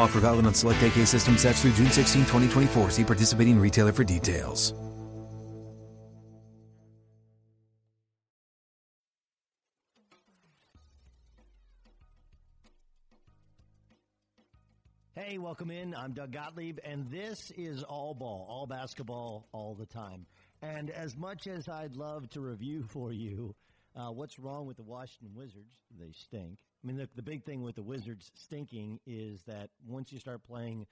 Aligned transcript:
Offer 0.00 0.20
valid 0.20 0.46
on 0.46 0.54
select 0.54 0.82
AK 0.82 1.06
system 1.06 1.36
sets 1.36 1.60
through 1.60 1.72
June 1.72 1.90
16, 1.90 2.22
2024. 2.22 2.90
See 2.90 3.04
participating 3.04 3.60
retailer 3.60 3.92
for 3.92 4.02
details. 4.02 4.72
Hey, 15.14 15.36
welcome 15.36 15.70
in. 15.70 15.94
I'm 15.94 16.12
Doug 16.12 16.32
Gottlieb, 16.32 16.78
and 16.82 17.08
this 17.10 17.52
is 17.56 17.82
All 17.82 18.14
Ball, 18.14 18.46
all 18.48 18.66
basketball, 18.66 19.48
all 19.52 19.74
the 19.74 19.84
time. 19.84 20.24
And 20.62 20.88
as 20.90 21.14
much 21.14 21.46
as 21.46 21.68
I'd 21.68 21.94
love 21.94 22.30
to 22.30 22.40
review 22.40 22.84
for 22.84 23.12
you 23.12 23.54
uh, 23.96 24.10
what's 24.10 24.38
wrong 24.38 24.66
with 24.66 24.76
the 24.76 24.82
Washington 24.82 25.34
Wizards, 25.34 25.74
they 25.98 26.12
stink. 26.12 26.58
I 26.82 26.86
mean, 26.86 26.96
the, 26.96 27.08
the 27.14 27.22
big 27.22 27.44
thing 27.44 27.62
with 27.62 27.74
the 27.74 27.82
Wizards 27.82 28.30
stinking 28.34 29.00
is 29.06 29.42
that 29.46 29.70
once 29.86 30.12
you 30.12 30.18
start 30.18 30.42
playing 30.44 30.86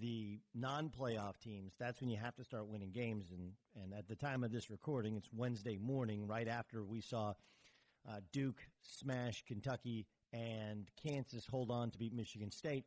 the 0.00 0.40
non-playoff 0.54 1.38
teams, 1.38 1.72
that's 1.78 2.00
when 2.00 2.10
you 2.10 2.16
have 2.16 2.34
to 2.36 2.44
start 2.44 2.66
winning 2.66 2.90
games. 2.90 3.26
And, 3.30 3.52
and 3.80 3.92
at 3.94 4.08
the 4.08 4.16
time 4.16 4.42
of 4.42 4.50
this 4.50 4.70
recording, 4.70 5.16
it's 5.16 5.28
Wednesday 5.32 5.76
morning, 5.76 6.26
right 6.26 6.48
after 6.48 6.82
we 6.82 7.00
saw 7.00 7.34
uh, 8.08 8.20
Duke 8.32 8.60
smash 8.82 9.44
Kentucky 9.46 10.06
and 10.32 10.88
Kansas 11.02 11.46
hold 11.46 11.70
on 11.70 11.90
to 11.90 11.98
beat 11.98 12.14
Michigan 12.14 12.50
State. 12.50 12.84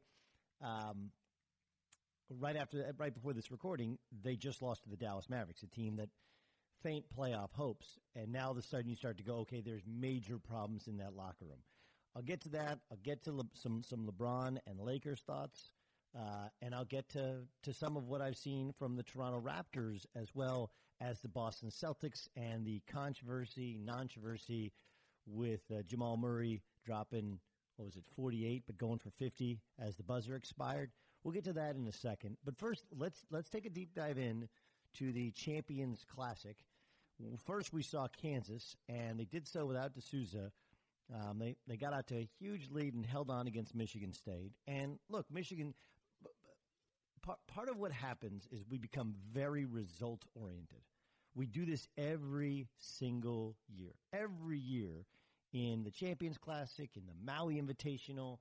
Um, 0.62 1.12
right 2.38 2.56
after, 2.56 2.94
right 2.98 3.14
before 3.14 3.34
this 3.34 3.52
recording, 3.52 3.98
they 4.24 4.36
just 4.36 4.62
lost 4.62 4.84
to 4.84 4.90
the 4.90 4.98
Dallas 4.98 5.30
Mavericks, 5.30 5.64
a 5.64 5.68
team 5.68 5.96
that 5.98 6.10
faint 6.84 7.06
playoff 7.16 7.54
hopes. 7.54 7.98
And 8.16 8.32
now 8.32 8.46
all 8.46 8.52
of 8.52 8.58
a 8.58 8.62
sudden 8.62 8.90
you 8.90 8.96
start 8.96 9.18
to 9.18 9.24
go, 9.24 9.38
okay, 9.40 9.62
there's 9.62 9.84
major 9.88 10.38
problems 10.38 10.88
in 10.88 10.98
that 10.98 11.16
locker 11.16 11.46
room. 11.46 11.60
I'll 12.16 12.22
get 12.22 12.42
to 12.42 12.50
that. 12.50 12.80
I'll 12.92 12.98
get 13.04 13.24
to 13.24 13.32
Le- 13.32 13.50
some 13.54 13.84
some 13.84 14.08
LeBron 14.08 14.58
and 14.68 14.80
Lakers 14.80 15.22
thoughts, 15.22 15.72
uh, 16.18 16.50
and 16.62 16.74
I'll 16.74 16.86
get 16.86 17.08
to 17.10 17.42
to 17.64 17.74
some 17.74 17.96
of 17.98 18.08
what 18.08 18.22
I've 18.22 18.38
seen 18.38 18.74
from 18.78 18.96
the 18.96 19.04
Toronto 19.04 19.40
Raptors 19.40 20.06
as 20.16 20.34
well 20.34 20.72
as 21.02 21.22
the 21.22 21.28
Boston 21.28 21.70
Celtics 21.70 22.28
and 22.36 22.66
the 22.66 22.82
controversy, 22.92 23.80
controversy 23.88 24.74
with 25.26 25.62
uh, 25.72 25.82
Jamal 25.84 26.18
Murray 26.18 26.62
dropping 26.86 27.40
what 27.78 27.86
was 27.86 27.96
it 27.96 28.04
48 28.16 28.64
but 28.68 28.78
going 28.78 29.00
for 29.00 29.12
50 29.12 29.62
as 29.80 29.96
the 29.96 30.04
buzzer 30.04 30.36
expired. 30.36 30.92
We'll 31.24 31.34
get 31.34 31.46
to 31.46 31.54
that 31.54 31.76
in 31.76 31.88
a 31.88 31.94
second. 31.94 32.38
But 32.44 32.58
first, 32.58 32.86
let's 32.98 33.26
let's 33.30 33.50
take 33.50 33.66
a 33.66 33.70
deep 33.70 33.94
dive 33.94 34.18
in 34.18 34.50
to 34.96 35.12
the 35.12 35.32
Champions 35.32 36.06
Classic. 36.14 36.58
First, 37.46 37.74
we 37.74 37.84
saw 37.84 38.08
Kansas, 38.08 38.76
and 38.88 39.20
they 39.20 39.26
did 39.26 39.48
so 39.48 39.66
without 39.66 39.94
De 39.94 40.02
Sousa. 40.02 40.52
Um, 41.14 41.40
they 41.40 41.56
they 41.68 41.76
got 41.76 41.94
out 41.94 42.08
to 42.08 42.16
a 42.18 42.30
huge 42.40 42.70
lead 42.70 42.94
and 42.94 43.06
held 43.06 43.30
on 43.30 43.48
against 43.48 43.76
Michigan 43.76 44.14
State. 44.14 44.52
And 44.68 45.00
look, 45.10 45.26
Michigan. 45.32 45.74
Part, 47.22 47.40
part 47.48 47.68
of 47.68 47.78
what 47.78 47.92
happens 47.92 48.48
is 48.50 48.64
we 48.70 48.78
become 48.78 49.14
very 49.34 49.66
result 49.66 50.24
oriented. 50.36 50.80
We 51.36 51.46
do 51.48 51.66
this 51.66 51.88
every 51.98 52.68
single 52.78 53.58
year. 53.68 53.92
Every 54.14 54.58
year 54.58 55.06
in 55.52 55.84
the 55.84 55.92
Champions 55.92 56.38
Classic, 56.38 56.90
in 56.96 57.04
the 57.06 57.14
Maui 57.22 57.62
Invitational, 57.62 58.38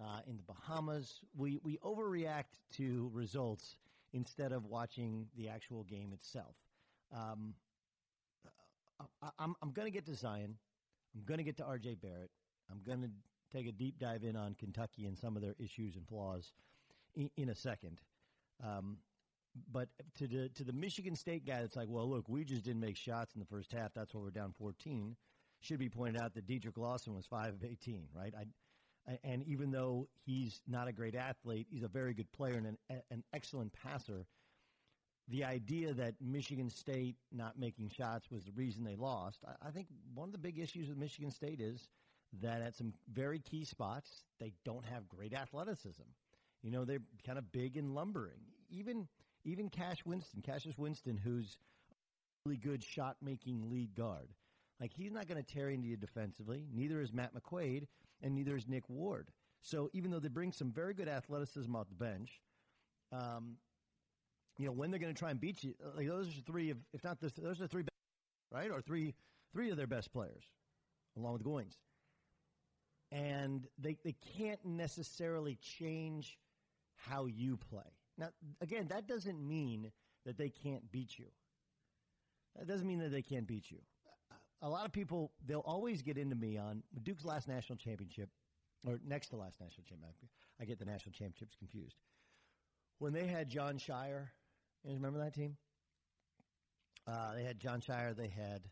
uh, 0.00 0.20
in 0.26 0.36
the 0.36 0.42
Bahamas, 0.42 1.20
we, 1.36 1.58
we 1.62 1.78
overreact 1.78 2.60
to 2.72 3.10
results 3.12 3.76
instead 4.12 4.52
of 4.52 4.64
watching 4.66 5.26
the 5.36 5.48
actual 5.48 5.84
game 5.84 6.12
itself. 6.12 6.54
Um, 7.12 7.54
I, 9.00 9.28
I'm, 9.38 9.54
I'm 9.62 9.72
going 9.72 9.86
to 9.86 9.92
get 9.92 10.06
to 10.06 10.14
Zion. 10.14 10.56
I'm 11.14 11.24
going 11.24 11.38
to 11.38 11.44
get 11.44 11.56
to 11.58 11.64
RJ 11.64 12.00
Barrett. 12.00 12.30
I'm 12.70 12.80
going 12.86 13.02
to 13.02 13.10
take 13.56 13.66
a 13.66 13.72
deep 13.72 13.98
dive 13.98 14.24
in 14.24 14.36
on 14.36 14.54
Kentucky 14.54 15.06
and 15.06 15.16
some 15.16 15.36
of 15.36 15.42
their 15.42 15.54
issues 15.58 15.96
and 15.96 16.06
flaws 16.06 16.52
in, 17.14 17.30
in 17.36 17.48
a 17.48 17.54
second. 17.54 18.00
Um, 18.62 18.98
but 19.72 19.88
to 20.18 20.26
the 20.26 20.48
to 20.50 20.64
the 20.64 20.72
Michigan 20.72 21.16
State 21.16 21.46
guy 21.46 21.60
that's 21.60 21.76
like, 21.76 21.88
well, 21.88 22.08
look, 22.08 22.28
we 22.28 22.44
just 22.44 22.64
didn't 22.64 22.80
make 22.80 22.96
shots 22.96 23.34
in 23.34 23.40
the 23.40 23.46
first 23.46 23.72
half. 23.72 23.92
That's 23.94 24.14
why 24.14 24.20
we're 24.20 24.30
down 24.30 24.52
14. 24.58 25.16
Should 25.60 25.78
be 25.78 25.88
pointed 25.88 26.20
out 26.20 26.34
that 26.34 26.46
Dedric 26.46 26.76
Lawson 26.76 27.14
was 27.14 27.26
five 27.26 27.54
of 27.54 27.64
18, 27.64 28.08
right? 28.14 28.32
I, 28.38 29.18
and 29.24 29.42
even 29.44 29.70
though 29.70 30.08
he's 30.24 30.60
not 30.68 30.86
a 30.86 30.92
great 30.92 31.14
athlete, 31.14 31.66
he's 31.70 31.82
a 31.82 31.88
very 31.88 32.14
good 32.14 32.30
player 32.30 32.54
and 32.54 32.66
an, 32.66 33.02
an 33.10 33.24
excellent 33.32 33.72
passer. 33.72 34.26
The 35.28 35.44
idea 35.44 35.92
that 35.92 36.14
Michigan 36.20 36.70
State 36.70 37.16
not 37.32 37.58
making 37.58 37.90
shots 37.90 38.30
was 38.30 38.44
the 38.44 38.52
reason 38.52 38.84
they 38.84 38.96
lost. 38.96 39.44
I, 39.46 39.68
I 39.68 39.70
think 39.70 39.88
one 40.14 40.28
of 40.28 40.32
the 40.32 40.38
big 40.38 40.58
issues 40.58 40.88
with 40.88 40.96
Michigan 40.96 41.30
State 41.30 41.60
is 41.60 41.88
that 42.40 42.62
at 42.62 42.74
some 42.74 42.94
very 43.12 43.38
key 43.38 43.64
spots, 43.64 44.24
they 44.40 44.52
don't 44.64 44.84
have 44.84 45.08
great 45.08 45.34
athleticism. 45.34 46.02
You 46.62 46.70
know, 46.70 46.84
they're 46.84 47.02
kind 47.24 47.38
of 47.38 47.52
big 47.52 47.76
and 47.76 47.94
lumbering. 47.94 48.40
Even 48.70 49.08
even 49.44 49.68
Cash 49.68 50.04
Winston, 50.04 50.42
Cassius 50.42 50.76
Winston, 50.76 51.16
who's 51.16 51.56
a 51.90 51.94
really 52.48 52.58
good 52.58 52.82
shot 52.82 53.16
making 53.22 53.70
lead 53.70 53.94
guard. 53.94 54.28
Like 54.80 54.92
he's 54.92 55.12
not 55.12 55.28
going 55.28 55.42
to 55.42 55.54
tear 55.54 55.70
into 55.70 55.86
you 55.86 55.96
defensively. 55.96 56.66
Neither 56.72 57.00
is 57.00 57.12
Matt 57.12 57.32
McQuaid, 57.34 57.86
and 58.22 58.34
neither 58.34 58.56
is 58.56 58.68
Nick 58.68 58.88
Ward. 58.88 59.28
So 59.62 59.88
even 59.92 60.10
though 60.10 60.20
they 60.20 60.28
bring 60.28 60.52
some 60.52 60.70
very 60.70 60.94
good 60.94 61.08
athleticism 61.08 61.74
off 61.74 61.88
the 61.88 61.94
bench, 61.94 62.40
um, 63.12 63.56
you 64.58 64.66
know 64.66 64.72
when 64.72 64.90
they're 64.90 65.00
going 65.00 65.14
to 65.14 65.18
try 65.18 65.30
and 65.30 65.40
beat 65.40 65.62
you, 65.62 65.74
like 65.96 66.08
those 66.08 66.28
are 66.28 66.40
three 66.42 66.70
of, 66.70 66.78
if 66.92 67.04
not 67.04 67.20
this, 67.20 67.32
those 67.32 67.60
are 67.60 67.66
three, 67.66 67.84
right, 68.52 68.70
or 68.70 68.80
three 68.80 69.14
three 69.52 69.70
of 69.70 69.76
their 69.76 69.86
best 69.86 70.12
players, 70.12 70.44
along 71.16 71.34
with 71.34 71.44
Goins. 71.44 71.78
And 73.10 73.66
they 73.78 73.96
they 74.04 74.16
can't 74.36 74.62
necessarily 74.64 75.56
change 75.62 76.38
how 76.96 77.26
you 77.26 77.56
play. 77.56 77.96
Now, 78.18 78.30
again, 78.60 78.88
that 78.88 79.06
doesn't 79.06 79.40
mean 79.40 79.92
that 80.26 80.36
they 80.36 80.50
can't 80.50 80.90
beat 80.90 81.18
you. 81.18 81.26
That 82.56 82.66
doesn't 82.66 82.86
mean 82.86 82.98
that 82.98 83.12
they 83.12 83.22
can't 83.22 83.46
beat 83.46 83.70
you. 83.70 83.78
A 84.60 84.68
lot 84.68 84.84
of 84.84 84.92
people, 84.92 85.30
they'll 85.46 85.60
always 85.60 86.02
get 86.02 86.18
into 86.18 86.34
me 86.34 86.58
on 86.58 86.82
Duke's 87.04 87.24
last 87.24 87.46
national 87.46 87.76
championship, 87.76 88.28
or 88.84 88.98
next 89.06 89.28
to 89.28 89.36
last 89.36 89.60
national 89.60 89.84
championship. 89.84 90.28
I 90.60 90.64
get 90.64 90.80
the 90.80 90.84
national 90.84 91.12
championships 91.12 91.54
confused. 91.54 91.94
When 92.98 93.12
they 93.12 93.28
had 93.28 93.48
Jon 93.48 93.78
Scheyer 93.78 94.30
You 94.84 94.94
remember 94.94 95.18
that 95.20 95.34
team? 95.34 95.56
Uh, 97.06 97.34
they 97.34 97.44
had 97.44 97.58
Jon 97.58 97.80
Scheyer, 97.80 98.14
they 98.16 98.28
had 98.28 98.62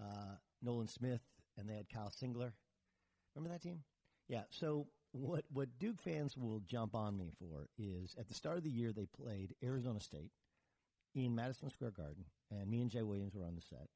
uh, 0.00 0.36
Nolan 0.62 0.88
Smith, 0.88 1.20
and 1.58 1.68
they 1.68 1.74
had 1.74 1.88
Kyle 1.88 2.10
Singler. 2.10 2.52
Remember 3.34 3.52
that 3.52 3.62
team? 3.62 3.80
Yeah. 4.28 4.42
So 4.50 4.86
what 5.12 5.44
what 5.52 5.78
Duke 5.78 6.00
fans 6.00 6.36
will 6.36 6.60
jump 6.60 6.94
on 6.94 7.16
me 7.16 7.32
for 7.38 7.68
is 7.78 8.14
at 8.18 8.28
the 8.28 8.34
start 8.34 8.56
of 8.58 8.64
the 8.64 8.70
year 8.70 8.92
they 8.92 9.06
played 9.06 9.54
Arizona 9.62 10.00
State 10.00 10.30
in 11.14 11.34
Madison 11.34 11.70
Square 11.70 11.92
Garden, 11.92 12.24
and 12.50 12.68
me 12.68 12.80
and 12.80 12.90
Jay 12.90 13.02
Williams 13.02 13.34
were 13.34 13.44
on 13.44 13.56
the 13.56 13.62
set. 13.62 13.88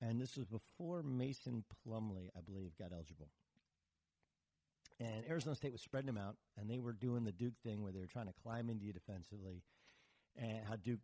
And 0.00 0.20
this 0.20 0.36
was 0.36 0.46
before 0.46 1.02
Mason 1.02 1.64
Plumlee, 1.86 2.30
I 2.36 2.40
believe, 2.40 2.70
got 2.78 2.92
eligible. 2.92 3.28
And 4.98 5.24
Arizona 5.28 5.56
State 5.56 5.72
was 5.72 5.80
spreading 5.80 6.06
them 6.06 6.18
out, 6.18 6.36
and 6.58 6.70
they 6.70 6.78
were 6.78 6.92
doing 6.92 7.24
the 7.24 7.32
Duke 7.32 7.54
thing 7.64 7.82
where 7.82 7.92
they 7.92 8.00
were 8.00 8.06
trying 8.06 8.26
to 8.26 8.34
climb 8.42 8.70
into 8.70 8.84
you 8.84 8.92
defensively, 8.92 9.62
and 10.40 10.64
how 10.66 10.76
Duke 10.76 11.00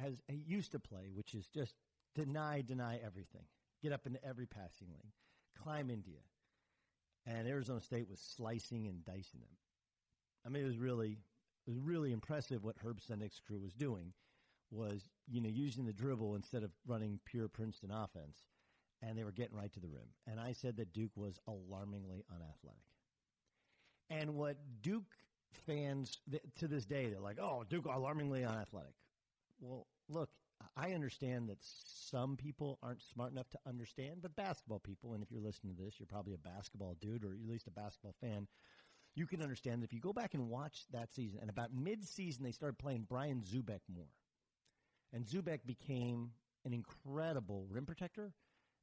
has 0.00 0.14
used 0.28 0.72
to 0.72 0.78
play, 0.78 1.10
which 1.12 1.34
is 1.34 1.48
just 1.48 1.74
deny, 2.14 2.62
deny 2.62 3.00
everything, 3.04 3.42
get 3.82 3.92
up 3.92 4.06
into 4.06 4.24
every 4.24 4.46
passing 4.46 4.88
lane, 4.88 5.12
climb 5.60 5.90
India. 5.90 6.20
And 7.26 7.46
Arizona 7.46 7.80
State 7.80 8.08
was 8.08 8.20
slicing 8.20 8.86
and 8.86 9.04
dicing 9.04 9.40
them. 9.40 9.56
I 10.46 10.48
mean, 10.48 10.62
it 10.62 10.66
was 10.66 10.78
really, 10.78 11.18
it 11.66 11.70
was 11.70 11.78
really 11.78 12.12
impressive 12.12 12.64
what 12.64 12.76
Herb 12.82 13.00
Sendek's 13.00 13.40
crew 13.40 13.60
was 13.60 13.74
doing. 13.74 14.12
Was 14.72 15.02
you 15.28 15.40
know 15.40 15.48
using 15.48 15.84
the 15.84 15.92
dribble 15.92 16.36
instead 16.36 16.62
of 16.62 16.70
running 16.86 17.18
pure 17.24 17.48
Princeton 17.48 17.90
offense, 17.90 18.38
and 19.02 19.18
they 19.18 19.24
were 19.24 19.32
getting 19.32 19.56
right 19.56 19.72
to 19.72 19.80
the 19.80 19.88
rim. 19.88 20.06
And 20.28 20.38
I 20.38 20.52
said 20.52 20.76
that 20.76 20.92
Duke 20.92 21.16
was 21.16 21.40
alarmingly 21.48 22.24
unathletic. 22.30 22.84
And 24.10 24.36
what 24.36 24.56
Duke 24.80 25.12
fans 25.52 26.18
to 26.58 26.68
this 26.68 26.84
day 26.84 27.08
they're 27.08 27.20
like, 27.20 27.38
"Oh, 27.40 27.64
Duke 27.68 27.86
alarmingly 27.86 28.44
unathletic." 28.44 28.94
Well, 29.60 29.86
look, 30.08 30.30
I 30.76 30.92
understand 30.92 31.48
that 31.48 31.58
some 31.62 32.36
people 32.36 32.78
aren't 32.82 33.02
smart 33.02 33.32
enough 33.32 33.48
to 33.50 33.58
understand, 33.66 34.22
but 34.22 34.36
basketball 34.36 34.78
people, 34.78 35.14
and 35.14 35.22
if 35.22 35.30
you're 35.30 35.40
listening 35.40 35.76
to 35.76 35.82
this, 35.82 35.98
you're 35.98 36.06
probably 36.06 36.34
a 36.34 36.38
basketball 36.38 36.96
dude 37.00 37.24
or 37.24 37.32
at 37.32 37.48
least 37.48 37.66
a 37.66 37.70
basketball 37.70 38.14
fan. 38.20 38.46
You 39.14 39.26
can 39.26 39.42
understand 39.42 39.82
that 39.82 39.86
if 39.86 39.92
you 39.92 40.00
go 40.00 40.12
back 40.12 40.34
and 40.34 40.48
watch 40.48 40.84
that 40.92 41.12
season, 41.12 41.40
and 41.40 41.50
about 41.50 41.74
mid-season 41.74 42.44
they 42.44 42.52
started 42.52 42.78
playing 42.78 43.06
Brian 43.08 43.42
Zoubek 43.42 43.80
more, 43.92 44.06
and 45.12 45.26
Zoubek 45.26 45.66
became 45.66 46.30
an 46.64 46.72
incredible 46.72 47.66
rim 47.68 47.86
protector 47.86 48.32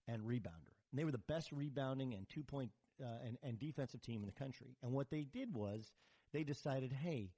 and 0.08 0.24
rebounder. 0.24 0.74
And 0.92 1.00
they 1.00 1.06
were 1.06 1.12
the 1.12 1.18
best 1.18 1.52
rebounding 1.52 2.14
and 2.14 2.28
two 2.30 2.44
point 2.44 2.72
uh, 3.02 3.26
and, 3.26 3.38
and 3.44 3.60
defensive 3.60 4.02
team 4.02 4.22
in 4.22 4.26
the 4.28 4.32
country. 4.40 4.76
And 4.82 4.92
what 4.92 5.10
they 5.10 5.22
did 5.24 5.54
was 5.54 5.92
they 6.34 6.44
decided, 6.44 6.92
hey, 6.92 7.32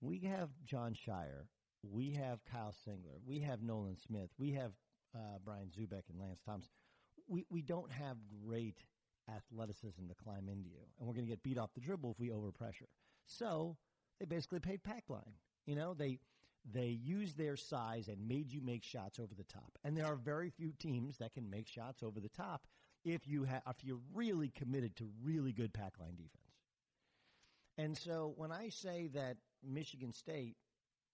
we 0.00 0.18
have 0.20 0.48
Jon 0.64 0.94
Scheyer, 0.94 1.46
we 1.82 2.12
have 2.12 2.44
Kyle 2.44 2.74
Singler. 2.86 3.18
We 3.26 3.40
have 3.40 3.62
Nolan 3.62 3.96
Smith. 3.96 4.30
We 4.38 4.52
have 4.52 4.72
uh, 5.14 5.38
Brian 5.44 5.68
Zoubek 5.68 6.08
and 6.10 6.20
Lance 6.20 6.40
Thomas. 6.44 6.68
We, 7.28 7.46
we 7.50 7.62
don't 7.62 7.90
have 7.90 8.16
great 8.44 8.78
athleticism 9.28 10.06
to 10.08 10.14
climb 10.14 10.48
into 10.48 10.68
you, 10.68 10.80
and 10.98 11.06
we're 11.06 11.14
going 11.14 11.24
to 11.24 11.30
get 11.30 11.42
beat 11.42 11.58
off 11.58 11.72
the 11.74 11.80
dribble 11.80 12.12
if 12.12 12.18
we 12.18 12.28
overpressure. 12.28 12.88
So 13.26 13.76
they 14.18 14.26
basically 14.26 14.60
paid 14.60 14.82
pack 14.82 15.04
line. 15.08 15.34
You 15.66 15.76
know, 15.76 15.94
they 15.94 16.18
they 16.70 16.88
used 16.88 17.38
their 17.38 17.56
size 17.56 18.08
and 18.08 18.28
made 18.28 18.52
you 18.52 18.60
make 18.60 18.84
shots 18.84 19.18
over 19.18 19.34
the 19.34 19.44
top. 19.44 19.78
And 19.82 19.96
there 19.96 20.06
are 20.06 20.16
very 20.16 20.50
few 20.50 20.72
teams 20.78 21.16
that 21.18 21.32
can 21.32 21.48
make 21.48 21.66
shots 21.66 22.02
over 22.02 22.20
the 22.20 22.28
top 22.28 22.66
if 23.04 23.26
you 23.26 23.44
have 23.44 23.62
if 23.68 23.82
you're 23.82 24.00
really 24.12 24.50
committed 24.50 24.96
to 24.96 25.08
really 25.22 25.52
good 25.52 25.72
pack 25.72 25.94
line 25.98 26.16
defense. 26.16 26.49
And 27.78 27.96
so 27.96 28.34
when 28.36 28.52
I 28.52 28.68
say 28.68 29.08
that 29.14 29.36
Michigan 29.62 30.12
State 30.12 30.56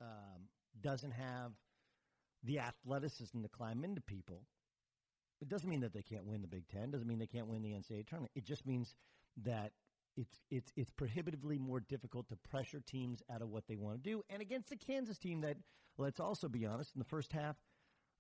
um, 0.01 0.49
doesn't 0.81 1.13
have 1.13 1.53
the 2.43 2.59
athleticism 2.61 3.43
to 3.43 3.49
climb 3.49 3.85
into 3.85 4.01
people, 4.01 4.43
it 5.41 5.49
doesn't 5.49 5.69
mean 5.69 5.81
that 5.81 5.93
they 5.93 6.03
can't 6.03 6.25
win 6.25 6.41
the 6.41 6.49
Big 6.49 6.67
Ten. 6.69 6.91
Doesn't 6.91 7.07
mean 7.07 7.19
they 7.19 7.27
can't 7.27 7.47
win 7.47 7.63
the 7.63 7.71
NCAA 7.73 8.07
tournament. 8.07 8.33
It 8.35 8.45
just 8.45 8.67
means 8.67 8.95
that 9.45 9.73
it's 10.17 10.41
it's 10.51 10.73
it's 10.77 10.91
prohibitively 10.91 11.59
more 11.59 11.81
difficult 11.81 12.29
to 12.29 12.37
pressure 12.37 12.81
teams 12.81 13.23
out 13.31 13.43
of 13.43 13.51
what 13.51 13.65
they 13.69 13.77
want 13.77 14.03
to 14.03 14.11
do. 14.11 14.23
And 14.31 14.41
against 14.41 14.71
the 14.71 14.77
Kansas 14.77 15.19
team, 15.19 15.43
that 15.43 15.59
let's 15.99 16.21
also 16.21 16.49
be 16.49 16.67
honest, 16.67 16.95
in 16.95 16.99
the 16.99 17.05
first 17.05 17.33
half, 17.33 17.57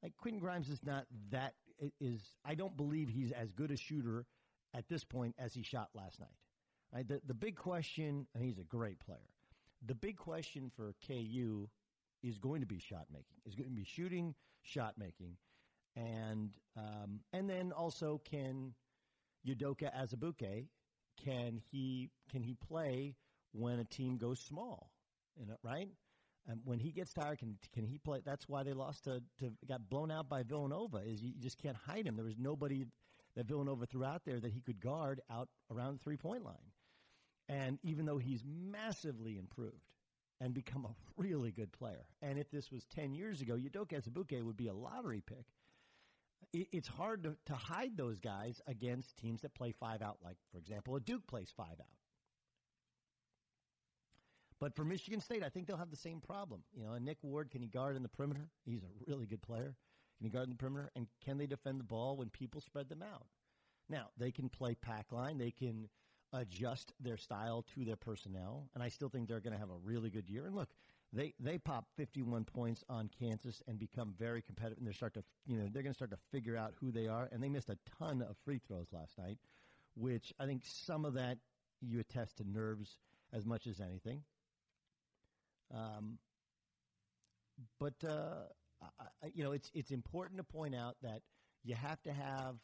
like 0.02 0.16
Quentin 0.16 0.40
Grimes 0.40 0.68
is 0.68 0.80
not 0.84 1.06
that 1.30 1.54
is. 2.00 2.20
I 2.44 2.54
don't 2.54 2.76
believe 2.76 3.08
he's 3.08 3.32
as 3.32 3.50
good 3.50 3.70
a 3.70 3.76
shooter 3.76 4.26
at 4.74 4.88
this 4.88 5.04
point 5.04 5.34
as 5.38 5.54
he 5.54 5.62
shot 5.62 5.88
last 5.94 6.20
night. 6.20 6.28
The 7.02 7.20
the 7.26 7.34
big 7.34 7.56
question, 7.56 8.26
and 8.34 8.44
he's 8.44 8.58
a 8.58 8.64
great 8.64 8.98
player. 9.00 9.18
The 9.86 9.94
big 9.94 10.16
question 10.16 10.70
for 10.74 10.94
KU 11.06 11.68
is 12.22 12.38
going 12.38 12.60
to 12.60 12.66
be 12.66 12.78
shot 12.78 13.06
making. 13.12 13.36
Is 13.44 13.54
going 13.54 13.68
to 13.68 13.74
be 13.74 13.84
shooting, 13.84 14.34
shot 14.62 14.94
making, 14.98 15.36
and 15.94 16.56
um, 16.76 17.20
and 17.32 17.48
then 17.48 17.72
also 17.72 18.20
can 18.24 18.74
Udoka 19.46 19.90
Azubuike 19.94 20.66
can 21.22 21.60
he 21.70 22.10
can 22.30 22.42
he 22.42 22.54
play 22.54 23.14
when 23.52 23.78
a 23.78 23.84
team 23.84 24.16
goes 24.16 24.40
small? 24.40 24.90
Right? 25.62 25.88
And 26.48 26.60
when 26.64 26.78
he 26.78 26.92
gets 26.92 27.12
tired, 27.12 27.38
can 27.38 27.58
can 27.72 27.84
he 27.84 27.98
play? 27.98 28.20
That's 28.24 28.48
why 28.48 28.62
they 28.62 28.72
lost 28.72 29.04
to, 29.04 29.22
to 29.40 29.52
got 29.68 29.88
blown 29.88 30.10
out 30.10 30.28
by 30.28 30.42
Villanova. 30.42 30.98
Is 30.98 31.22
you 31.22 31.32
just 31.40 31.58
can't 31.58 31.76
hide 31.76 32.06
him. 32.06 32.16
There 32.16 32.24
was 32.24 32.38
nobody 32.38 32.86
that 33.34 33.46
Villanova 33.46 33.86
threw 33.86 34.04
out 34.04 34.22
there 34.24 34.40
that 34.40 34.52
he 34.52 34.60
could 34.60 34.80
guard 34.80 35.20
out 35.30 35.48
around 35.70 35.98
the 35.98 36.04
three 36.04 36.16
point 36.16 36.44
line. 36.44 36.72
And 37.48 37.78
even 37.82 38.06
though 38.06 38.18
he's 38.18 38.42
massively 38.44 39.38
improved, 39.38 39.86
and 40.40 40.54
become 40.54 40.84
a 40.84 40.94
really 41.22 41.50
good 41.50 41.72
player. 41.72 42.06
And 42.22 42.38
if 42.38 42.50
this 42.50 42.70
was 42.70 42.84
10 42.94 43.14
years 43.14 43.40
ago, 43.40 43.54
Udoka 43.54 44.00
Azubuike 44.00 44.42
would 44.42 44.56
be 44.56 44.68
a 44.68 44.74
lottery 44.74 45.22
pick. 45.24 45.46
It's 46.52 46.88
hard 46.88 47.24
to, 47.24 47.36
to 47.46 47.54
hide 47.54 47.96
those 47.96 48.18
guys 48.18 48.60
against 48.66 49.16
teams 49.16 49.42
that 49.42 49.54
play 49.54 49.72
five 49.72 50.00
out, 50.00 50.18
like, 50.22 50.36
for 50.52 50.58
example, 50.58 50.94
a 50.96 51.00
Duke 51.00 51.26
plays 51.26 51.52
five 51.56 51.80
out. 51.80 51.96
But 54.58 54.74
for 54.74 54.84
Michigan 54.84 55.20
State, 55.20 55.42
I 55.42 55.48
think 55.48 55.66
they'll 55.66 55.76
have 55.76 55.90
the 55.90 55.96
same 55.96 56.20
problem. 56.20 56.62
You 56.72 56.84
know, 56.84 56.96
Nick 56.98 57.18
Ward, 57.22 57.50
can 57.50 57.60
he 57.62 57.68
guard 57.68 57.96
in 57.96 58.02
the 58.02 58.08
perimeter? 58.08 58.48
He's 58.64 58.82
a 58.82 59.10
really 59.10 59.26
good 59.26 59.42
player. 59.42 59.74
Can 60.18 60.24
he 60.24 60.30
guard 60.30 60.44
in 60.44 60.50
the 60.50 60.56
perimeter? 60.56 60.90
And 60.94 61.08
can 61.24 61.36
they 61.36 61.46
defend 61.46 61.80
the 61.80 61.84
ball 61.84 62.16
when 62.16 62.30
people 62.30 62.60
spread 62.60 62.88
them 62.88 63.02
out? 63.02 63.26
Now, 63.90 64.08
they 64.16 64.30
can 64.30 64.48
play 64.48 64.74
pack 64.74 65.12
line. 65.12 65.36
They 65.36 65.50
can 65.50 65.88
adjust 66.36 66.92
their 67.00 67.16
style 67.16 67.64
to 67.74 67.84
their 67.84 67.96
personnel, 67.96 68.68
and 68.74 68.82
I 68.82 68.88
still 68.88 69.08
think 69.08 69.28
they're 69.28 69.40
going 69.40 69.52
to 69.52 69.58
have 69.58 69.70
a 69.70 69.78
really 69.84 70.10
good 70.10 70.28
year. 70.28 70.46
And 70.46 70.54
look, 70.54 70.68
they 71.12 71.34
they 71.40 71.58
pop 71.58 71.86
51 71.96 72.44
points 72.44 72.84
on 72.88 73.10
Kansas 73.18 73.62
and 73.68 73.78
become 73.78 74.14
very 74.18 74.42
competitive, 74.42 74.78
and 74.78 74.86
they 74.86 74.92
start 74.92 75.14
to 75.14 75.24
you 75.46 75.56
know 75.56 75.68
they're 75.72 75.82
going 75.82 75.92
to 75.92 75.96
start 75.96 76.10
to 76.10 76.18
figure 76.30 76.56
out 76.56 76.74
who 76.80 76.90
they 76.90 77.06
are. 77.06 77.28
And 77.32 77.42
they 77.42 77.48
missed 77.48 77.70
a 77.70 77.78
ton 77.98 78.22
of 78.22 78.36
free 78.44 78.60
throws 78.66 78.88
last 78.92 79.18
night, 79.18 79.38
which 79.94 80.32
I 80.38 80.46
think 80.46 80.62
some 80.64 81.04
of 81.04 81.14
that 81.14 81.38
you 81.80 82.00
attest 82.00 82.38
to 82.38 82.44
nerves 82.48 82.98
as 83.32 83.44
much 83.44 83.66
as 83.66 83.80
anything. 83.80 84.22
Um, 85.74 86.18
but 87.78 87.94
uh, 88.04 88.44
I, 88.82 89.30
you 89.34 89.44
know, 89.44 89.52
it's 89.52 89.70
it's 89.74 89.90
important 89.90 90.38
to 90.38 90.44
point 90.44 90.74
out 90.74 90.96
that 91.02 91.22
you 91.64 91.74
have 91.74 92.02
to 92.02 92.12
have 92.12 92.56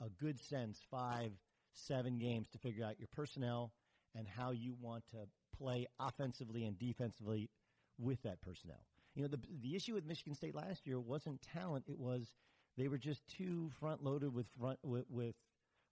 a 0.00 0.08
good 0.22 0.40
sense 0.40 0.80
five 0.90 1.32
seven 1.74 2.18
games 2.18 2.48
to 2.50 2.58
figure 2.58 2.84
out 2.84 2.98
your 2.98 3.08
personnel 3.12 3.72
and 4.14 4.26
how 4.26 4.50
you 4.50 4.74
want 4.80 5.04
to 5.10 5.18
play 5.56 5.86
offensively 5.98 6.64
and 6.64 6.78
defensively 6.78 7.50
with 7.98 8.22
that 8.22 8.40
personnel. 8.40 8.84
You 9.14 9.22
know, 9.22 9.28
the 9.28 9.40
the 9.62 9.74
issue 9.76 9.94
with 9.94 10.06
Michigan 10.06 10.34
State 10.34 10.54
last 10.54 10.86
year 10.86 11.00
wasn't 11.00 11.42
talent; 11.42 11.86
it 11.88 11.98
was 11.98 12.32
they 12.76 12.88
were 12.88 12.98
just 12.98 13.26
too 13.36 13.70
front 13.80 14.02
loaded 14.02 14.32
with 14.32 14.46
front 14.58 14.78
with, 14.82 15.04
with 15.10 15.34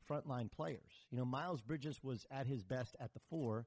frontline 0.09 0.51
players. 0.51 1.07
You 1.11 1.19
know, 1.19 1.25
Miles 1.25 1.61
Bridges 1.61 1.99
was 2.03 2.25
at 2.31 2.47
his 2.47 2.63
best 2.63 2.97
at 3.01 3.13
the 3.13 3.21
four, 3.29 3.67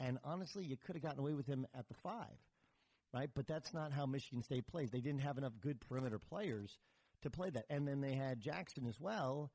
and 0.00 0.18
honestly, 0.24 0.64
you 0.64 0.76
could 0.76 0.94
have 0.94 1.02
gotten 1.02 1.18
away 1.18 1.34
with 1.34 1.46
him 1.46 1.66
at 1.74 1.88
the 1.88 1.94
five, 1.94 2.38
right? 3.12 3.30
But 3.34 3.46
that's 3.46 3.74
not 3.74 3.92
how 3.92 4.06
Michigan 4.06 4.42
State 4.42 4.66
plays. 4.66 4.90
They 4.90 5.00
didn't 5.00 5.22
have 5.22 5.38
enough 5.38 5.52
good 5.60 5.80
perimeter 5.80 6.18
players 6.18 6.78
to 7.22 7.30
play 7.30 7.50
that, 7.50 7.66
and 7.68 7.86
then 7.86 8.00
they 8.00 8.14
had 8.14 8.40
Jackson 8.40 8.86
as 8.86 8.98
well, 9.00 9.50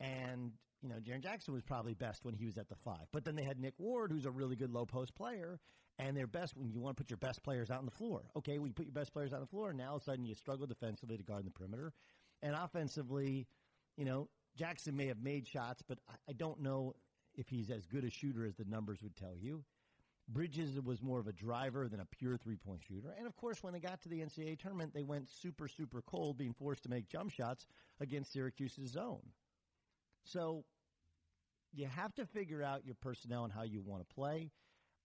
and 0.00 0.52
you 0.82 0.88
know, 0.88 0.96
Jaren 0.96 1.22
Jackson 1.22 1.54
was 1.54 1.62
probably 1.62 1.94
best 1.94 2.24
when 2.24 2.34
he 2.34 2.46
was 2.46 2.58
at 2.58 2.68
the 2.68 2.76
five. 2.76 3.06
But 3.12 3.24
then 3.24 3.34
they 3.34 3.42
had 3.42 3.58
Nick 3.58 3.74
Ward, 3.78 4.12
who's 4.12 4.26
a 4.26 4.30
really 4.30 4.56
good 4.56 4.70
low 4.70 4.86
post 4.86 5.14
player, 5.14 5.58
and 5.98 6.16
they're 6.16 6.26
best 6.26 6.56
when 6.56 6.70
you 6.70 6.80
want 6.80 6.96
to 6.96 7.02
put 7.02 7.10
your 7.10 7.18
best 7.18 7.42
players 7.42 7.70
out 7.70 7.78
on 7.78 7.84
the 7.84 7.90
floor. 7.90 8.22
Okay, 8.36 8.58
we 8.58 8.70
put 8.70 8.86
your 8.86 8.92
best 8.92 9.12
players 9.12 9.32
out 9.32 9.36
on 9.36 9.42
the 9.42 9.48
floor, 9.48 9.70
and 9.70 9.78
now 9.78 9.90
all 9.90 9.96
of 9.96 10.02
a 10.02 10.04
sudden 10.04 10.24
you 10.24 10.34
struggle 10.34 10.66
defensively 10.66 11.16
to 11.16 11.22
guard 11.22 11.44
the 11.44 11.50
perimeter. 11.50 11.92
And 12.42 12.54
offensively, 12.54 13.46
you 13.96 14.04
know, 14.04 14.28
Jackson 14.56 14.96
may 14.96 15.06
have 15.06 15.20
made 15.20 15.46
shots, 15.46 15.82
but 15.86 15.98
I, 16.08 16.14
I 16.30 16.32
don't 16.32 16.60
know 16.60 16.94
if 17.34 17.48
he's 17.48 17.70
as 17.70 17.86
good 17.86 18.04
a 18.04 18.10
shooter 18.10 18.46
as 18.46 18.54
the 18.56 18.64
numbers 18.64 19.02
would 19.02 19.16
tell 19.16 19.34
you. 19.36 19.64
Bridges 20.28 20.78
was 20.82 21.02
more 21.02 21.18
of 21.18 21.26
a 21.26 21.32
driver 21.32 21.88
than 21.88 22.00
a 22.00 22.04
pure 22.04 22.36
three 22.36 22.56
point 22.56 22.82
shooter. 22.86 23.14
And 23.16 23.26
of 23.26 23.34
course, 23.36 23.62
when 23.62 23.72
they 23.72 23.80
got 23.80 24.02
to 24.02 24.08
the 24.08 24.20
NCAA 24.20 24.58
tournament, 24.58 24.92
they 24.92 25.02
went 25.02 25.28
super, 25.28 25.68
super 25.68 26.02
cold, 26.02 26.36
being 26.36 26.52
forced 26.52 26.82
to 26.82 26.90
make 26.90 27.08
jump 27.08 27.30
shots 27.30 27.66
against 27.98 28.32
Syracuse's 28.32 28.90
zone. 28.90 29.22
So 30.24 30.64
you 31.72 31.86
have 31.86 32.14
to 32.14 32.26
figure 32.26 32.62
out 32.62 32.84
your 32.84 32.96
personnel 33.00 33.44
and 33.44 33.52
how 33.52 33.62
you 33.62 33.82
want 33.82 34.06
to 34.06 34.14
play. 34.14 34.50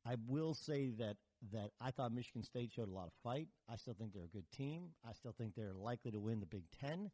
I 0.05 0.15
will 0.27 0.53
say 0.53 0.89
that 0.99 1.15
that 1.51 1.71
I 1.81 1.91
thought 1.91 2.13
Michigan 2.13 2.43
State 2.43 2.71
showed 2.71 2.87
a 2.87 2.93
lot 2.93 3.07
of 3.07 3.13
fight. 3.21 3.49
I 3.69 3.75
still 3.75 3.93
think 3.93 4.13
they're 4.13 4.23
a 4.23 4.27
good 4.27 4.49
team. 4.51 4.91
I 5.07 5.11
still 5.13 5.33
think 5.37 5.55
they're 5.55 5.73
likely 5.73 6.11
to 6.11 6.19
win 6.19 6.39
the 6.39 6.45
Big 6.45 6.63
Ten. 6.79 7.11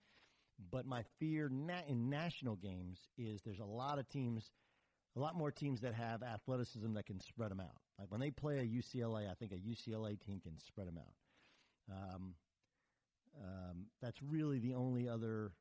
But 0.71 0.85
my 0.85 1.03
fear 1.19 1.49
in 1.87 2.09
national 2.09 2.57
games 2.57 3.07
is 3.17 3.41
there's 3.41 3.59
a 3.59 3.65
lot 3.65 3.97
of 3.97 4.07
teams, 4.09 4.51
a 5.15 5.19
lot 5.19 5.35
more 5.35 5.51
teams 5.51 5.81
that 5.81 5.93
have 5.93 6.21
athleticism 6.21 6.93
that 6.93 7.05
can 7.05 7.19
spread 7.19 7.49
them 7.49 7.59
out. 7.59 7.77
Like 7.97 8.11
when 8.11 8.19
they 8.19 8.29
play 8.29 8.59
a 8.59 8.65
UCLA, 8.65 9.29
I 9.29 9.33
think 9.33 9.51
a 9.51 9.55
UCLA 9.55 10.19
team 10.19 10.39
can 10.41 10.59
spread 10.59 10.87
them 10.87 10.99
out. 10.99 11.95
Um, 11.95 12.35
um, 13.41 13.85
that's 14.01 14.21
really 14.21 14.59
the 14.59 14.73
only 14.73 15.07
other, 15.07 15.53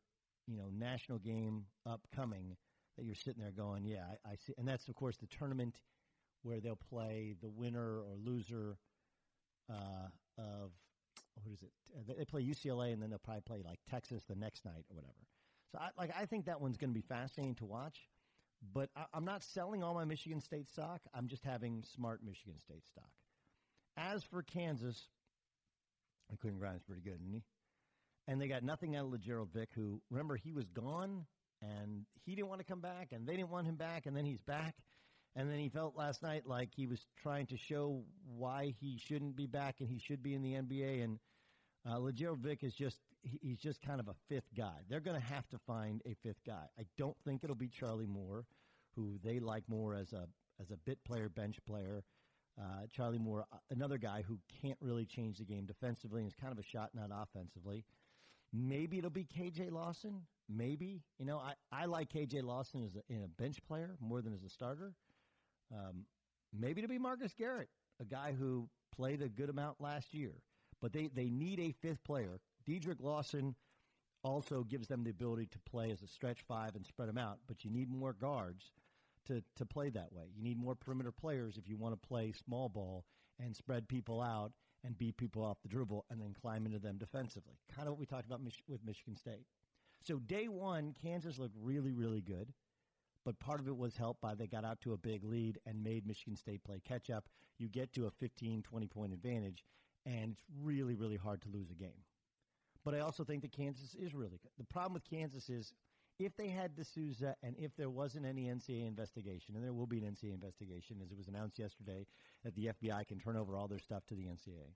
you 0.49 0.57
know, 0.57 0.71
national 0.73 1.19
game 1.19 1.67
upcoming 1.87 2.57
that 2.97 3.05
you're 3.05 3.15
sitting 3.15 3.43
there 3.43 3.53
going, 3.53 3.85
yeah, 3.85 4.05
I, 4.27 4.33
I 4.33 4.35
see. 4.45 4.55
And 4.59 4.67
that's 4.67 4.89
of 4.89 4.95
course 4.95 5.17
the 5.19 5.27
tournament 5.27 5.77
where 6.43 6.61
they'll 6.61 6.79
play 6.91 7.35
the 7.41 7.49
winner 7.49 8.01
or 8.01 8.17
loser 8.17 8.79
uh, 9.71 10.09
of 10.39 10.71
what 11.35 11.53
is 11.53 11.63
it? 11.63 11.71
Uh, 11.97 12.15
they 12.17 12.25
play 12.25 12.43
UCLA 12.43 12.93
and 12.93 13.03
then 13.03 13.11
they'll 13.11 13.19
probably 13.19 13.43
play 13.43 13.63
like 13.65 13.79
Texas 13.91 14.23
the 14.29 14.35
next 14.35 14.65
night 14.65 14.85
or 14.91 14.97
whatever. 14.97 15.15
So 15.73 15.79
I, 15.79 15.89
like 15.99 16.11
I 16.19 16.25
think 16.27 16.47
that 16.47 16.61
one's 16.61 16.77
going 16.77 16.91
to 16.91 16.95
be 16.95 17.07
fascinating 17.07 17.55
to 17.57 17.67
watch. 17.67 17.99
But 18.75 18.89
I, 18.97 19.05
I'm 19.15 19.25
not 19.25 19.45
selling 19.45 19.85
all 19.85 19.95
my 19.95 20.05
Michigan 20.05 20.41
State 20.41 20.69
stock. 20.69 21.01
I'm 21.15 21.29
just 21.29 21.45
having 21.45 21.85
smart 21.95 22.21
Michigan 22.25 22.59
State 22.61 22.87
stock. 22.87 23.11
As 23.97 24.23
for 24.25 24.43
Kansas, 24.43 25.09
Quentin 26.41 26.59
Grimes 26.59 26.83
pretty 26.83 27.03
good, 27.03 27.21
isn't 27.21 27.35
he? 27.35 27.43
And 28.29 28.41
they 28.41 28.47
got 28.47 28.63
nothing 28.63 28.95
out 28.95 29.07
of 29.07 29.11
Lagerald 29.11 29.49
Vick, 29.53 29.71
who 29.75 30.01
remember 30.11 30.37
he 30.37 30.53
was 30.53 30.69
gone 30.69 31.27
and 31.61 32.05
he 32.25 32.37
didn't 32.37 32.49
want 32.49 32.61
to 32.61 32.65
come 32.65 32.81
back, 32.81 33.09
and 33.11 33.27
they 33.27 33.35
didn't 33.35 33.51
want 33.51 33.67
him 33.67 33.75
back, 33.75 34.07
and 34.07 34.17
then 34.17 34.25
he's 34.25 34.43
back. 34.43 34.77
And 35.35 35.51
then 35.51 35.59
he 35.59 35.69
felt 35.69 35.97
last 35.97 36.23
night 36.23 36.47
like 36.47 36.71
he 36.75 36.87
was 36.87 37.07
trying 37.21 37.47
to 37.47 37.57
show 37.57 38.03
why 38.27 38.75
he 38.81 38.99
shouldn't 38.99 39.37
be 39.37 39.47
back 39.47 39.77
and 39.79 39.89
he 39.89 39.99
should 39.99 40.23
be 40.23 40.35
in 40.35 40.43
the 40.43 40.55
NBA. 40.55 41.05
And 41.05 41.19
uh, 41.89 41.99
Lagerald 41.99 42.41
Vick 42.41 42.65
is 42.65 42.75
just 42.75 42.99
he's 43.23 43.59
just 43.59 43.81
kind 43.83 44.01
of 44.01 44.09
a 44.09 44.15
fifth 44.29 44.53
guy. 44.57 44.81
They're 44.89 45.01
going 45.01 45.21
to 45.21 45.27
have 45.27 45.49
to 45.51 45.59
find 45.59 46.03
a 46.07 46.15
fifth 46.23 46.43
guy. 46.45 46.67
I 46.79 46.85
don't 46.97 47.17
think 47.25 47.45
it'll 47.45 47.57
be 47.57 47.69
Charlie 47.69 48.07
Moore, 48.07 48.47
who 48.97 49.19
they 49.23 49.39
like 49.39 49.65
more 49.69 49.95
as 49.95 50.13
a 50.13 50.27
as 50.61 50.71
a 50.73 50.77
bit 50.77 50.99
player, 51.05 51.29
bench 51.29 51.59
player. 51.67 52.03
Uh, 52.61 52.87
Charlie 52.91 53.19
Moore, 53.19 53.45
uh, 53.53 53.59
another 53.71 53.99
guy 53.99 54.25
who 54.27 54.41
can't 54.61 54.79
really 54.81 55.07
change 55.07 55.39
the 55.39 55.45
game 55.45 55.67
defensively 55.67 56.23
and 56.23 56.29
is 56.29 56.35
kind 56.35 56.53
of 56.53 56.59
a 56.59 56.65
shot 56.65 56.91
not 56.95 57.11
offensively. 57.13 57.85
Maybe 58.53 58.99
it'll 58.99 59.11
be 59.11 59.25
KJ 59.27 59.71
Lawson. 59.71 60.23
Maybe 60.49 61.03
you 61.19 61.27
know 61.27 61.39
I, 61.39 61.53
I 61.71 61.85
like 61.85 62.11
KJ 62.11 62.43
Lawson 62.43 62.85
as 62.85 62.97
a, 62.97 63.13
in 63.13 63.23
a 63.23 63.29
bench 63.29 63.63
player 63.67 63.97
more 64.01 64.23
than 64.23 64.33
as 64.33 64.43
a 64.43 64.49
starter. 64.49 64.95
Um, 65.73 66.07
maybe 66.59 66.83
it'll 66.83 66.91
be 66.91 66.99
Marcus 66.99 67.35
Garrett, 67.37 67.69
a 68.01 68.05
guy 68.05 68.35
who 68.39 68.69
played 68.95 69.23
a 69.23 69.29
good 69.29 69.51
amount 69.51 69.81
last 69.81 70.15
year. 70.15 70.33
But 70.81 70.93
they, 70.93 71.09
they 71.09 71.29
need 71.29 71.59
a 71.61 71.73
fifth 71.73 72.05
player. 72.05 72.41
Dedric 72.69 73.01
Lawson 73.01 73.55
also 74.23 74.63
gives 74.65 74.89
them 74.89 75.05
the 75.05 75.11
ability 75.11 75.47
to 75.47 75.59
play 75.61 75.91
as 75.91 76.03
a 76.03 76.07
stretch 76.07 76.43
five 76.47 76.75
and 76.75 76.85
spread 76.87 77.09
them 77.09 77.19
out, 77.19 77.39
but 77.47 77.65
you 77.65 77.71
need 77.71 77.91
more 77.91 78.13
guards 78.13 78.73
to, 79.27 79.43
to 79.57 79.67
play 79.67 79.91
that 79.91 80.13
way. 80.13 80.27
You 80.37 80.43
need 80.43 80.59
more 80.59 80.75
perimeter 80.75 81.13
players 81.13 81.57
if 81.57 81.69
you 81.69 81.77
want 81.77 82.01
to 82.01 82.09
play 82.09 82.33
small 82.33 82.69
ball 82.69 83.05
and 83.41 83.55
spread 83.55 83.89
people 83.89 84.21
out 84.21 84.53
and 84.85 84.99
beat 84.99 85.17
people 85.17 85.45
off 85.45 85.61
the 85.63 85.69
dribble 85.69 86.05
and 86.11 86.21
then 86.21 86.35
climb 86.41 86.67
into 86.67 86.79
them 86.79 86.99
defensively. 86.99 87.59
Kind 87.75 87.89
of 87.89 87.95
what 87.95 88.01
we 88.01 88.07
talked 88.07 88.27
about 88.27 88.43
Mich- 88.43 88.63
with 88.69 88.85
Michigan 88.85 89.17
State. 89.17 89.47
So 90.05 90.19
day 90.19 90.49
one, 90.49 90.95
Kansas 91.01 91.39
looked 91.39 91.57
really, 91.61 91.93
really 91.93 92.21
good 92.21 92.53
but 93.29 93.39
part 93.41 93.61
of 93.61 93.69
it 93.69 93.77
was 93.77 93.95
helped 93.95 94.23
by 94.23 94.35
they 94.35 94.47
got 94.47 94.65
out 94.65 94.81
to 94.81 94.95
a 94.95 94.97
big 94.97 95.23
lead 95.23 95.59
and 95.67 95.85
made 95.85 96.07
Michigan 96.07 96.35
State 96.35 96.65
play 96.65 96.81
catch 96.83 97.11
up. 97.11 97.29
You 97.59 97.69
get 97.69 97.93
to 97.93 98.07
a 98.07 98.11
15, 98.11 98.63
20 98.63 98.87
point 98.87 99.13
advantage, 99.13 99.65
and 100.07 100.33
it's 100.33 100.45
really, 100.63 100.95
really 100.95 101.17
hard 101.17 101.43
to 101.43 101.51
lose 101.51 101.71
a 101.71 101.75
game. 101.75 102.05
But 102.87 102.95
I 102.95 103.01
also 103.01 103.25
think 103.25 103.43
that 103.43 103.53
Kansas 103.53 103.95
is 103.95 104.15
really 104.15 104.39
good. 104.43 104.53
The 104.57 104.65
problem 104.65 104.95
with 104.95 105.05
Kansas 105.05 105.51
is 105.51 105.75
if 106.19 106.37
they 106.37 106.49
had 106.49 106.75
De 106.75 106.85
Sousa 106.85 107.37
and 107.43 107.55
if 107.59 107.77
there 107.77 107.91
wasn't 107.91 108.27
any 108.27 108.47
NCAA 108.47 108.87
investigation, 108.87 109.55
and 109.55 109.65
there 109.65 109.73
will 109.73 109.87
be 109.87 109.99
an 109.99 110.05
NCAA 110.05 110.35
investigation, 110.35 110.99
as 111.03 111.11
it 111.11 111.17
was 111.17 111.29
announced 111.29 111.59
yesterday 111.59 112.07
that 112.45 112.55
the 112.55 112.71
FBI 112.83 113.07
can 113.07 113.19
turn 113.19 113.37
over 113.37 113.57
all 113.57 113.69
their 113.69 113.79
stuff 113.79 114.05
to 114.07 114.15
the 114.15 114.25
NCAA, 114.25 114.73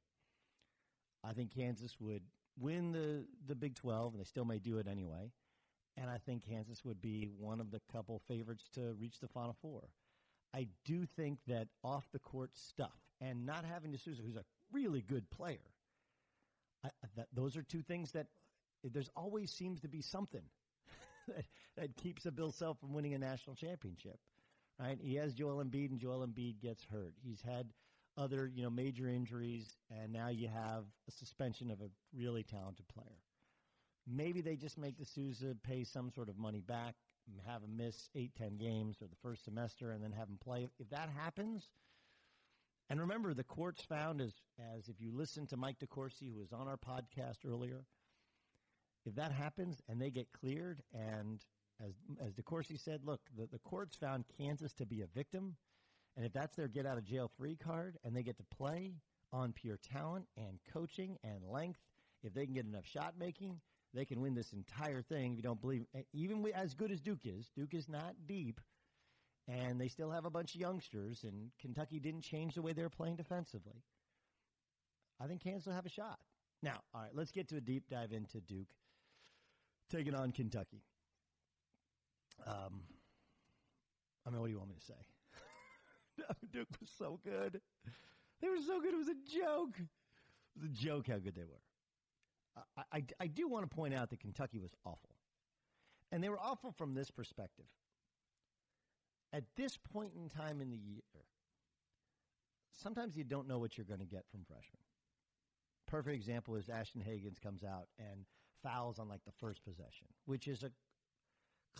I 1.24 1.32
think 1.32 1.54
Kansas 1.54 1.96
would 2.00 2.22
win 2.58 2.92
the, 2.92 3.24
the 3.46 3.54
Big 3.54 3.74
12, 3.74 4.14
and 4.14 4.20
they 4.20 4.24
still 4.24 4.44
may 4.44 4.58
do 4.58 4.78
it 4.78 4.86
anyway 4.86 5.32
and 5.96 6.10
I 6.10 6.18
think 6.18 6.44
Kansas 6.48 6.84
would 6.84 7.00
be 7.00 7.28
one 7.38 7.60
of 7.60 7.70
the 7.70 7.80
couple 7.92 8.20
favorites 8.26 8.64
to 8.74 8.94
reach 8.98 9.20
the 9.20 9.28
Final 9.28 9.56
Four. 9.60 9.88
I 10.54 10.68
do 10.84 11.06
think 11.16 11.38
that 11.46 11.68
off 11.82 12.04
the 12.12 12.18
court 12.18 12.50
stuff 12.54 12.96
and 13.20 13.46
not 13.46 13.64
having 13.64 13.92
De 13.92 13.98
Sousa, 13.98 14.22
who's 14.22 14.36
a 14.36 14.44
really 14.70 15.02
good 15.02 15.30
player, 15.30 15.58
I, 16.84 16.90
that 17.16 17.28
those 17.32 17.56
are 17.56 17.62
two 17.62 17.82
things 17.82 18.12
that 18.12 18.26
there's 18.82 19.10
always 19.16 19.50
seems 19.50 19.80
to 19.80 19.88
be 19.88 20.02
something 20.02 20.42
that, 21.36 21.44
that 21.76 21.96
keeps 21.96 22.26
a 22.26 22.32
Bill 22.32 22.52
Self 22.52 22.78
from 22.80 22.92
winning 22.92 23.14
a 23.14 23.18
national 23.18 23.56
championship. 23.56 24.18
Right? 24.78 24.98
He 25.00 25.14
has 25.16 25.34
Joel 25.34 25.62
Embiid, 25.64 25.90
and 25.90 26.00
Joel 26.00 26.26
Embiid 26.26 26.60
gets 26.60 26.84
hurt. 26.84 27.14
He's 27.22 27.42
had 27.42 27.72
other 28.16 28.50
you 28.54 28.62
know 28.62 28.70
major 28.70 29.08
injuries, 29.08 29.76
and 29.90 30.12
now 30.12 30.28
you 30.28 30.48
have 30.48 30.84
a 31.08 31.10
suspension 31.10 31.70
of 31.70 31.80
a 31.80 31.90
really 32.16 32.42
talented 32.42 32.86
player. 32.88 33.18
Maybe 34.06 34.40
they 34.40 34.56
just 34.56 34.78
make 34.78 34.98
De 34.98 35.04
Sousa 35.04 35.54
pay 35.62 35.84
some 35.84 36.10
sort 36.10 36.28
of 36.28 36.36
money 36.36 36.60
back, 36.60 36.94
have 37.46 37.62
him 37.62 37.76
miss 37.76 38.10
eight, 38.14 38.32
ten 38.36 38.56
games 38.56 38.96
or 39.00 39.06
the 39.06 39.16
first 39.22 39.44
semester, 39.44 39.92
and 39.92 40.02
then 40.02 40.12
have 40.12 40.28
him 40.28 40.38
play. 40.42 40.68
If 40.78 40.90
that 40.90 41.08
happens, 41.16 41.68
and 42.90 43.00
remember, 43.00 43.32
the 43.34 43.44
courts 43.44 43.82
found 43.82 44.20
as 44.20 44.34
as 44.76 44.88
if 44.88 45.00
you 45.00 45.12
listen 45.12 45.46
to 45.48 45.56
Mike 45.56 45.78
DeCourcy, 45.78 46.32
who 46.32 46.40
was 46.40 46.52
on 46.52 46.68
our 46.68 46.76
podcast 46.76 47.38
earlier, 47.46 47.84
if 49.06 49.14
that 49.16 49.32
happens 49.32 49.80
and 49.88 50.00
they 50.00 50.10
get 50.10 50.28
cleared, 50.32 50.82
and 50.94 51.44
as 51.84 51.94
as 52.24 52.34
DeCourcy 52.34 52.78
said, 52.78 53.00
look, 53.04 53.20
the, 53.36 53.46
the 53.46 53.58
courts 53.58 53.96
found 53.96 54.24
Kansas 54.38 54.72
to 54.74 54.86
be 54.86 55.02
a 55.02 55.06
victim, 55.06 55.56
and 56.16 56.24
if 56.24 56.32
that's 56.32 56.56
their 56.56 56.68
get 56.68 56.86
out 56.86 56.98
of 56.98 57.04
jail 57.04 57.30
free 57.36 57.56
card, 57.56 57.98
and 58.04 58.14
they 58.14 58.22
get 58.22 58.36
to 58.38 58.56
play 58.56 58.94
on 59.32 59.52
pure 59.52 59.78
talent 59.78 60.26
and 60.36 60.58
coaching 60.72 61.16
and 61.24 61.44
length, 61.50 61.80
if 62.22 62.34
they 62.34 62.44
can 62.44 62.54
get 62.54 62.66
enough 62.66 62.86
shot 62.86 63.14
making, 63.18 63.60
they 63.94 64.04
can 64.04 64.20
win 64.20 64.34
this 64.34 64.52
entire 64.52 65.02
thing. 65.02 65.32
If 65.32 65.38
you 65.38 65.42
don't 65.42 65.60
believe, 65.60 65.86
even 66.12 66.44
as 66.54 66.74
good 66.74 66.92
as 66.92 67.00
Duke 67.00 67.24
is, 67.24 67.50
Duke 67.56 67.74
is 67.74 67.88
not 67.88 68.14
deep, 68.26 68.60
and 69.48 69.80
they 69.80 69.88
still 69.88 70.10
have 70.10 70.24
a 70.24 70.30
bunch 70.30 70.54
of 70.54 70.60
youngsters. 70.60 71.24
And 71.24 71.50
Kentucky 71.60 71.98
didn't 71.98 72.22
change 72.22 72.54
the 72.54 72.62
way 72.62 72.72
they're 72.72 72.88
playing 72.88 73.16
defensively. 73.16 73.82
I 75.20 75.26
think 75.26 75.42
Kansas 75.42 75.66
will 75.66 75.74
have 75.74 75.86
a 75.86 75.90
shot. 75.90 76.20
Now, 76.62 76.80
all 76.94 77.02
right, 77.02 77.10
let's 77.14 77.32
get 77.32 77.48
to 77.48 77.56
a 77.56 77.60
deep 77.60 77.84
dive 77.90 78.12
into 78.12 78.40
Duke 78.40 78.68
taking 79.92 80.14
on 80.14 80.32
Kentucky. 80.32 80.82
Um, 82.46 82.82
I 84.26 84.30
mean, 84.30 84.40
what 84.40 84.46
do 84.46 84.52
you 84.52 84.58
want 84.58 84.70
me 84.70 84.76
to 84.76 84.84
say? 84.84 86.24
Duke 86.52 86.68
was 86.80 86.90
so 86.98 87.20
good. 87.24 87.60
They 88.40 88.48
were 88.48 88.56
so 88.66 88.80
good. 88.80 88.94
It 88.94 88.98
was 88.98 89.08
a 89.08 89.38
joke. 89.38 89.78
It 89.78 90.60
was 90.60 90.64
a 90.64 90.74
joke 90.74 91.08
how 91.08 91.18
good 91.18 91.34
they 91.34 91.44
were. 91.44 91.62
I, 92.76 92.82
I, 92.92 93.04
I 93.20 93.26
do 93.26 93.48
want 93.48 93.68
to 93.68 93.74
point 93.74 93.94
out 93.94 94.10
that 94.10 94.20
Kentucky 94.20 94.58
was 94.58 94.74
awful. 94.84 95.16
And 96.10 96.22
they 96.22 96.28
were 96.28 96.40
awful 96.40 96.72
from 96.72 96.94
this 96.94 97.10
perspective. 97.10 97.64
At 99.32 99.44
this 99.56 99.78
point 99.78 100.12
in 100.14 100.28
time 100.28 100.60
in 100.60 100.70
the 100.70 100.76
year, 100.76 101.00
sometimes 102.74 103.16
you 103.16 103.24
don't 103.24 103.48
know 103.48 103.58
what 103.58 103.78
you're 103.78 103.86
going 103.86 104.00
to 104.00 104.06
get 104.06 104.24
from 104.30 104.44
freshmen. 104.46 104.82
Perfect 105.86 106.14
example 106.14 106.56
is 106.56 106.68
Ashton 106.68 107.02
Hagans 107.02 107.40
comes 107.40 107.64
out 107.64 107.86
and 107.98 108.26
fouls 108.62 108.98
on 108.98 109.08
like 109.08 109.24
the 109.24 109.32
first 109.32 109.64
possession, 109.64 110.06
which 110.26 110.48
is 110.48 110.62
a 110.62 110.70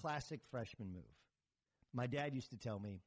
classic 0.01 0.41
freshman 0.51 0.93
move. 0.93 1.03
My 1.93 2.07
dad 2.07 2.35
used 2.35 2.51
to 2.51 2.57
tell 2.57 2.79
me, 2.79 3.01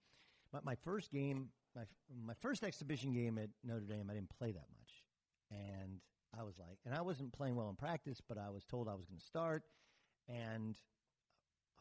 my, 0.53 0.59
my 0.63 0.75
first 0.75 1.11
game, 1.11 1.49
my 1.75 1.83
my 2.25 2.33
first 2.35 2.63
exhibition 2.63 3.13
game 3.13 3.37
at 3.37 3.49
Notre 3.63 3.85
Dame, 3.85 4.07
I 4.09 4.13
didn't 4.13 4.29
play 4.37 4.51
that 4.51 4.67
much, 4.77 5.03
and 5.51 5.99
I 6.37 6.43
was 6.43 6.57
like, 6.59 6.77
and 6.85 6.93
I 6.93 7.01
wasn't 7.01 7.33
playing 7.33 7.55
well 7.55 7.69
in 7.69 7.75
practice, 7.75 8.21
but 8.27 8.37
I 8.37 8.49
was 8.49 8.63
told 8.63 8.87
I 8.87 8.93
was 8.93 9.05
going 9.05 9.19
to 9.19 9.25
start, 9.25 9.63
and 10.27 10.75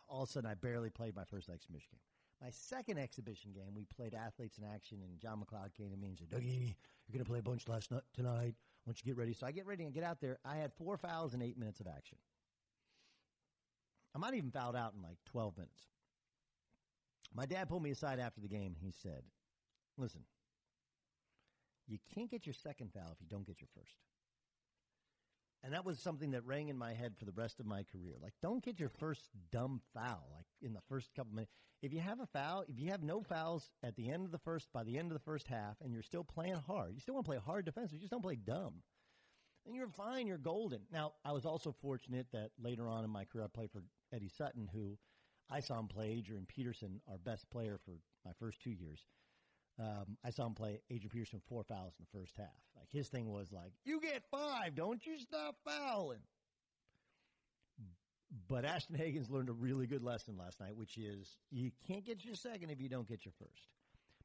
all 0.08 0.22
of 0.22 0.28
a 0.28 0.32
sudden 0.32 0.50
I 0.50 0.54
barely 0.54 0.90
played 0.90 1.14
my 1.16 1.24
first 1.24 1.48
exhibition 1.48 1.88
game. 1.92 2.00
My 2.42 2.50
second 2.50 2.98
exhibition 2.98 3.52
game, 3.52 3.74
we 3.74 3.84
played 3.84 4.14
athletes 4.14 4.58
in 4.58 4.64
action, 4.64 4.98
and 5.02 5.18
John 5.18 5.40
MacLeod 5.40 5.72
came 5.74 5.90
to 5.90 5.96
me 5.96 6.08
and 6.08 6.18
said, 6.18 6.28
Dougie, 6.28 6.74
you're 7.06 7.12
going 7.12 7.24
to 7.24 7.28
play 7.30 7.38
a 7.38 7.42
bunch 7.42 7.68
last 7.68 7.90
night 7.90 8.02
tonight. 8.12 8.54
Don't 8.84 8.98
you 8.98 9.04
get 9.04 9.16
ready? 9.16 9.32
So 9.32 9.46
I 9.46 9.52
get 9.52 9.66
ready 9.66 9.84
and 9.84 9.94
get 9.94 10.04
out 10.04 10.20
there. 10.20 10.38
I 10.44 10.56
had 10.56 10.72
four 10.74 10.96
fouls 10.96 11.34
in 11.34 11.42
eight 11.42 11.58
minutes 11.58 11.80
of 11.80 11.86
action. 11.86 12.18
I 14.14 14.18
might 14.18 14.34
even 14.34 14.50
fouled 14.50 14.76
out 14.76 14.92
in 14.94 15.02
like 15.02 15.16
12 15.26 15.56
minutes. 15.56 15.82
My 17.34 17.46
dad 17.46 17.68
pulled 17.68 17.82
me 17.82 17.90
aside 17.90 18.20
after 18.20 18.40
the 18.40 18.48
game 18.48 18.76
he 18.78 18.92
said, 18.92 19.22
Listen, 19.96 20.20
you 21.86 21.98
can't 22.14 22.30
get 22.30 22.46
your 22.46 22.54
second 22.54 22.92
foul 22.92 23.12
if 23.12 23.20
you 23.20 23.26
don't 23.28 23.46
get 23.46 23.60
your 23.60 23.68
first. 23.74 23.94
And 25.64 25.72
that 25.72 25.86
was 25.86 25.98
something 25.98 26.32
that 26.32 26.44
rang 26.44 26.68
in 26.68 26.76
my 26.76 26.92
head 26.92 27.14
for 27.18 27.24
the 27.24 27.32
rest 27.32 27.58
of 27.58 27.64
my 27.64 27.84
career. 27.84 28.16
Like, 28.22 28.34
don't 28.42 28.62
get 28.62 28.78
your 28.78 28.90
first 28.90 29.30
dumb 29.50 29.80
foul, 29.94 30.28
like 30.36 30.44
in 30.60 30.74
the 30.74 30.82
first 30.90 31.14
couple 31.16 31.34
minutes. 31.34 31.52
If 31.80 31.90
you 31.94 32.00
have 32.00 32.20
a 32.20 32.26
foul, 32.26 32.66
if 32.68 32.78
you 32.78 32.90
have 32.90 33.02
no 33.02 33.22
fouls 33.22 33.70
at 33.82 33.96
the 33.96 34.10
end 34.10 34.26
of 34.26 34.30
the 34.30 34.38
first, 34.38 34.68
by 34.74 34.84
the 34.84 34.98
end 34.98 35.10
of 35.10 35.14
the 35.14 35.24
first 35.24 35.48
half, 35.48 35.76
and 35.80 35.90
you're 35.90 36.02
still 36.02 36.22
playing 36.22 36.56
hard, 36.66 36.92
you 36.94 37.00
still 37.00 37.14
want 37.14 37.24
to 37.24 37.30
play 37.30 37.40
hard 37.42 37.64
defense, 37.64 37.92
you 37.92 37.98
just 37.98 38.10
don't 38.10 38.22
play 38.22 38.36
dumb. 38.36 38.82
Then 39.64 39.74
you're 39.74 39.88
fine, 39.88 40.26
you're 40.26 40.36
golden. 40.36 40.82
Now, 40.92 41.14
I 41.24 41.32
was 41.32 41.46
also 41.46 41.72
fortunate 41.72 42.26
that 42.32 42.50
later 42.62 42.86
on 42.86 43.02
in 43.02 43.08
my 43.08 43.24
career, 43.24 43.44
I 43.44 43.48
played 43.48 43.70
for 43.70 43.82
Eddie 44.12 44.28
Sutton, 44.28 44.68
who 44.70 44.98
I 45.50 45.60
saw 45.60 45.78
him 45.78 45.88
play 45.88 46.10
Adrian 46.10 46.44
Peterson, 46.46 47.00
our 47.08 47.16
best 47.16 47.48
player 47.48 47.78
for 47.82 47.92
my 48.26 48.32
first 48.38 48.60
two 48.60 48.70
years. 48.70 49.06
Um, 49.78 50.16
I 50.24 50.30
saw 50.30 50.46
him 50.46 50.54
play 50.54 50.80
Adrian 50.88 51.10
Peterson 51.10 51.40
four 51.48 51.64
fouls 51.64 51.94
in 51.98 52.04
the 52.04 52.18
first 52.18 52.36
half. 52.36 52.46
Like 52.76 52.88
his 52.92 53.08
thing 53.08 53.32
was 53.32 53.50
like, 53.52 53.72
"You 53.84 54.00
get 54.00 54.22
five, 54.30 54.74
don't 54.74 55.04
you 55.04 55.18
stop 55.18 55.56
fouling." 55.64 56.20
But 58.48 58.64
Ashton 58.64 58.96
Hagans 58.96 59.30
learned 59.30 59.48
a 59.48 59.52
really 59.52 59.86
good 59.86 60.02
lesson 60.02 60.36
last 60.36 60.60
night, 60.60 60.76
which 60.76 60.96
is 60.96 61.36
you 61.50 61.70
can't 61.86 62.04
get 62.04 62.24
your 62.24 62.34
second 62.34 62.70
if 62.70 62.80
you 62.80 62.88
don't 62.88 63.08
get 63.08 63.24
your 63.24 63.32
first. 63.38 63.68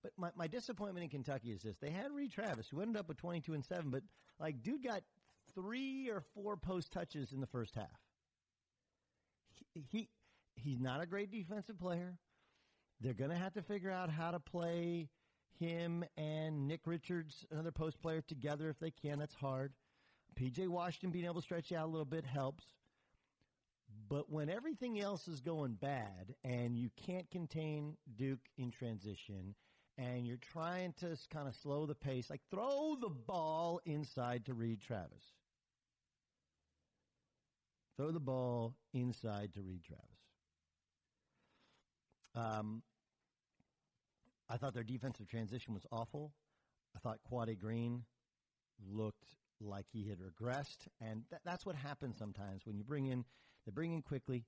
But 0.02 0.12
my, 0.18 0.30
my 0.36 0.48
disappointment 0.48 1.04
in 1.04 1.10
Kentucky 1.10 1.52
is 1.52 1.62
this: 1.62 1.78
they 1.78 1.90
had 1.90 2.12
Reid 2.12 2.32
Travis, 2.32 2.68
who 2.70 2.82
ended 2.82 2.98
up 2.98 3.08
with 3.08 3.18
twenty 3.18 3.42
two 3.42 3.54
and 3.54 3.66
seven, 3.66 3.90
but 3.90 4.04
like 4.40 4.62
dude 4.64 4.84
got 4.84 5.02
three 5.56 6.10
or 6.10 6.22
four 6.34 6.58
post 6.58 6.92
touches 6.92 7.34
in 7.34 7.42
the 7.42 7.48
first 7.48 7.76
half. 7.76 8.00
He, 9.74 9.84
he 9.90 10.10
he's 10.56 10.80
not 10.80 11.02
a 11.02 11.06
great 11.06 11.32
defensive 11.32 11.80
player. 11.80 12.18
They're 13.02 13.14
going 13.14 13.32
to 13.32 13.38
have 13.38 13.54
to 13.54 13.62
figure 13.62 13.92
out 13.92 14.10
how 14.10 14.32
to 14.32 14.40
play 14.40 15.08
him 15.60 16.06
and 16.18 16.68
Nick 16.68 16.82
Richards, 16.86 17.46
another 17.52 17.72
post 17.72 18.02
player, 18.02 18.22
together 18.22 18.70
if 18.70 18.80
they 18.80 18.92
can. 18.92 19.20
That's 19.20 19.36
hard. 19.36 19.74
PJ 20.40 20.68
Washington 20.68 21.12
being 21.12 21.26
able 21.26 21.36
to 21.36 21.42
stretch 21.42 21.72
out 21.72 21.86
a 21.86 21.92
little 21.92 22.06
bit 22.06 22.26
helps. 22.26 22.64
But 24.08 24.32
when 24.32 24.50
everything 24.50 25.00
else 25.00 25.28
is 25.28 25.42
going 25.42 25.74
bad 25.74 26.34
and 26.44 26.78
you 26.78 26.90
can't 26.96 27.30
contain 27.30 27.98
Duke 28.16 28.48
in 28.58 28.72
transition 28.72 29.56
and 29.98 30.26
you're 30.26 30.38
trying 30.38 30.94
to 30.94 31.18
kind 31.32 31.48
of 31.48 31.56
slow 31.56 31.86
the 31.86 31.96
pace, 31.96 32.30
like 32.30 32.42
throw 32.50 32.96
the 33.00 33.10
ball 33.10 33.82
inside 33.86 34.46
to 34.46 34.54
Reid 34.54 34.82
Travis. 34.82 35.24
Throw 37.98 38.12
the 38.12 38.20
ball 38.20 38.76
inside 38.94 39.54
to 39.56 39.62
Reid 39.62 39.84
Travis. 39.84 40.06
Um, 42.36 42.82
I 44.50 44.58
thought 44.58 44.74
their 44.74 44.84
defensive 44.84 45.28
transition 45.28 45.74
was 45.74 45.86
awful. 45.92 46.34
I 46.96 47.00
thought 47.00 47.20
Quade 47.24 47.60
Green 47.60 48.04
looked 48.92 49.36
like 49.62 49.86
he 49.92 50.08
had 50.08 50.20
regressed, 50.20 50.88
and 51.02 51.24
th- 51.30 51.42
that's 51.46 51.66
what 51.66 51.76
happens 51.76 52.18
sometimes 52.18 52.66
when 52.66 52.78
you 52.78 52.84
bring 52.84 53.08
in 53.08 53.26
they 53.66 53.72
bring 53.72 53.94
in 53.94 54.02
Quickley, 54.02 54.46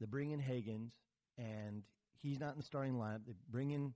they 0.00 0.06
bring 0.06 0.30
in 0.30 0.40
Hagans, 0.40 0.92
and 1.36 1.82
he's 2.22 2.38
not 2.40 2.52
in 2.52 2.58
the 2.58 2.64
starting 2.64 2.94
lineup. 2.94 3.26
They 3.26 3.34
bring 3.50 3.72
in 3.72 3.92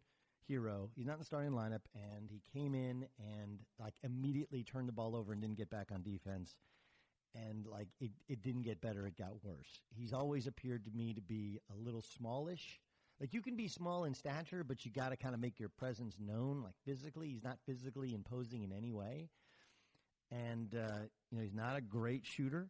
Herro, 0.49 0.91
he's 0.95 1.07
not 1.07 1.15
in 1.15 1.19
the 1.21 1.25
starting 1.25 1.53
lineup, 1.53 1.83
and 1.95 2.29
he 2.29 2.43
came 2.53 2.75
in 2.75 3.07
and 3.19 3.61
like 3.79 3.95
immediately 4.03 4.65
turned 4.65 4.89
the 4.89 4.93
ball 4.93 5.17
over 5.17 5.33
and 5.33 5.41
didn't 5.41 5.57
get 5.57 5.71
back 5.71 5.91
on 5.93 6.03
defense. 6.03 6.57
And 7.35 7.65
like 7.67 7.89
it, 8.01 8.11
it 8.29 8.43
didn't 8.43 8.63
get 8.63 8.81
better; 8.81 9.07
it 9.07 9.17
got 9.17 9.45
worse. 9.45 9.83
He's 9.95 10.13
always 10.13 10.49
appeared 10.49 10.85
to 10.87 10.91
me 10.91 11.15
to 11.15 11.21
be 11.21 11.61
a 11.73 11.77
little 11.77 12.03
smallish 12.03 12.81
like 13.21 13.35
you 13.35 13.43
can 13.43 13.57
be 13.57 13.69
small 13.69 14.05
in 14.05 14.15
stature, 14.15 14.65
but 14.65 14.85
you 14.85 14.91
got 14.91 15.11
to 15.11 15.17
kind 15.17 15.35
of 15.35 15.41
make 15.41 15.61
your 15.61 15.69
presence 15.69 16.17
known. 16.19 16.63
Like 16.63 16.75
physically, 16.87 17.29
he's 17.29 17.45
not 17.45 17.59
physically 17.67 18.15
imposing 18.15 18.63
in 18.63 18.73
any 18.73 18.93
way, 18.93 19.29
and 20.31 20.75
uh, 20.75 21.03
you 21.31 21.37
know 21.37 21.43
he's 21.43 21.55
not 21.55 21.77
a 21.77 21.83
great 21.83 22.25
shooter. 22.25 22.69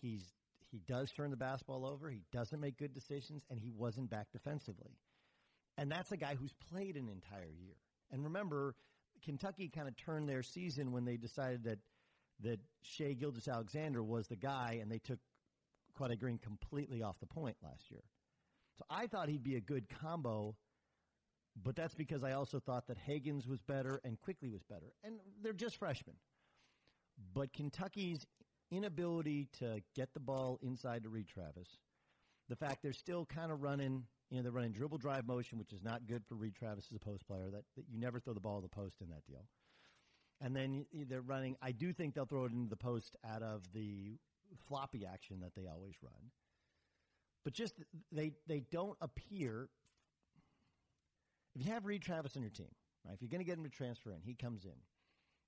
He's 0.00 0.22
he 0.70 0.80
does 0.86 1.10
turn 1.10 1.30
the 1.30 1.36
basketball 1.36 1.84
over. 1.84 2.08
He 2.08 2.22
doesn't 2.32 2.60
make 2.60 2.78
good 2.78 2.94
decisions, 2.94 3.42
and 3.50 3.58
he 3.58 3.70
wasn't 3.70 4.10
back 4.10 4.28
defensively. 4.32 4.96
And 5.76 5.90
that's 5.90 6.12
a 6.12 6.16
guy 6.16 6.34
who's 6.34 6.54
played 6.70 6.96
an 6.96 7.08
entire 7.08 7.50
year. 7.60 7.76
And 8.10 8.24
remember, 8.24 8.74
Kentucky 9.24 9.68
kind 9.68 9.88
of 9.88 9.96
turned 9.96 10.28
their 10.28 10.42
season 10.42 10.92
when 10.92 11.04
they 11.04 11.16
decided 11.16 11.64
that 11.64 11.78
that 12.42 12.60
Shai 12.82 13.12
Gilgeous-Alexander 13.12 14.02
was 14.02 14.26
the 14.28 14.36
guy, 14.36 14.78
and 14.80 14.90
they 14.90 14.98
took 14.98 15.18
Quade 15.94 16.18
Green 16.18 16.38
completely 16.38 17.02
off 17.02 17.18
the 17.20 17.26
point 17.26 17.56
last 17.62 17.90
year. 17.90 18.02
So 18.82 18.86
I 18.90 19.06
thought 19.06 19.28
he'd 19.28 19.44
be 19.44 19.54
a 19.54 19.60
good 19.60 19.86
combo, 20.00 20.56
but 21.62 21.76
that's 21.76 21.94
because 21.94 22.24
I 22.24 22.32
also 22.32 22.58
thought 22.58 22.88
that 22.88 22.96
Hagans 22.98 23.46
was 23.46 23.60
better 23.60 24.00
and 24.02 24.20
Quickley 24.20 24.48
was 24.48 24.64
better. 24.64 24.92
And 25.04 25.20
they're 25.40 25.52
just 25.52 25.76
freshmen. 25.76 26.16
But 27.32 27.52
Kentucky's 27.52 28.26
inability 28.72 29.46
to 29.60 29.80
get 29.94 30.14
the 30.14 30.20
ball 30.20 30.58
inside 30.62 31.04
to 31.04 31.10
Reid 31.10 31.28
Travis, 31.28 31.68
the 32.48 32.56
fact 32.56 32.82
they're 32.82 32.92
still 32.92 33.24
kind 33.24 33.52
of 33.52 33.62
running, 33.62 34.02
you 34.30 34.38
know, 34.38 34.42
they're 34.42 34.50
running 34.50 34.72
dribble 34.72 34.98
drive 34.98 35.28
motion, 35.28 35.58
which 35.58 35.72
is 35.72 35.84
not 35.84 36.08
good 36.08 36.24
for 36.26 36.34
Reid 36.34 36.56
Travis 36.56 36.86
as 36.90 36.96
a 36.96 36.98
post 36.98 37.24
player, 37.28 37.50
that, 37.52 37.62
that 37.76 37.84
you 37.88 38.00
never 38.00 38.18
throw 38.18 38.34
the 38.34 38.40
ball 38.40 38.56
to 38.56 38.62
the 38.62 38.68
post 38.68 38.96
in 39.00 39.10
that 39.10 39.24
deal. 39.28 39.46
And 40.40 40.56
then 40.56 40.86
they're 41.08 41.20
running, 41.20 41.54
I 41.62 41.70
do 41.70 41.92
think 41.92 42.14
they'll 42.14 42.26
throw 42.26 42.46
it 42.46 42.52
into 42.52 42.68
the 42.68 42.76
post 42.76 43.14
out 43.24 43.44
of 43.44 43.62
the 43.72 44.18
floppy 44.66 45.06
action 45.06 45.38
that 45.40 45.54
they 45.54 45.68
always 45.68 45.94
run 46.02 46.32
but 47.44 47.52
just 47.52 47.74
they 48.10 48.32
they 48.46 48.60
don't 48.70 48.96
appear. 49.00 49.68
If 51.54 51.66
you 51.66 51.72
have 51.72 51.84
Reid 51.84 52.02
Travis 52.02 52.36
on 52.36 52.42
your 52.42 52.50
team, 52.50 52.70
right? 53.04 53.14
If 53.14 53.20
you're 53.20 53.28
going 53.28 53.40
to 53.40 53.44
get 53.44 53.58
him 53.58 53.64
to 53.64 53.70
transfer 53.70 54.12
in, 54.12 54.20
he 54.22 54.34
comes 54.34 54.64
in. 54.64 54.72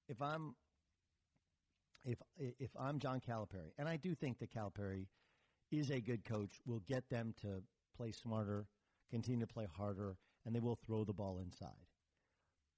If 0.08 0.20
I'm 0.20 0.54
if 2.04 2.18
if 2.36 2.70
I'm 2.78 2.98
John 2.98 3.20
Calipari, 3.20 3.72
and 3.78 3.88
I 3.88 3.96
do 3.96 4.14
think 4.14 4.38
that 4.40 4.52
Calipari 4.52 5.06
is 5.70 5.90
a 5.90 6.00
good 6.00 6.24
coach, 6.24 6.60
will 6.66 6.82
get 6.86 7.08
them 7.08 7.34
to 7.42 7.62
play 7.96 8.12
smarter, 8.12 8.66
continue 9.10 9.46
to 9.46 9.52
play 9.52 9.66
harder, 9.76 10.16
and 10.44 10.54
they 10.54 10.60
will 10.60 10.78
throw 10.86 11.04
the 11.04 11.12
ball 11.12 11.38
inside. 11.38 11.68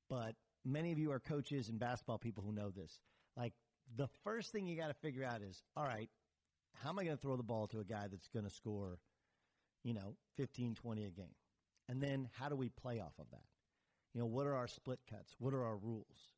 But 0.09 0.35
many 0.65 0.93
of 0.93 0.99
you 0.99 1.11
are 1.13 1.21
coaches 1.21 1.69
and 1.69 1.79
basketball 1.79 2.19
people 2.19 2.45
who 2.45 2.53
know 2.53 2.71
this. 2.71 3.01
Like 3.37 3.55
the 3.97 4.09
first 4.25 4.53
thing 4.53 4.67
you 4.67 4.77
got 4.77 4.89
to 4.89 4.95
figure 4.95 5.25
out 5.25 5.43
is, 5.43 5.63
all 5.77 5.85
right, 5.85 6.09
how 6.83 6.91
am 6.91 6.99
I 6.99 7.05
going 7.05 7.17
to 7.17 7.21
throw 7.21 7.37
the 7.37 7.43
ball 7.43 7.67
to 7.69 7.81
a 7.81 7.85
guy 7.85 8.07
that's 8.11 8.29
going 8.29 8.45
to 8.45 8.51
score, 8.51 8.99
you 9.85 9.95
know, 9.95 10.17
15, 10.37 10.75
20 10.75 11.05
a 11.05 11.11
game? 11.11 11.35
And 11.89 12.03
then 12.03 12.29
how 12.33 12.49
do 12.49 12.57
we 12.57 12.69
play 12.69 13.01
off 13.01 13.13
of 13.19 13.31
that? 13.31 13.45
You 14.15 14.21
know, 14.21 14.27
what 14.27 14.47
are 14.47 14.55
our 14.55 14.69
split 14.69 15.01
cuts? 15.09 15.35
What 15.39 15.55
are 15.55 15.65
our 15.65 15.77
rules? 15.77 16.33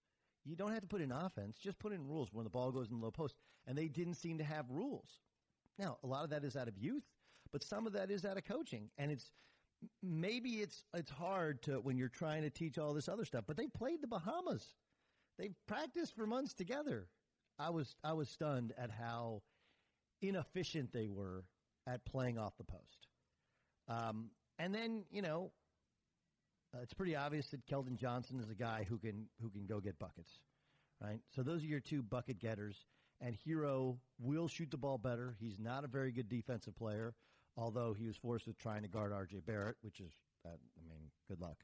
You 0.44 0.57
don't 0.57 0.72
have 0.72 0.81
to 0.81 0.87
put 0.88 1.01
in 1.01 1.12
offense, 1.12 1.59
just 1.59 1.79
put 1.79 1.92
in 1.92 2.07
rules 2.07 2.31
when 2.33 2.44
the 2.44 2.51
ball 2.51 2.70
goes 2.70 2.88
in 2.90 2.98
the 2.98 3.05
low 3.05 3.11
post. 3.11 3.37
And 3.66 3.77
they 3.77 3.88
didn't 3.88 4.14
seem 4.14 4.38
to 4.38 4.44
have 4.44 4.70
rules. 4.70 5.20
Now, 5.79 5.98
a 6.03 6.07
lot 6.07 6.24
of 6.24 6.31
that 6.31 6.44
is 6.44 6.57
out 6.57 6.68
of 6.68 6.79
youth, 6.79 7.05
but 7.53 7.62
some 7.62 7.87
of 7.87 7.92
that 7.92 8.11
is 8.11 8.24
out 8.24 8.37
of 8.37 8.44
coaching. 8.44 8.90
And 8.98 9.11
it's 9.12 9.31
maybe 10.03 10.61
it's 10.61 10.83
it's 10.94 11.11
hard 11.11 11.62
to 11.62 11.74
when 11.81 11.96
you're 11.96 12.09
trying 12.09 12.42
to 12.42 12.51
teach 12.51 12.79
all 12.79 12.94
this 12.94 13.09
other 13.09 13.24
stuff, 13.24 13.44
but 13.46 13.57
they 13.57 13.66
played 13.66 14.01
the 14.01 14.07
Bahamas. 14.07 14.74
They 15.38 15.51
practiced 15.66 16.16
for 16.16 16.27
months 16.27 16.55
together. 16.55 17.09
I 17.59 17.70
was 17.70 17.94
I 18.03 18.12
was 18.12 18.29
stunned 18.29 18.72
at 18.77 18.90
how 18.90 19.42
inefficient 20.20 20.92
they 20.92 21.09
were 21.09 21.44
at 21.87 22.04
playing 22.04 22.38
off 22.38 22.57
the 22.59 22.64
post. 22.64 23.07
Um, 23.88 24.31
and 24.59 24.74
then, 24.74 25.04
you 25.11 25.22
know, 25.22 25.52
uh, 26.74 26.81
it's 26.83 26.92
pretty 26.92 27.16
obvious 27.16 27.48
that 27.48 27.66
Keldon 27.66 27.96
Johnson 27.96 28.40
is 28.40 28.50
a 28.50 28.54
guy 28.54 28.85
who 28.88 28.98
can 28.98 29.26
who 29.40 29.48
can 29.50 29.66
go 29.66 29.81
get 29.81 29.98
buckets, 29.98 30.33
right? 31.00 31.20
So 31.35 31.42
those 31.42 31.62
are 31.62 31.66
your 31.66 31.81
two 31.81 32.02
bucket 32.02 32.38
getters. 32.38 32.76
And 33.20 33.37
Herro 33.44 33.98
will 34.20 34.46
shoot 34.46 34.70
the 34.70 34.76
ball 34.76 34.96
better. 34.96 35.35
He's 35.40 35.59
not 35.59 35.85
a 35.85 35.88
very 35.88 36.12
good 36.12 36.28
defensive 36.28 36.76
player, 36.76 37.14
although 37.57 37.92
he 37.92 38.07
was 38.07 38.16
forced 38.16 38.46
with 38.46 38.59
trying 38.59 38.83
to 38.83 38.88
guard 38.88 39.12
R.J. 39.12 39.40
Barrett, 39.44 39.76
which 39.81 39.98
is, 39.98 40.12
uh, 40.46 40.50
I 40.50 40.88
mean, 40.88 41.11
good 41.28 41.40
luck. 41.40 41.57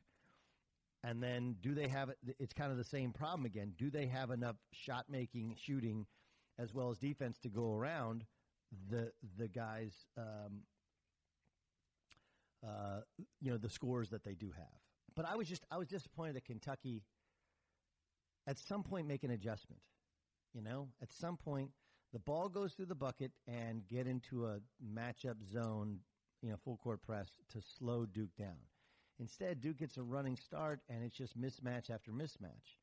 And 1.04 1.22
then, 1.22 1.56
do 1.60 1.74
they 1.74 1.86
have? 1.86 2.08
It 2.08 2.18
it's 2.40 2.54
kind 2.54 2.72
of 2.72 2.78
the 2.78 2.84
same 2.84 3.12
problem 3.12 3.44
again. 3.44 3.74
Do 3.76 3.90
they 3.90 4.06
have 4.06 4.30
enough 4.30 4.56
shot 4.72 5.04
making, 5.08 5.56
shooting, 5.62 6.06
as 6.58 6.72
well 6.72 6.90
as 6.90 6.98
defense 6.98 7.38
to 7.42 7.48
go 7.48 7.72
around 7.72 8.24
the 8.90 9.12
the 9.38 9.48
guys, 9.48 9.94
um, 10.16 10.62
uh, 12.66 13.00
you 13.40 13.50
know, 13.50 13.58
the 13.58 13.68
scores 13.68 14.10
that 14.10 14.24
they 14.24 14.34
do 14.34 14.52
have. 14.56 14.66
But 15.14 15.26
I 15.28 15.36
was 15.36 15.48
just 15.48 15.64
I 15.70 15.78
was 15.78 15.88
disappointed 15.88 16.36
that 16.36 16.44
Kentucky, 16.44 17.02
at 18.46 18.58
some 18.58 18.82
point, 18.82 19.06
make 19.06 19.24
an 19.24 19.30
adjustment. 19.30 19.80
You 20.52 20.62
know, 20.62 20.88
at 21.02 21.12
some 21.12 21.36
point, 21.36 21.70
the 22.12 22.20
ball 22.20 22.48
goes 22.48 22.74
through 22.74 22.86
the 22.86 22.94
bucket 22.94 23.32
and 23.48 23.86
get 23.88 24.06
into 24.06 24.46
a 24.46 24.60
matchup 24.84 25.42
zone, 25.44 25.98
you 26.42 26.50
know, 26.50 26.56
full 26.64 26.76
court 26.76 27.02
press 27.02 27.28
to 27.52 27.60
slow 27.60 28.06
Duke 28.06 28.34
down. 28.38 28.56
Instead, 29.18 29.60
Duke 29.60 29.78
gets 29.78 29.96
a 29.96 30.02
running 30.02 30.36
start, 30.36 30.80
and 30.88 31.04
it's 31.04 31.16
just 31.16 31.40
mismatch 31.40 31.90
after 31.90 32.12
mismatch. 32.12 32.78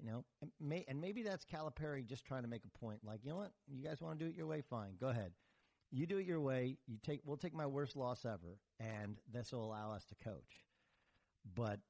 You 0.00 0.10
know, 0.10 0.24
and, 0.40 0.50
may, 0.60 0.84
and 0.88 1.00
maybe 1.00 1.22
that's 1.22 1.44
Calipari 1.44 2.06
just 2.06 2.24
trying 2.24 2.42
to 2.42 2.48
make 2.48 2.62
a 2.64 2.78
point. 2.78 3.00
Like, 3.04 3.20
you 3.22 3.30
know 3.30 3.36
what? 3.36 3.52
You 3.68 3.84
guys 3.84 4.00
want 4.00 4.18
to 4.18 4.24
do 4.24 4.30
it 4.30 4.36
your 4.36 4.46
way? 4.46 4.62
Fine, 4.62 4.94
go 4.98 5.08
ahead. 5.08 5.32
You 5.90 6.06
do 6.06 6.18
it 6.18 6.26
your 6.26 6.40
way. 6.40 6.78
You 6.86 6.98
take. 7.02 7.20
We'll 7.24 7.36
take 7.36 7.54
my 7.54 7.66
worst 7.66 7.96
loss 7.96 8.24
ever, 8.24 8.58
and 8.78 9.18
this 9.30 9.52
will 9.52 9.64
allow 9.64 9.92
us 9.92 10.04
to 10.06 10.14
coach. 10.24 10.64
But 11.54 11.80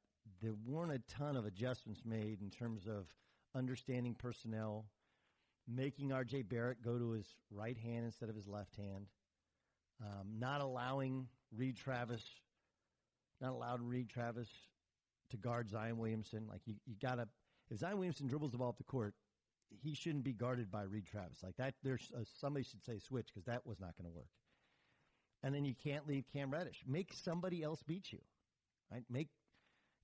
there 0.43 0.55
weren't 0.67 0.93
a 0.93 0.99
ton 1.07 1.37
of 1.37 1.45
adjustments 1.45 2.03
made 2.05 2.41
in 2.41 2.51
terms 2.51 2.87
of 2.87 3.07
understanding 3.55 4.15
personnel, 4.15 4.87
making 5.69 6.13
R.J. 6.13 6.43
Barrett 6.43 6.83
go 6.83 6.99
to 6.99 7.11
his 7.11 7.27
right 7.51 7.77
hand 7.77 8.07
instead 8.07 8.29
of 8.29 8.37
his 8.37 8.49
left 8.49 8.77
hand, 8.77 9.07
um, 10.01 10.39
not 10.39 10.63
allowing 10.63 11.29
Reid 11.55 11.77
Travis, 11.77 12.25
not 13.41 13.53
allowed 13.53 13.83
Reid 13.83 14.09
Travis 14.09 14.49
to 15.31 15.37
guard 15.37 15.69
Zion 15.69 15.99
Williamson. 15.99 16.47
Like 16.49 16.63
you, 16.65 16.75
you 16.87 16.95
gotta 17.01 17.29
if 17.71 17.79
Zion 17.79 17.97
Williamson 17.99 18.27
dribbles 18.27 18.53
the 18.53 18.59
ball 18.59 18.71
up 18.71 18.79
the 18.79 18.85
court, 18.85 19.15
he 19.83 19.95
shouldn't 19.95 20.25
be 20.25 20.33
guarded 20.33 20.71
by 20.71 20.83
Reid 20.83 21.07
Travis. 21.07 21.43
Like 21.43 21.57
that, 21.57 21.75
there's 21.83 22.11
uh, 22.17 22.25
somebody 22.41 22.65
should 22.65 22.85
say 22.85 22.99
switch 22.99 23.29
because 23.33 23.47
that 23.47 23.65
was 23.67 23.79
not 23.79 23.97
going 23.97 24.11
to 24.11 24.17
work. 24.17 24.29
And 25.43 25.55
then 25.55 25.65
you 25.65 25.75
can't 25.75 26.07
leave 26.07 26.25
Cam 26.33 26.51
Reddish. 26.51 26.83
Make 26.87 27.13
somebody 27.15 27.63
else 27.63 27.83
beat 27.83 28.13
you. 28.13 28.19
Right? 28.91 29.05
Make 29.09 29.29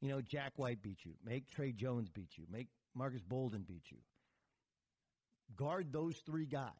you 0.00 0.08
know 0.08 0.20
Jack 0.20 0.52
White 0.56 0.82
beat 0.82 1.04
you. 1.04 1.12
Make 1.24 1.50
Tre 1.50 1.72
Jones 1.72 2.08
beat 2.08 2.38
you. 2.38 2.44
Make 2.50 2.68
Marques 2.94 3.22
Bolden 3.22 3.64
beat 3.66 3.84
you. 3.90 3.98
Guard 5.56 5.92
those 5.92 6.16
three 6.18 6.46
guys. 6.46 6.70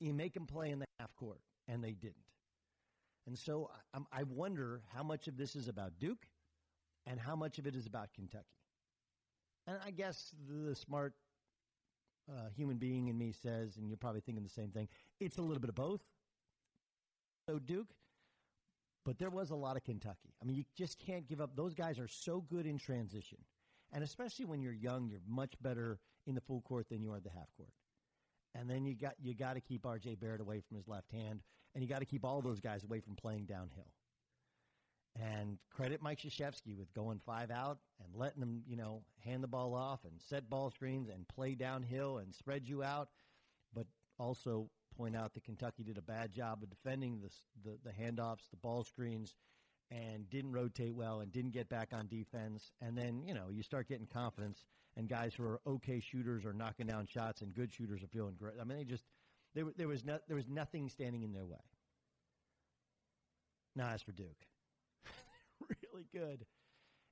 You 0.00 0.12
make 0.12 0.34
them 0.34 0.46
play 0.46 0.70
in 0.70 0.78
the 0.78 0.86
half 0.98 1.14
court, 1.16 1.40
and 1.68 1.84
they 1.84 1.92
didn't. 1.92 2.16
And 3.26 3.38
so 3.38 3.70
I, 3.94 4.20
I 4.20 4.22
wonder 4.24 4.82
how 4.94 5.02
much 5.02 5.28
of 5.28 5.36
this 5.36 5.54
is 5.56 5.68
about 5.68 5.98
Duke 5.98 6.26
and 7.06 7.20
how 7.20 7.36
much 7.36 7.58
of 7.58 7.66
it 7.66 7.76
is 7.76 7.86
about 7.86 8.12
Kentucky. 8.14 8.44
And 9.66 9.78
I 9.84 9.90
guess 9.90 10.32
the 10.48 10.74
smart 10.74 11.14
uh, 12.30 12.48
human 12.56 12.76
being 12.76 13.08
in 13.08 13.16
me 13.16 13.32
says, 13.32 13.76
and 13.76 13.88
you're 13.88 13.96
probably 13.96 14.20
thinking 14.20 14.44
the 14.44 14.50
same 14.50 14.70
thing, 14.70 14.88
it's 15.20 15.38
a 15.38 15.42
little 15.42 15.60
bit 15.60 15.70
of 15.70 15.74
both. 15.74 16.02
So 17.48 17.58
Duke, 17.58 17.88
but 19.04 19.18
there 19.18 19.30
was 19.30 19.50
a 19.50 19.54
lot 19.54 19.76
of 19.76 19.84
Kentucky. 19.84 20.34
I 20.42 20.46
mean, 20.46 20.56
you 20.56 20.64
just 20.76 20.98
can't 20.98 21.26
give 21.28 21.40
up. 21.40 21.56
Those 21.56 21.74
guys 21.74 21.98
are 21.98 22.08
so 22.08 22.40
good 22.40 22.66
in 22.66 22.78
transition. 22.78 23.38
And 23.92 24.02
especially 24.02 24.46
when 24.46 24.62
you're 24.62 24.72
young, 24.72 25.08
you're 25.08 25.20
much 25.28 25.54
better 25.60 25.98
in 26.26 26.34
the 26.34 26.40
full 26.40 26.62
court 26.62 26.88
than 26.88 27.02
you 27.02 27.12
are 27.12 27.20
the 27.20 27.30
half 27.30 27.48
court. 27.56 27.70
And 28.54 28.68
then 28.70 28.84
you 28.84 28.94
got 28.94 29.14
you 29.20 29.34
got 29.34 29.54
to 29.54 29.60
keep 29.60 29.84
R.J. 29.84 30.14
Barrett 30.16 30.40
away 30.40 30.60
from 30.60 30.76
his 30.76 30.88
left 30.88 31.10
hand, 31.10 31.40
and 31.74 31.82
you 31.82 31.88
got 31.88 31.98
to 31.98 32.04
keep 32.06 32.24
all 32.24 32.40
those 32.40 32.60
guys 32.60 32.84
away 32.84 33.00
from 33.00 33.16
playing 33.16 33.46
downhill. 33.46 33.90
And 35.20 35.58
credit 35.70 36.02
Mike 36.02 36.20
Krzyzewski 36.20 36.76
with 36.76 36.92
going 36.92 37.20
five 37.24 37.50
out 37.50 37.78
and 38.02 38.14
letting 38.14 38.40
them, 38.40 38.62
you 38.66 38.76
know, 38.76 39.02
hand 39.24 39.44
the 39.44 39.48
ball 39.48 39.74
off 39.74 40.00
and 40.04 40.20
set 40.20 40.50
ball 40.50 40.70
screens 40.70 41.08
and 41.08 41.28
play 41.28 41.54
downhill 41.54 42.18
and 42.18 42.34
spread 42.34 42.68
you 42.68 42.82
out. 42.82 43.08
But 43.72 43.86
also 44.18 44.70
point 44.96 45.16
out 45.16 45.34
that 45.34 45.44
Kentucky 45.44 45.84
did 45.84 45.98
a 45.98 46.02
bad 46.02 46.32
job 46.32 46.62
of 46.62 46.70
defending 46.70 47.20
the, 47.20 47.30
the, 47.64 47.78
the 47.84 47.90
handoffs, 47.90 48.50
the 48.50 48.56
ball 48.56 48.82
screens, 48.82 49.34
and 49.90 50.28
didn't 50.30 50.52
rotate 50.52 50.94
well 50.94 51.20
and 51.20 51.32
didn't 51.32 51.52
get 51.52 51.68
back 51.68 51.90
on 51.92 52.08
defense. 52.08 52.72
And 52.80 52.96
then, 52.96 53.22
you 53.24 53.34
know, 53.34 53.46
you 53.50 53.62
start 53.62 53.88
getting 53.88 54.06
confidence, 54.06 54.64
and 54.96 55.08
guys 55.08 55.34
who 55.34 55.44
are 55.44 55.60
okay 55.66 56.00
shooters 56.00 56.44
are 56.44 56.52
knocking 56.52 56.86
down 56.86 57.06
shots, 57.06 57.42
and 57.42 57.54
good 57.54 57.72
shooters 57.72 58.02
are 58.02 58.08
feeling 58.08 58.34
great. 58.36 58.56
I 58.60 58.64
mean, 58.64 58.78
they 58.78 58.84
just 58.84 59.04
there, 59.54 59.64
there 59.76 59.88
was 59.88 60.04
no, 60.04 60.18
there 60.26 60.36
was 60.36 60.48
nothing 60.48 60.88
standing 60.88 61.22
in 61.22 61.32
their 61.32 61.46
way. 61.46 61.58
Now, 63.76 63.88
as 63.88 64.02
for 64.02 64.12
Duke, 64.12 64.46
really 65.94 66.06
good. 66.12 66.44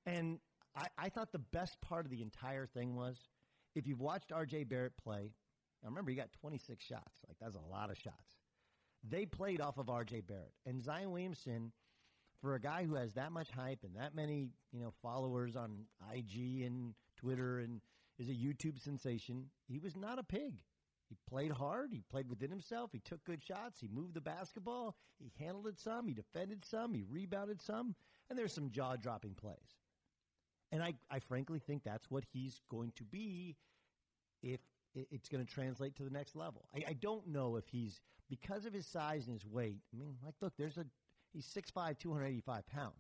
And 0.06 0.38
I, 0.76 0.86
I 0.98 1.08
thought 1.08 1.32
the 1.32 1.38
best 1.38 1.80
part 1.80 2.04
of 2.04 2.10
the 2.10 2.22
entire 2.22 2.66
thing 2.66 2.96
was 2.96 3.16
if 3.74 3.86
you've 3.86 4.00
watched 4.00 4.32
R.J. 4.32 4.64
Barrett 4.64 4.96
play, 5.02 5.32
now 5.82 5.88
remember, 5.88 6.10
he 6.10 6.16
got 6.16 6.32
26 6.40 6.84
shots. 6.84 7.18
Like, 7.26 7.36
that's 7.40 7.56
a 7.56 7.70
lot 7.70 7.90
of 7.90 7.96
shots. 7.96 8.36
They 9.08 9.26
played 9.26 9.60
off 9.60 9.78
of 9.78 9.88
R.J. 9.88 10.22
Barrett. 10.22 10.52
And 10.66 10.82
Zion 10.82 11.10
Williamson, 11.10 11.72
for 12.40 12.54
a 12.54 12.60
guy 12.60 12.84
who 12.84 12.94
has 12.94 13.14
that 13.14 13.32
much 13.32 13.50
hype 13.50 13.84
and 13.84 13.96
that 13.96 14.14
many, 14.14 14.50
you 14.72 14.80
know, 14.80 14.92
followers 15.02 15.56
on 15.56 15.86
IG 16.14 16.62
and 16.62 16.94
Twitter 17.16 17.60
and 17.60 17.80
is 18.18 18.28
a 18.28 18.32
YouTube 18.32 18.82
sensation, 18.82 19.46
he 19.66 19.78
was 19.78 19.96
not 19.96 20.18
a 20.18 20.22
pig. 20.22 20.54
He 21.08 21.16
played 21.28 21.50
hard. 21.50 21.90
He 21.92 22.02
played 22.10 22.28
within 22.28 22.48
himself. 22.48 22.90
He 22.92 23.00
took 23.00 23.22
good 23.24 23.42
shots. 23.42 23.80
He 23.80 23.88
moved 23.88 24.14
the 24.14 24.20
basketball. 24.20 24.96
He 25.18 25.30
handled 25.38 25.66
it 25.66 25.78
some. 25.78 26.06
He 26.06 26.14
defended 26.14 26.64
some. 26.64 26.94
He 26.94 27.02
rebounded 27.02 27.60
some. 27.60 27.94
And 28.30 28.38
there's 28.38 28.54
some 28.54 28.70
jaw 28.70 28.96
dropping 28.96 29.34
plays. 29.34 29.56
And 30.70 30.82
I, 30.82 30.94
I 31.10 31.18
frankly 31.18 31.58
think 31.58 31.84
that's 31.84 32.10
what 32.10 32.24
he's 32.32 32.60
going 32.70 32.92
to 32.96 33.04
be 33.04 33.56
if 34.42 34.60
it's 34.94 35.28
going 35.28 35.44
to 35.44 35.50
translate 35.50 35.96
to 35.96 36.02
the 36.02 36.10
next 36.10 36.34
level. 36.34 36.64
I, 36.74 36.90
I 36.90 36.92
don't 36.94 37.26
know 37.28 37.56
if 37.56 37.68
he's, 37.68 38.00
because 38.28 38.64
of 38.64 38.72
his 38.72 38.86
size 38.86 39.26
and 39.26 39.34
his 39.34 39.46
weight, 39.46 39.80
I 39.92 39.98
mean, 39.98 40.16
like, 40.24 40.34
look, 40.40 40.54
there's 40.56 40.78
a, 40.78 40.84
he's 41.32 41.46
6'5, 41.46 41.98
285 41.98 42.66
pounds, 42.66 42.94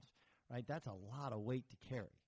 right? 0.50 0.64
That's 0.68 0.86
a 0.86 0.92
lot 0.92 1.32
of 1.32 1.40
weight 1.40 1.64
to 1.70 1.88
carry. 1.88 2.20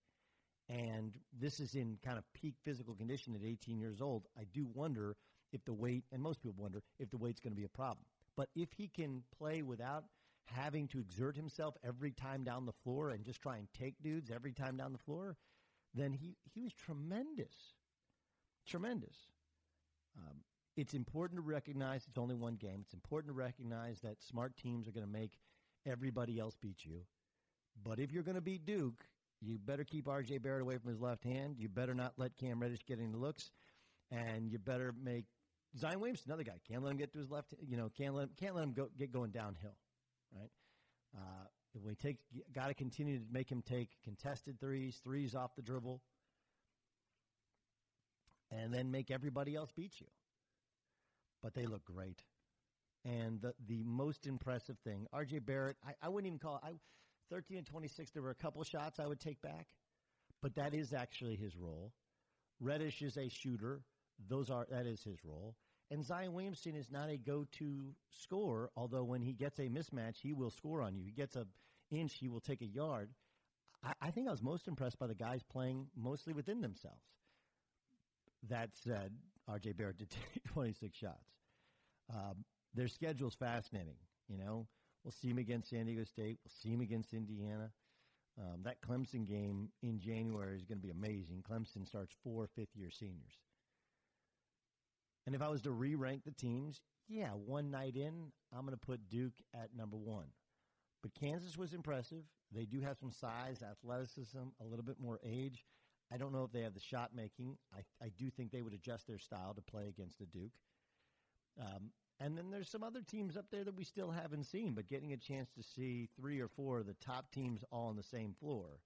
And 0.68 1.12
this 1.38 1.60
is 1.60 1.74
in 1.74 1.98
kind 2.02 2.16
of 2.16 2.24
peak 2.32 2.54
physical 2.64 2.94
condition 2.94 3.34
at 3.34 3.46
18 3.46 3.78
years 3.78 4.00
old. 4.00 4.24
I 4.38 4.44
do 4.52 4.66
wonder 4.72 5.16
if 5.52 5.62
the 5.64 5.74
weight, 5.74 6.04
and 6.10 6.22
most 6.22 6.42
people 6.42 6.62
wonder 6.62 6.82
if 6.98 7.10
the 7.10 7.18
weight's 7.18 7.40
going 7.40 7.52
to 7.52 7.56
be 7.56 7.64
a 7.64 7.68
problem. 7.68 8.04
But 8.36 8.48
if 8.56 8.72
he 8.72 8.88
can 8.88 9.22
play 9.38 9.62
without 9.62 10.04
having 10.46 10.88
to 10.88 10.98
exert 10.98 11.36
himself 11.36 11.76
every 11.86 12.12
time 12.12 12.44
down 12.44 12.66
the 12.66 12.72
floor 12.72 13.10
and 13.10 13.24
just 13.24 13.40
try 13.40 13.56
and 13.56 13.66
take 13.78 13.94
dudes 14.02 14.30
every 14.30 14.52
time 14.52 14.76
down 14.76 14.92
the 14.92 14.98
floor, 14.98 15.36
then 15.94 16.12
he, 16.12 16.36
he 16.52 16.62
was 16.62 16.72
tremendous. 16.72 17.74
Tremendous. 18.66 19.16
Um, 20.18 20.38
it's 20.76 20.94
important 20.94 21.38
to 21.38 21.42
recognize 21.42 22.06
it's 22.08 22.18
only 22.18 22.34
one 22.34 22.56
game. 22.56 22.80
It's 22.82 22.94
important 22.94 23.32
to 23.32 23.38
recognize 23.38 24.00
that 24.00 24.22
smart 24.22 24.56
teams 24.56 24.88
are 24.88 24.92
going 24.92 25.06
to 25.06 25.12
make 25.12 25.38
everybody 25.86 26.38
else 26.38 26.56
beat 26.60 26.84
you. 26.84 27.00
But 27.82 27.98
if 27.98 28.12
you're 28.12 28.22
going 28.22 28.36
to 28.36 28.40
beat 28.40 28.64
Duke, 28.64 29.04
you 29.40 29.58
better 29.58 29.84
keep 29.84 30.08
R.J. 30.08 30.38
Barrett 30.38 30.62
away 30.62 30.78
from 30.78 30.90
his 30.90 31.00
left 31.00 31.24
hand. 31.24 31.56
You 31.58 31.68
better 31.68 31.94
not 31.94 32.14
let 32.16 32.36
Cam 32.36 32.60
Reddish 32.60 32.84
get 32.86 32.98
any 32.98 33.12
looks, 33.12 33.50
and 34.10 34.50
you 34.50 34.58
better 34.58 34.94
make 35.02 35.26
Zion 35.76 36.00
Williams 36.00 36.22
another 36.26 36.44
guy. 36.44 36.58
Can't 36.66 36.82
let 36.82 36.92
him 36.92 36.96
get 36.96 37.12
to 37.12 37.18
his 37.18 37.30
left. 37.30 37.52
You 37.60 37.76
know, 37.76 37.90
can't 37.96 38.14
let 38.14 38.24
him, 38.24 38.30
can't 38.38 38.54
let 38.54 38.64
him 38.64 38.72
go, 38.72 38.88
get 38.96 39.12
going 39.12 39.30
downhill 39.30 39.76
right? 40.34 40.50
Uh, 41.16 41.46
if 41.74 41.82
we 41.82 41.94
take, 41.94 42.18
got 42.54 42.68
to 42.68 42.74
continue 42.74 43.18
to 43.18 43.24
make 43.32 43.50
him 43.50 43.62
take 43.62 43.90
contested 44.04 44.60
threes, 44.60 45.00
threes 45.02 45.34
off 45.34 45.54
the 45.56 45.62
dribble, 45.62 46.00
and 48.50 48.72
then 48.72 48.90
make 48.90 49.10
everybody 49.10 49.54
else 49.54 49.70
beat 49.74 50.00
you. 50.00 50.06
But 51.42 51.54
they 51.54 51.66
look 51.66 51.84
great. 51.84 52.22
And 53.04 53.40
the 53.42 53.52
the 53.68 53.82
most 53.84 54.26
impressive 54.26 54.78
thing, 54.82 55.06
R.J. 55.12 55.40
Barrett, 55.40 55.76
I, 55.86 55.92
I 56.00 56.08
wouldn't 56.08 56.26
even 56.26 56.38
call 56.38 56.56
it. 56.56 56.62
I, 56.64 56.72
13 57.30 57.58
and 57.58 57.66
26, 57.66 58.10
there 58.12 58.22
were 58.22 58.30
a 58.30 58.34
couple 58.34 58.62
shots 58.64 58.98
I 58.98 59.06
would 59.06 59.20
take 59.20 59.40
back, 59.42 59.66
but 60.42 60.54
that 60.54 60.74
is 60.74 60.92
actually 60.92 61.36
his 61.36 61.56
role. 61.56 61.92
Reddish 62.60 63.02
is 63.02 63.16
a 63.16 63.28
shooter. 63.28 63.82
Those 64.28 64.48
are 64.50 64.66
that 64.70 64.86
is 64.86 65.02
his 65.02 65.18
role. 65.24 65.56
And 65.94 66.04
Zion 66.04 66.32
Williamson 66.32 66.74
is 66.74 66.90
not 66.90 67.08
a 67.08 67.16
go-to 67.16 67.94
scorer, 68.10 68.68
although 68.76 69.04
when 69.04 69.22
he 69.22 69.32
gets 69.32 69.60
a 69.60 69.68
mismatch, 69.68 70.16
he 70.20 70.32
will 70.32 70.50
score 70.50 70.82
on 70.82 70.96
you. 70.96 71.04
He 71.04 71.12
gets 71.12 71.36
a 71.36 71.46
inch, 71.88 72.14
he 72.14 72.26
will 72.28 72.40
take 72.40 72.62
a 72.62 72.66
yard. 72.66 73.10
I, 73.80 73.92
I 74.02 74.10
think 74.10 74.26
I 74.26 74.32
was 74.32 74.42
most 74.42 74.66
impressed 74.66 74.98
by 74.98 75.06
the 75.06 75.14
guys 75.14 75.44
playing 75.44 75.86
mostly 75.96 76.32
within 76.32 76.60
themselves. 76.60 77.04
That 78.48 78.70
said, 78.74 79.12
R.J. 79.46 79.74
Barrett 79.74 79.98
did 79.98 80.10
take 80.32 80.42
26 80.52 80.98
shots. 80.98 81.30
Um, 82.12 82.44
their 82.74 82.88
schedule's 82.88 83.36
fascinating. 83.36 83.94
You 84.28 84.38
know, 84.38 84.66
we'll 85.04 85.12
see 85.12 85.28
him 85.28 85.38
against 85.38 85.70
San 85.70 85.86
Diego 85.86 86.02
State. 86.02 86.40
We'll 86.44 86.56
see 86.60 86.70
him 86.70 86.80
against 86.80 87.14
Indiana. 87.14 87.70
Um, 88.36 88.64
that 88.64 88.80
Clemson 88.80 89.28
game 89.28 89.68
in 89.80 90.00
January 90.00 90.56
is 90.56 90.64
going 90.64 90.78
to 90.78 90.82
be 90.82 90.90
amazing. 90.90 91.44
Clemson 91.48 91.86
starts 91.86 92.12
four 92.24 92.48
fifth-year 92.48 92.90
seniors. 92.90 93.38
And 95.26 95.34
if 95.34 95.42
I 95.42 95.48
was 95.48 95.62
to 95.62 95.70
re 95.70 95.94
rank 95.94 96.24
the 96.24 96.32
teams, 96.32 96.80
yeah, 97.08 97.30
one 97.30 97.70
night 97.70 97.96
in, 97.96 98.32
I'm 98.52 98.64
going 98.64 98.76
to 98.78 98.86
put 98.86 99.08
Duke 99.08 99.42
at 99.54 99.74
number 99.76 99.96
one. 99.96 100.26
But 101.02 101.14
Kansas 101.14 101.56
was 101.56 101.74
impressive. 101.74 102.24
They 102.52 102.64
do 102.64 102.80
have 102.80 102.98
some 102.98 103.10
size, 103.10 103.62
athleticism, 103.62 104.38
a 104.60 104.64
little 104.64 104.84
bit 104.84 105.00
more 105.00 105.20
age. 105.24 105.64
I 106.12 106.16
don't 106.16 106.32
know 106.32 106.44
if 106.44 106.52
they 106.52 106.62
have 106.62 106.74
the 106.74 106.80
shot 106.80 107.10
making. 107.14 107.56
I, 107.74 107.80
I 108.04 108.10
do 108.16 108.30
think 108.30 108.52
they 108.52 108.62
would 108.62 108.74
adjust 108.74 109.06
their 109.06 109.18
style 109.18 109.54
to 109.54 109.62
play 109.62 109.88
against 109.88 110.18
the 110.18 110.26
Duke. 110.26 110.52
Um, 111.60 111.90
and 112.20 112.38
then 112.38 112.50
there's 112.50 112.70
some 112.70 112.82
other 112.84 113.02
teams 113.02 113.36
up 113.36 113.46
there 113.50 113.64
that 113.64 113.74
we 113.74 113.84
still 113.84 114.10
haven't 114.10 114.44
seen, 114.44 114.74
but 114.74 114.88
getting 114.88 115.12
a 115.12 115.16
chance 115.16 115.50
to 115.56 115.62
see 115.62 116.08
three 116.18 116.40
or 116.40 116.48
four 116.48 116.78
of 116.78 116.86
the 116.86 116.94
top 116.94 117.30
teams 117.32 117.64
all 117.72 117.88
on 117.88 117.96
the 117.96 118.02
same 118.02 118.34
floor, 118.38 118.80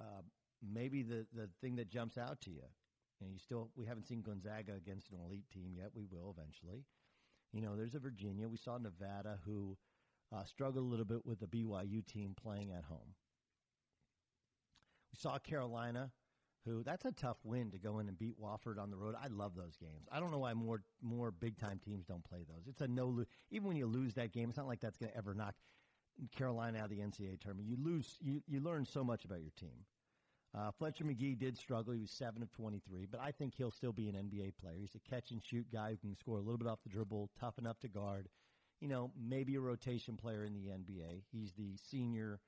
uh, 0.00 0.22
maybe 0.62 1.02
the, 1.02 1.26
the 1.34 1.48
thing 1.60 1.76
that 1.76 1.88
jumps 1.88 2.16
out 2.16 2.40
to 2.42 2.50
you. 2.50 2.64
And 3.22 3.32
you 3.32 3.38
still 3.38 3.70
we 3.76 3.86
haven't 3.86 4.06
seen 4.06 4.22
Gonzaga 4.22 4.74
against 4.74 5.10
an 5.10 5.18
elite 5.24 5.48
team 5.52 5.72
yet. 5.76 5.90
We 5.94 6.04
will 6.10 6.34
eventually. 6.36 6.84
You 7.52 7.60
know, 7.60 7.76
there's 7.76 7.94
a 7.94 7.98
Virginia. 7.98 8.48
We 8.48 8.56
saw 8.56 8.78
Nevada 8.78 9.38
who 9.44 9.76
uh, 10.34 10.44
struggled 10.44 10.84
a 10.84 10.88
little 10.88 11.04
bit 11.04 11.26
with 11.26 11.40
the 11.40 11.46
BYU 11.46 12.04
team 12.06 12.34
playing 12.40 12.72
at 12.72 12.84
home. 12.84 13.14
We 15.12 15.18
saw 15.18 15.38
Carolina, 15.38 16.10
who 16.64 16.82
that's 16.82 17.04
a 17.04 17.12
tough 17.12 17.36
win 17.44 17.70
to 17.72 17.78
go 17.78 17.98
in 17.98 18.08
and 18.08 18.18
beat 18.18 18.40
Wofford 18.40 18.78
on 18.80 18.90
the 18.90 18.96
road. 18.96 19.14
I 19.22 19.26
love 19.28 19.54
those 19.54 19.76
games. 19.76 20.06
I 20.10 20.20
don't 20.20 20.30
know 20.30 20.38
why 20.38 20.54
more 20.54 20.82
more 21.02 21.30
big 21.30 21.58
time 21.58 21.78
teams 21.84 22.06
don't 22.06 22.24
play 22.24 22.44
those. 22.48 22.66
It's 22.66 22.80
a 22.80 22.88
no 22.88 23.06
lose. 23.06 23.26
Even 23.50 23.68
when 23.68 23.76
you 23.76 23.86
lose 23.86 24.14
that 24.14 24.32
game, 24.32 24.48
it's 24.48 24.56
not 24.58 24.68
like 24.68 24.80
that's 24.80 24.96
going 24.96 25.12
to 25.12 25.18
ever 25.18 25.34
knock 25.34 25.54
Carolina 26.34 26.78
out 26.78 26.84
of 26.84 26.90
the 26.90 26.98
NCAA 27.00 27.40
tournament. 27.40 27.68
You 27.68 27.76
lose, 27.78 28.16
you 28.20 28.42
you 28.46 28.60
learn 28.60 28.86
so 28.86 29.04
much 29.04 29.24
about 29.24 29.40
your 29.40 29.52
team. 29.58 29.84
Uh, 30.56 30.70
Fletcher 30.70 31.04
Magee 31.04 31.34
did 31.34 31.56
struggle. 31.56 31.94
He 31.94 32.00
was 32.00 32.10
7 32.10 32.42
of 32.42 32.52
23, 32.52 33.06
but 33.10 33.20
I 33.20 33.32
think 33.32 33.54
he'll 33.54 33.70
still 33.70 33.92
be 33.92 34.08
an 34.08 34.14
NBA 34.14 34.52
player. 34.60 34.76
He's 34.78 34.94
a 34.94 35.10
catch 35.10 35.30
and 35.30 35.42
shoot 35.42 35.66
guy 35.72 35.90
who 35.90 35.96
can 35.96 36.16
score 36.16 36.36
a 36.36 36.42
little 36.42 36.58
bit 36.58 36.68
off 36.68 36.82
the 36.82 36.90
dribble, 36.90 37.30
tough 37.40 37.58
enough 37.58 37.78
to 37.80 37.88
guard. 37.88 38.28
You 38.80 38.88
know, 38.88 39.12
maybe 39.18 39.54
a 39.54 39.60
rotation 39.60 40.16
player 40.16 40.44
in 40.44 40.52
the 40.52 40.68
NBA. 40.68 41.22
He's 41.30 41.52
the 41.52 41.76
senior, 41.76 42.40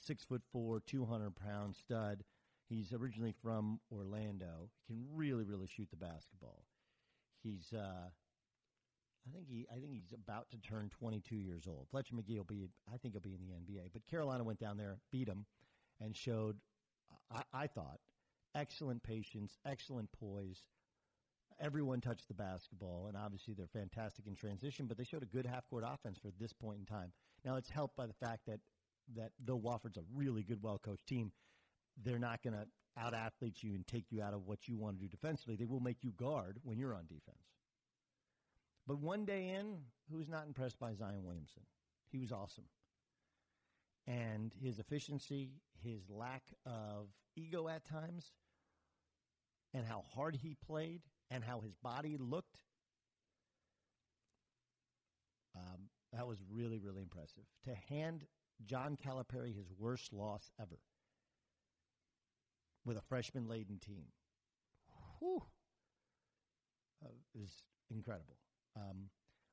six 0.00 0.24
foot 0.24 0.42
four, 0.50 0.80
200 0.80 1.36
pound 1.36 1.76
stud. 1.76 2.24
He's 2.68 2.92
originally 2.92 3.34
from 3.42 3.78
Orlando. 3.92 4.70
He 4.88 4.94
can 4.94 5.04
really, 5.14 5.44
really 5.44 5.68
shoot 5.68 5.88
the 5.90 5.96
basketball. 5.96 6.64
He's, 7.44 7.72
uh, 7.72 8.08
I 9.28 9.30
think 9.32 9.46
he, 9.48 9.66
I 9.70 9.78
think 9.78 9.92
he's 9.92 10.12
about 10.12 10.50
to 10.50 10.58
turn 10.58 10.88
22 10.88 11.36
years 11.36 11.68
old. 11.68 11.86
Fletcher 11.90 12.16
Magee 12.16 12.38
will 12.38 12.44
be, 12.44 12.66
I 12.92 12.96
think 12.96 13.14
he'll 13.14 13.20
be 13.20 13.34
in 13.34 13.40
the 13.40 13.52
NBA. 13.52 13.90
But 13.92 14.06
Carolina 14.06 14.42
went 14.42 14.58
down 14.58 14.78
there, 14.78 14.98
beat 15.12 15.28
him, 15.28 15.44
and 16.00 16.16
showed 16.16 16.56
I, 17.34 17.42
I 17.52 17.66
thought, 17.66 17.98
excellent 18.54 19.02
patience, 19.02 19.56
excellent 19.66 20.10
poise. 20.12 20.62
Everyone 21.60 22.00
touched 22.00 22.28
the 22.28 22.34
basketball, 22.34 23.06
and 23.08 23.16
obviously 23.16 23.54
they're 23.54 23.66
fantastic 23.66 24.26
in 24.26 24.34
transition, 24.34 24.86
but 24.86 24.96
they 24.96 25.04
showed 25.04 25.22
a 25.22 25.26
good 25.26 25.46
half 25.46 25.68
court 25.68 25.84
offense 25.86 26.18
for 26.18 26.30
this 26.40 26.52
point 26.52 26.78
in 26.80 26.86
time. 26.86 27.12
Now, 27.44 27.56
it's 27.56 27.70
helped 27.70 27.96
by 27.96 28.06
the 28.06 28.14
fact 28.14 28.46
that, 28.46 28.60
that 29.16 29.32
though 29.44 29.58
Wofford's 29.58 29.96
a 29.96 30.04
really 30.14 30.42
good, 30.42 30.62
well 30.62 30.78
coached 30.78 31.06
team, 31.06 31.32
they're 32.02 32.18
not 32.18 32.42
going 32.42 32.54
to 32.54 32.66
out 32.98 33.14
athlete 33.14 33.62
you 33.62 33.74
and 33.74 33.86
take 33.86 34.06
you 34.10 34.22
out 34.22 34.34
of 34.34 34.46
what 34.46 34.68
you 34.68 34.76
want 34.76 34.96
to 34.96 35.02
do 35.02 35.08
defensively. 35.08 35.56
They 35.56 35.64
will 35.64 35.80
make 35.80 35.98
you 36.02 36.12
guard 36.12 36.58
when 36.62 36.78
you're 36.78 36.94
on 36.94 37.06
defense. 37.06 37.38
But 38.86 38.98
one 38.98 39.24
day 39.24 39.50
in, 39.58 39.78
who's 40.10 40.28
not 40.28 40.46
impressed 40.46 40.78
by 40.78 40.94
Zion 40.94 41.24
Williamson? 41.24 41.62
He 42.10 42.18
was 42.18 42.32
awesome 42.32 42.64
and 44.06 44.52
his 44.60 44.78
efficiency, 44.78 45.50
his 45.82 46.08
lack 46.08 46.42
of 46.66 47.08
ego 47.36 47.68
at 47.68 47.84
times, 47.84 48.32
and 49.74 49.86
how 49.86 50.04
hard 50.14 50.36
he 50.36 50.56
played, 50.66 51.02
and 51.30 51.42
how 51.44 51.60
his 51.60 51.74
body 51.74 52.16
looked. 52.18 52.58
Um, 55.56 55.88
that 56.12 56.26
was 56.26 56.38
really, 56.50 56.78
really 56.78 57.02
impressive. 57.02 57.44
To 57.64 57.74
hand 57.88 58.26
John 58.64 58.96
Calipari 58.96 59.54
his 59.54 59.72
worst 59.78 60.12
loss 60.12 60.50
ever 60.60 60.78
with 62.84 62.96
a 62.96 63.02
freshman 63.02 63.48
laden 63.48 63.78
team. 63.78 64.04
Whew. 65.18 65.42
Uh, 67.04 67.08
is 67.34 67.62
incredible. 67.90 68.36
Um, 68.76 69.08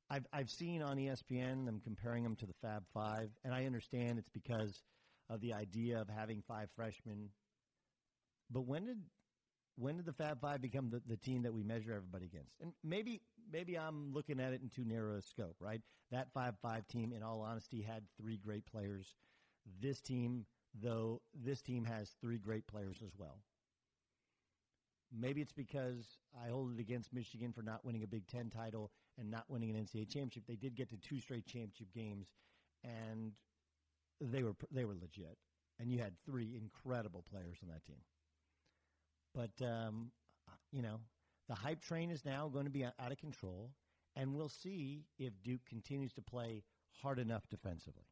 I've 0.10 0.26
I've 0.34 0.50
seen 0.50 0.82
on 0.82 0.98
ESPN 0.98 1.66
them 1.66 1.82
comparing 1.84 2.24
them 2.24 2.36
to 2.38 2.46
the 2.46 2.54
Fab 2.62 2.84
Five, 2.94 3.30
and 3.44 3.54
I 3.54 3.66
understand 3.66 4.18
it's 4.18 4.30
because 4.30 4.82
of 5.30 5.42
the 5.42 5.54
idea 5.54 6.02
of 6.02 6.10
having 6.10 6.42
five 6.48 6.70
freshmen. 6.76 7.30
But 8.50 8.62
when 8.62 8.86
did 8.86 8.98
when 9.76 9.98
did 9.98 10.06
the 10.06 10.14
Fab 10.14 10.42
Five 10.42 10.62
become 10.62 10.90
the, 10.90 11.02
the 11.08 11.18
team 11.18 11.44
that 11.44 11.54
we 11.54 11.64
measure 11.64 11.94
everybody 11.94 12.26
against? 12.26 12.54
And 12.62 12.74
maybe 12.84 13.22
maybe 13.52 13.78
I'm 13.78 14.14
looking 14.14 14.40
at 14.40 14.54
it 14.54 14.62
in 14.62 14.70
too 14.70 14.84
narrow 14.84 15.18
a 15.18 15.22
scope, 15.22 15.56
right? 15.60 15.82
That 16.12 16.28
five 16.34 16.56
Five 16.62 16.88
team, 16.88 17.14
in 17.14 17.22
all 17.24 17.42
honesty, 17.42 17.82
had 17.82 18.04
three 18.20 18.38
great 18.38 18.66
players. 18.66 19.16
This 19.80 20.02
team, 20.02 20.46
though, 20.82 21.22
this 21.34 21.62
team 21.62 21.86
has 21.86 22.16
three 22.22 22.40
great 22.40 22.66
players 22.66 23.02
as 23.04 23.12
well. 23.18 23.38
Maybe 25.18 25.42
it's 25.42 25.52
because 25.52 26.18
I 26.44 26.50
hold 26.50 26.74
it 26.74 26.80
against 26.80 27.14
Michigan 27.14 27.52
for 27.52 27.62
not 27.62 27.84
winning 27.84 28.04
a 28.04 28.08
Big 28.08 28.28
Ten 28.28 28.50
title 28.50 28.92
and 29.18 29.30
not 29.30 29.46
winning 29.50 29.70
an 29.72 29.76
NCAA 29.76 30.08
championship. 30.08 30.44
They 30.48 30.56
did 30.56 30.76
get 30.76 30.90
to 30.90 30.98
two 30.98 31.20
straight 31.20 31.46
championship 31.46 31.88
games, 31.94 32.28
and 32.84 33.32
they 34.22 34.44
were 34.44 34.56
they 34.72 34.86
were 34.86 34.96
legit. 34.96 35.38
And 35.80 35.92
you 35.92 36.00
had 36.00 36.14
three 36.26 36.60
incredible 36.62 37.24
players 37.32 37.58
on 37.64 37.70
that 37.70 37.86
team. 37.86 38.02
But 39.34 39.66
um, 39.66 40.12
you 40.72 40.82
know, 40.82 41.00
the 41.48 41.56
hype 41.56 41.82
train 41.82 42.12
is 42.12 42.26
now 42.26 42.48
going 42.48 42.66
to 42.66 42.72
be 42.72 42.84
out 42.84 42.94
of 43.12 43.18
control, 43.18 43.72
and 44.16 44.36
we'll 44.36 44.50
see 44.50 45.06
if 45.18 45.34
Duke 45.44 45.66
continues 45.68 46.14
to 46.14 46.22
play 46.22 46.64
hard 47.02 47.20
enough 47.20 47.48
defensively. 47.50 48.09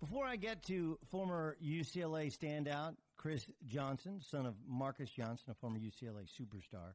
Before 0.00 0.26
I 0.26 0.36
get 0.36 0.62
to 0.64 0.98
former 1.08 1.56
UCLA 1.64 2.26
standout 2.36 2.96
Kris 3.16 3.50
Johnson, 3.64 4.20
son 4.20 4.44
of 4.44 4.54
Marques 4.68 5.10
Johnson, 5.10 5.50
a 5.50 5.54
former 5.54 5.78
UCLA 5.78 6.26
superstar, 6.28 6.92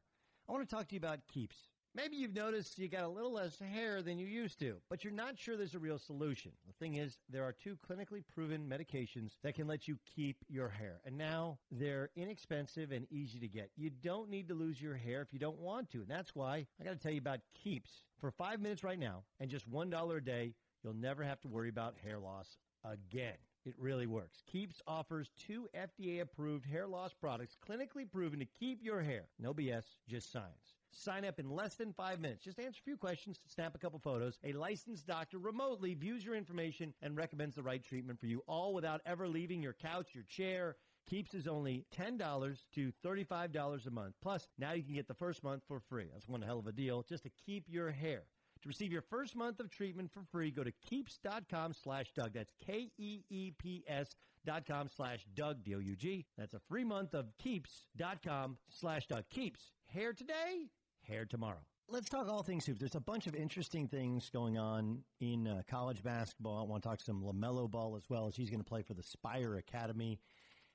I 0.48 0.52
want 0.52 0.68
to 0.68 0.74
talk 0.74 0.88
to 0.88 0.94
you 0.94 0.98
about 0.98 1.26
Keeps. 1.26 1.56
Maybe 1.92 2.16
you've 2.16 2.36
noticed 2.36 2.78
you 2.78 2.86
got 2.86 3.02
a 3.02 3.08
little 3.08 3.32
less 3.32 3.58
hair 3.58 4.00
than 4.00 4.16
you 4.16 4.26
used 4.28 4.60
to, 4.60 4.76
but 4.88 5.02
you're 5.02 5.12
not 5.12 5.36
sure 5.36 5.56
there's 5.56 5.74
a 5.74 5.80
real 5.80 5.98
solution. 5.98 6.52
The 6.68 6.72
thing 6.74 6.94
is, 6.94 7.18
there 7.28 7.42
are 7.42 7.52
two 7.52 7.76
clinically 7.88 8.22
proven 8.32 8.68
medications 8.68 9.32
that 9.42 9.56
can 9.56 9.66
let 9.66 9.88
you 9.88 9.98
keep 10.14 10.36
your 10.48 10.68
hair. 10.68 11.00
And 11.04 11.18
now 11.18 11.58
they're 11.72 12.10
inexpensive 12.14 12.92
and 12.92 13.08
easy 13.10 13.40
to 13.40 13.48
get. 13.48 13.70
You 13.76 13.90
don't 13.90 14.30
need 14.30 14.46
to 14.48 14.54
lose 14.54 14.80
your 14.80 14.94
hair 14.94 15.20
if 15.20 15.32
you 15.32 15.40
don't 15.40 15.58
want 15.58 15.90
to. 15.90 15.98
And 15.98 16.08
that's 16.08 16.36
why 16.36 16.66
I 16.80 16.84
got 16.84 16.90
to 16.90 16.96
tell 16.96 17.12
you 17.12 17.18
about 17.18 17.40
Keeps. 17.54 17.90
For 18.20 18.30
five 18.30 18.60
minutes 18.60 18.84
right 18.84 18.98
now 18.98 19.24
and 19.40 19.50
just 19.50 19.68
$1 19.68 20.16
a 20.16 20.20
day, 20.20 20.54
you'll 20.84 20.94
never 20.94 21.24
have 21.24 21.40
to 21.40 21.48
worry 21.48 21.70
about 21.70 21.96
hair 22.04 22.20
loss 22.20 22.56
again. 22.84 23.36
It 23.66 23.74
really 23.78 24.06
works. 24.06 24.42
Keeps 24.50 24.80
offers 24.86 25.30
two 25.36 25.68
FDA 25.76 26.22
approved 26.22 26.64
hair 26.64 26.86
loss 26.86 27.12
products 27.12 27.56
clinically 27.68 28.10
proven 28.10 28.38
to 28.38 28.46
keep 28.46 28.82
your 28.82 29.02
hair. 29.02 29.24
No 29.38 29.52
BS, 29.52 29.84
just 30.08 30.32
science. 30.32 30.78
Sign 30.92 31.24
up 31.24 31.38
in 31.38 31.50
less 31.50 31.74
than 31.74 31.92
five 31.92 32.20
minutes. 32.20 32.42
Just 32.42 32.58
answer 32.58 32.80
a 32.80 32.84
few 32.84 32.96
questions, 32.96 33.38
snap 33.46 33.74
a 33.74 33.78
couple 33.78 33.98
photos. 33.98 34.38
A 34.44 34.52
licensed 34.52 35.06
doctor 35.06 35.38
remotely 35.38 35.94
views 35.94 36.24
your 36.24 36.34
information 36.34 36.94
and 37.02 37.16
recommends 37.16 37.54
the 37.54 37.62
right 37.62 37.84
treatment 37.84 38.18
for 38.18 38.26
you, 38.26 38.42
all 38.46 38.72
without 38.72 39.02
ever 39.04 39.28
leaving 39.28 39.62
your 39.62 39.74
couch, 39.74 40.14
your 40.14 40.24
chair. 40.24 40.76
Keeps 41.06 41.34
is 41.34 41.46
only 41.46 41.84
$10 41.94 42.58
to 42.74 42.92
$35 43.04 43.86
a 43.86 43.90
month. 43.90 44.14
Plus, 44.22 44.48
now 44.58 44.72
you 44.72 44.82
can 44.82 44.94
get 44.94 45.06
the 45.06 45.14
first 45.14 45.44
month 45.44 45.62
for 45.68 45.80
free. 45.80 46.08
That's 46.12 46.28
one 46.28 46.42
hell 46.42 46.58
of 46.58 46.66
a 46.66 46.72
deal 46.72 47.02
just 47.02 47.24
to 47.24 47.30
keep 47.44 47.64
your 47.68 47.90
hair. 47.90 48.22
To 48.62 48.68
receive 48.68 48.92
your 48.92 49.02
first 49.02 49.34
month 49.36 49.58
of 49.58 49.70
treatment 49.70 50.10
for 50.12 50.22
free, 50.30 50.50
go 50.50 50.62
to 50.62 50.72
keeps.com 50.86 51.72
slash 51.72 52.12
Doug. 52.14 52.34
That's 52.34 52.52
K-E-E-P-S 52.64 54.14
dot 54.44 54.66
com 54.66 54.88
slash 54.94 55.26
Doug, 55.34 55.64
D-O-U-G. 55.64 56.26
That's 56.36 56.54
a 56.54 56.60
free 56.68 56.84
month 56.84 57.14
of 57.14 57.26
keeps.com 57.38 58.58
slash 58.68 59.06
Doug. 59.06 59.24
Keeps. 59.30 59.72
Hair 59.86 60.12
today, 60.12 60.68
hair 61.02 61.24
tomorrow. 61.24 61.60
Let's 61.88 62.08
talk 62.08 62.28
all 62.28 62.42
things 62.42 62.66
hoops. 62.66 62.78
There's 62.78 62.94
a 62.94 63.00
bunch 63.00 63.26
of 63.26 63.34
interesting 63.34 63.88
things 63.88 64.30
going 64.30 64.58
on 64.58 65.02
in 65.20 65.48
uh, 65.48 65.62
college 65.68 66.02
basketball. 66.04 66.60
I 66.60 66.62
want 66.62 66.82
to 66.82 66.88
talk 66.88 67.00
some 67.00 67.22
LaMelo 67.22 67.68
Ball 67.68 67.96
as 67.96 68.04
well 68.08 68.28
as 68.28 68.36
he's 68.36 68.50
going 68.50 68.60
to 68.60 68.68
play 68.68 68.82
for 68.82 68.94
the 68.94 69.02
Spire 69.02 69.56
Academy. 69.56 70.20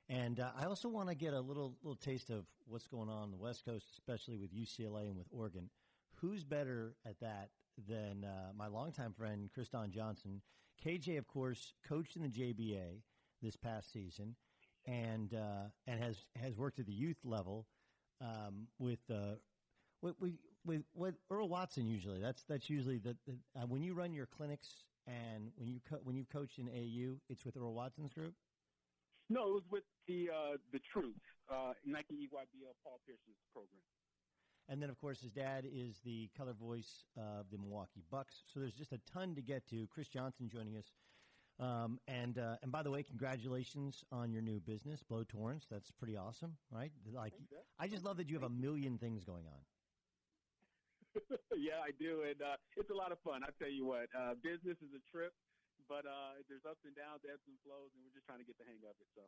And 0.10 0.40
uh, 0.40 0.50
I 0.60 0.66
also 0.66 0.90
want 0.90 1.08
to 1.10 1.16
get 1.16 1.34
a 1.34 1.40
little 1.40 1.78
little 1.84 1.96
taste 1.96 2.32
of 2.32 2.46
what's 2.66 2.88
going 2.88 3.10
on 3.10 3.24
on 3.24 3.32
the 3.32 3.38
West 3.38 3.64
Coast, 3.64 3.86
especially 3.94 4.38
with 4.38 4.54
UCLA 4.54 5.08
and 5.08 5.16
with 5.16 5.28
Oregon. 5.32 5.70
Who's 6.16 6.44
better 6.44 6.96
at 7.06 7.20
that 7.22 7.50
than 7.88 8.24
uh, 8.24 8.52
my 8.56 8.68
longtime 8.68 9.14
friend 9.14 9.50
Kris 9.54 9.70
Don 9.70 9.92
Johnson. 9.92 10.42
KJ, 10.84 11.18
of 11.18 11.28
course, 11.28 11.74
coached 11.88 12.16
in 12.16 12.22
the 12.22 12.30
JBA 12.30 13.02
this 13.42 13.56
past 13.56 13.92
season, 13.92 14.36
and 14.86 15.34
uh, 15.34 15.70
and 15.88 16.02
has 16.02 16.26
has 16.36 16.58
worked 16.58 16.80
at 16.80 16.86
the 16.86 16.94
youth 16.94 17.20
level 17.24 17.68
um, 18.22 18.68
with, 18.80 19.00
uh, 19.10 19.36
with 20.02 20.84
with 20.94 21.16
Earl 21.30 21.50
Watson. 21.50 21.88
Usually, 21.88 22.20
that's 22.20 22.44
that's 22.44 22.70
usually 22.70 22.98
the, 22.98 23.16
the 23.26 23.38
uh, 23.58 23.66
when 23.68 23.82
you 23.82 23.94
run 23.94 24.14
your 24.14 24.26
clinics 24.26 24.84
and 25.08 25.52
when 25.56 25.68
you 25.68 25.80
co- 25.88 26.02
when 26.04 26.16
you've 26.16 26.30
coached 26.30 26.60
in 26.60 26.68
AU, 26.68 27.18
it's 27.30 27.46
with 27.46 27.58
Earl 27.58 27.74
Watson's 27.74 28.14
group. 28.14 28.34
No, 29.30 29.50
it 29.50 29.54
was 29.54 29.64
with 29.72 29.84
the 30.08 30.30
uh, 30.30 30.58
the 30.72 30.80
Truth 30.80 31.16
uh, 31.50 31.74
Nike 31.86 32.30
EYBL 32.30 32.74
Paul 32.84 33.00
Pierce's 33.06 33.38
program. 33.54 33.82
And 34.68 34.82
then, 34.82 34.90
of 34.90 34.98
course, 35.00 35.22
his 35.22 35.32
dad 35.32 35.66
is 35.72 36.00
the 36.04 36.30
color 36.36 36.54
voice 36.54 37.06
of 37.16 37.46
the 37.52 37.58
Milwaukee 37.58 38.04
Bucks. 38.10 38.44
So 38.52 38.60
there's 38.60 38.74
just 38.74 38.94
a 38.94 39.00
ton 39.14 39.36
to 39.36 39.42
get 39.42 39.68
to. 39.70 39.88
Kris 39.88 40.08
Johnson 40.08 40.50
joining 40.50 40.76
us. 40.78 40.92
Um, 41.58 42.00
and 42.08 42.38
uh, 42.38 42.60
and 42.64 42.72
by 42.72 42.84
the 42.84 42.92
way, 42.92 43.04
congratulations 43.04 44.04
on 44.12 44.34
your 44.34 44.42
new 44.42 44.60
business, 44.60 45.04
Blow 45.04 45.24
Torrents. 45.24 45.68
That's 45.72 45.90
pretty 45.92 46.18
awesome, 46.18 46.58
right? 46.70 46.92
Like, 47.08 47.32
I 47.80 47.88
just 47.88 48.04
love 48.04 48.18
that 48.18 48.28
you 48.28 48.36
have 48.36 48.44
a 48.44 48.52
million 48.52 48.98
things 48.98 49.24
going 49.24 49.46
on. 49.48 49.62
yeah, 51.56 51.80
I 51.80 51.96
do, 51.96 52.28
and 52.28 52.36
uh, 52.44 52.60
it's 52.76 52.92
a 52.92 52.98
lot 52.98 53.16
of 53.16 53.20
fun. 53.24 53.40
I 53.48 53.56
tell 53.56 53.72
you 53.72 53.88
what, 53.88 54.12
uh, 54.12 54.36
business 54.44 54.76
is 54.84 54.92
a 54.92 55.00
trip, 55.08 55.32
but 55.88 56.04
uh, 56.04 56.44
there's 56.52 56.68
ups 56.68 56.84
and 56.84 56.92
downs, 56.92 57.24
ebbs 57.24 57.48
and 57.48 57.56
flows, 57.64 57.88
and 57.96 58.04
we're 58.04 58.12
just 58.12 58.28
trying 58.28 58.44
to 58.44 58.48
get 58.48 58.60
the 58.60 58.68
hang 58.68 58.84
of 58.84 58.92
it. 59.00 59.08
So 59.16 59.24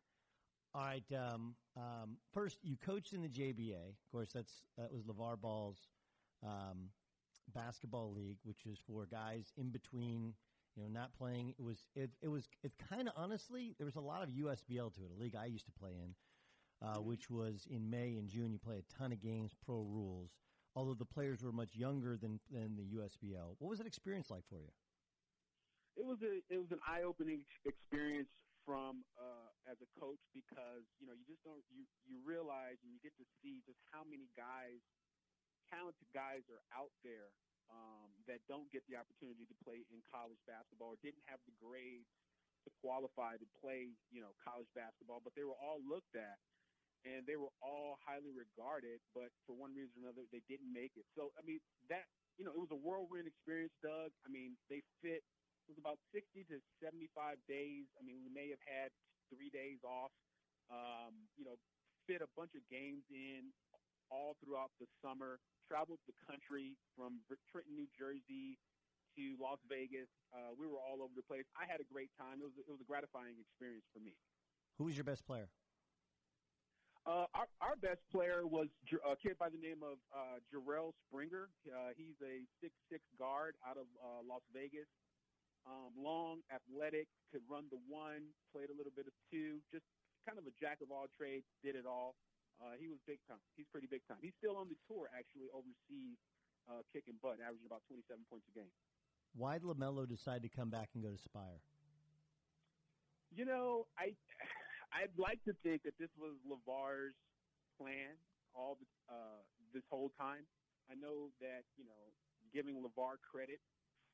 all 0.76 0.82
right. 0.82 1.04
Um, 1.12 1.56
um, 1.76 2.18
first, 2.34 2.58
you 2.64 2.76
coached 2.78 3.14
in 3.14 3.22
the 3.22 3.30
JBA. 3.30 3.90
Of 3.90 4.12
course, 4.12 4.30
that's 4.34 4.54
that 4.78 4.92
was 4.92 5.04
LeVar 5.04 5.40
Ball's 5.40 5.88
um, 6.44 6.90
basketball 7.54 8.14
league, 8.14 8.38
which 8.44 8.66
was 8.66 8.78
for 8.88 9.06
guys 9.06 9.52
in 9.58 9.70
between. 9.70 10.34
You 10.76 10.84
know, 10.84 10.90
not 10.90 11.12
playing. 11.18 11.56
It 11.58 11.64
was 11.64 11.88
it, 11.96 12.12
it 12.22 12.28
was 12.28 12.48
it 12.64 12.72
kind 12.90 13.08
of 13.08 13.14
honestly 13.18 13.74
there 13.78 13.86
was 13.86 13.96
a 13.96 14.02
lot 14.02 14.22
of 14.22 14.30
USBL 14.30 14.94
to 14.94 15.02
it. 15.02 15.12
A 15.16 15.20
league 15.20 15.36
I 15.36 15.46
used 15.46 15.66
to 15.66 15.72
play 15.72 15.92
in, 15.92 16.14
uh, 16.88 17.00
which 17.02 17.30
was 17.32 17.68
in 17.70 17.90
May 17.90 18.16
and 18.18 18.30
June. 18.30 18.52
You 18.52 18.60
play 18.60 18.78
a 18.78 18.98
ton 19.00 19.12
of 19.12 19.20
games, 19.20 19.54
pro 19.66 19.82
rules. 19.82 20.32
Although 20.76 20.94
the 20.94 21.06
players 21.06 21.42
were 21.42 21.52
much 21.52 21.76
younger 21.76 22.16
than 22.18 22.40
than 22.52 22.76
the 22.76 22.84
USBL. 22.96 23.56
What 23.58 23.70
was 23.70 23.80
that 23.80 23.88
experience 23.88 24.30
like 24.30 24.44
for 24.48 24.60
you? 24.60 24.70
It 25.96 26.06
was 26.06 26.22
a 26.22 26.42
it 26.54 26.60
was 26.60 26.72
an 26.72 26.80
eye 26.88 27.02
opening 27.02 27.40
experience 27.66 28.30
from 28.68 29.08
uh, 29.16 29.52
as 29.66 29.80
a 29.82 29.88
coach 30.00 30.20
because 30.36 30.84
you 31.00 31.08
know 31.08 31.16
you 31.16 31.26
just 31.26 31.44
don't 31.44 31.64
you 31.72 31.88
you 32.04 32.20
realize 32.28 32.78
and 32.84 32.92
you 32.94 33.00
get 33.00 33.16
to 33.18 33.26
see 33.42 33.64
just 33.66 33.80
how 33.92 34.04
many 34.04 34.28
guys, 34.36 34.82
talented 35.72 36.12
guys, 36.14 36.44
are 36.50 36.64
out 36.72 36.94
there 37.04 37.32
um, 37.70 38.12
that 38.28 38.46
don't 38.48 38.72
get 38.72 38.84
the 38.88 38.98
opportunity 38.98 39.48
to 39.48 39.56
play 39.64 39.86
in 39.90 40.04
college 40.04 40.40
basketball 40.46 40.90
or 40.90 40.98
didn't 40.98 41.24
have 41.28 41.40
the 41.48 41.54
grades 41.54 42.12
to 42.66 42.72
qualify 42.72 43.38
to 43.38 43.48
play 43.62 43.96
you 44.12 44.22
know 44.22 44.36
college 44.44 44.70
basketball, 44.76 45.22
but 45.22 45.34
they 45.36 45.46
were 45.46 45.56
all 45.58 45.82
looked 45.82 46.16
at 46.16 46.40
and 47.06 47.28
they 47.28 47.38
were 47.38 47.52
all 47.62 47.98
highly 48.04 48.32
regarded, 48.32 49.02
but 49.14 49.32
for 49.46 49.56
one 49.56 49.74
reason 49.74 50.04
or 50.04 50.10
another, 50.10 50.28
they 50.32 50.42
didn't 50.42 50.72
make 50.72 50.98
it. 50.98 51.06
So, 51.16 51.32
I 51.38 51.42
mean, 51.44 51.62
that, 51.90 52.08
you 52.38 52.46
know, 52.46 52.52
it 52.54 52.60
was 52.60 52.72
a 52.72 52.76
whirlwind 52.76 53.28
experience, 53.28 53.74
Doug. 53.82 54.14
I 54.26 54.30
mean, 54.30 54.58
they 54.70 54.82
fit, 55.02 55.24
it 55.24 55.37
was 55.68 55.78
about 55.78 56.00
60 56.16 56.48
to 56.48 56.64
75 56.80 57.38
days. 57.48 57.88
I 58.00 58.02
mean, 58.02 58.24
we 58.24 58.32
may 58.32 58.48
have 58.50 58.64
had 58.64 58.90
three 59.28 59.52
days 59.52 59.84
off, 59.84 60.16
um, 60.72 61.28
you 61.36 61.44
know, 61.44 61.60
fit 62.08 62.24
a 62.24 62.32
bunch 62.40 62.56
of 62.56 62.64
games 62.72 63.04
in 63.12 63.52
all 64.08 64.40
throughout 64.40 64.72
the 64.80 64.88
summer, 65.04 65.44
traveled 65.68 66.00
the 66.08 66.16
country 66.24 66.80
from 66.96 67.20
Trenton, 67.52 67.76
New 67.76 67.92
Jersey 67.92 68.56
to 69.20 69.36
Las 69.36 69.60
Vegas. 69.68 70.08
Uh, 70.32 70.56
we 70.56 70.64
were 70.64 70.80
all 70.80 71.04
over 71.04 71.12
the 71.12 71.28
place. 71.28 71.44
I 71.60 71.68
had 71.68 71.84
a 71.84 71.88
great 71.92 72.12
time. 72.16 72.40
It 72.40 72.48
was, 72.48 72.56
it 72.56 72.72
was 72.72 72.80
a 72.80 72.88
gratifying 72.88 73.36
experience 73.36 73.84
for 73.92 74.00
me. 74.00 74.16
Who 74.80 74.88
was 74.88 74.96
your 74.96 75.04
best 75.04 75.28
player? 75.28 75.52
Uh, 77.08 77.24
our, 77.32 77.48
our 77.64 77.76
best 77.80 78.04
player 78.12 78.44
was 78.44 78.68
a 79.08 79.16
kid 79.16 79.40
by 79.40 79.48
the 79.48 79.60
name 79.60 79.80
of 79.80 79.96
uh, 80.12 80.44
Jarrell 80.52 80.92
Springer. 81.08 81.48
Uh, 81.64 81.96
he's 81.96 82.20
a 82.20 82.44
six-six 82.60 83.00
guard 83.16 83.56
out 83.64 83.80
of 83.80 83.88
uh, 84.04 84.20
Las 84.28 84.44
Vegas. 84.52 84.92
Um, 85.68 85.92
long, 86.00 86.40
athletic, 86.48 87.12
could 87.28 87.44
run 87.52 87.68
the 87.68 87.80
one, 87.92 88.32
played 88.56 88.72
a 88.72 88.76
little 88.78 88.96
bit 88.96 89.04
of 89.04 89.12
two, 89.28 89.60
just 89.68 89.84
kind 90.24 90.40
of 90.40 90.48
a 90.48 90.54
jack 90.56 90.80
of 90.80 90.96
all 90.96 91.12
trades, 91.20 91.44
did 91.60 91.76
it 91.76 91.84
all. 91.84 92.16
Uh, 92.64 92.80
he 92.80 92.88
was 92.88 92.98
big 93.04 93.20
time. 93.28 93.44
He's 93.60 93.68
pretty 93.68 93.92
big 93.92 94.00
time. 94.08 94.18
He's 94.24 94.36
still 94.40 94.56
on 94.56 94.72
the 94.72 94.80
tour, 94.88 95.12
actually, 95.12 95.52
overseas, 95.52 96.16
uh, 96.72 96.88
kicking 96.96 97.20
butt, 97.20 97.44
averaging 97.44 97.68
about 97.68 97.84
27 97.92 98.24
points 98.32 98.48
a 98.48 98.54
game. 98.56 98.72
Why 99.36 99.60
did 99.60 99.68
LaMelo 99.68 100.08
decide 100.08 100.42
to 100.48 100.50
come 100.50 100.72
back 100.72 100.96
and 100.96 101.04
go 101.04 101.12
to 101.12 101.20
Spire? 101.20 101.60
You 103.36 103.44
know, 103.44 103.86
I 104.00 104.16
I'd 104.96 105.14
like 105.20 105.44
to 105.46 105.54
think 105.68 105.84
that 105.84 106.00
this 106.00 106.10
was 106.16 106.40
LaVar's 106.48 107.14
plan 107.76 108.16
all 108.56 108.80
the, 108.80 108.88
uh, 109.12 109.44
this 109.76 109.84
whole 109.92 110.10
time. 110.16 110.48
I 110.90 110.96
know 110.96 111.30
that 111.44 111.68
you 111.76 111.84
know 111.84 112.16
giving 112.56 112.80
LaVar 112.80 113.20
credit 113.20 113.60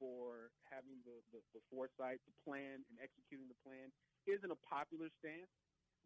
for 0.03 0.51
having 0.67 0.99
the, 1.07 1.23
the, 1.31 1.39
the 1.55 1.63
foresight, 1.71 2.19
the 2.27 2.35
plan, 2.43 2.83
and 2.91 2.99
executing 2.99 3.47
the 3.47 3.55
plan 3.63 3.87
isn't 4.27 4.51
a 4.51 4.59
popular 4.67 5.07
stance. 5.23 5.47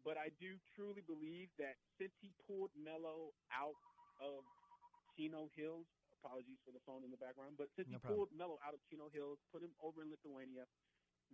But 0.06 0.14
I 0.14 0.30
do 0.38 0.54
truly 0.78 1.02
believe 1.02 1.50
that 1.58 1.74
since 1.98 2.14
he 2.22 2.30
pulled 2.46 2.70
Melo 2.78 3.34
out 3.50 3.74
of 4.22 4.46
Chino 5.18 5.50
Hills, 5.58 5.90
apologies 6.22 6.62
for 6.62 6.70
the 6.70 6.82
phone 6.86 7.02
in 7.02 7.10
the 7.10 7.18
background, 7.18 7.58
but 7.58 7.74
since 7.74 7.90
No 7.90 7.98
he 7.98 7.98
problem. 7.98 8.22
pulled 8.22 8.30
Melo 8.30 8.62
out 8.62 8.74
of 8.78 8.80
Chino 8.86 9.10
Hills, 9.10 9.42
put 9.50 9.62
him 9.66 9.74
over 9.82 10.06
in 10.06 10.10
Lithuania, 10.14 10.62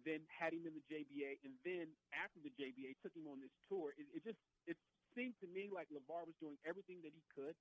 then 0.04 0.24
had 0.32 0.56
him 0.56 0.64
in 0.66 0.74
the 0.74 0.84
JBA, 0.88 1.44
and 1.44 1.60
then 1.64 1.92
after 2.16 2.40
the 2.40 2.50
JBA 2.56 2.96
took 3.04 3.14
him 3.14 3.28
on 3.28 3.40
this 3.40 3.52
tour. 3.68 3.92
It, 4.00 4.08
it 4.16 4.24
just 4.24 4.40
it 4.66 4.78
seemed 5.14 5.36
to 5.44 5.48
me 5.48 5.68
like 5.70 5.88
LaVar 5.92 6.24
was 6.26 6.34
doing 6.40 6.56
everything 6.64 7.02
that 7.04 7.12
he 7.14 7.22
could 7.30 7.54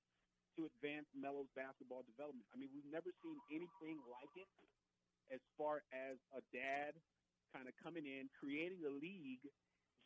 to 0.58 0.66
advance 0.66 1.08
Melo's 1.14 1.50
basketball 1.56 2.04
development. 2.08 2.48
I 2.54 2.58
mean, 2.58 2.70
we've 2.74 2.88
never 2.90 3.12
seen 3.22 3.38
anything 3.52 4.02
like 4.10 4.32
it 4.38 4.50
as 5.34 5.42
far 5.58 5.82
as 5.90 6.22
a 6.38 6.42
dad 6.54 6.94
kind 7.50 7.66
of 7.66 7.74
coming 7.82 8.06
in, 8.06 8.30
creating 8.38 8.86
a 8.86 8.94
league 8.94 9.44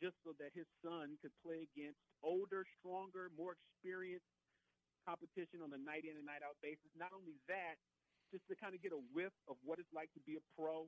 just 0.00 0.16
so 0.24 0.32
that 0.38 0.54
his 0.54 0.66
son 0.80 1.18
could 1.20 1.34
play 1.42 1.66
against 1.68 1.98
older, 2.22 2.64
stronger, 2.78 3.28
more 3.34 3.58
experienced 3.58 4.28
competition 5.04 5.60
on 5.64 5.72
a 5.74 5.80
night 5.80 6.04
in 6.04 6.16
and 6.16 6.26
night 6.26 6.44
out 6.44 6.56
basis. 6.60 6.88
Not 6.96 7.12
only 7.12 7.36
that, 7.48 7.76
just 8.30 8.44
to 8.52 8.54
kind 8.56 8.76
of 8.76 8.80
get 8.84 8.92
a 8.92 9.02
whiff 9.16 9.32
of 9.48 9.56
what 9.64 9.80
it's 9.80 9.90
like 9.92 10.12
to 10.12 10.22
be 10.28 10.36
a 10.36 10.44
pro 10.52 10.84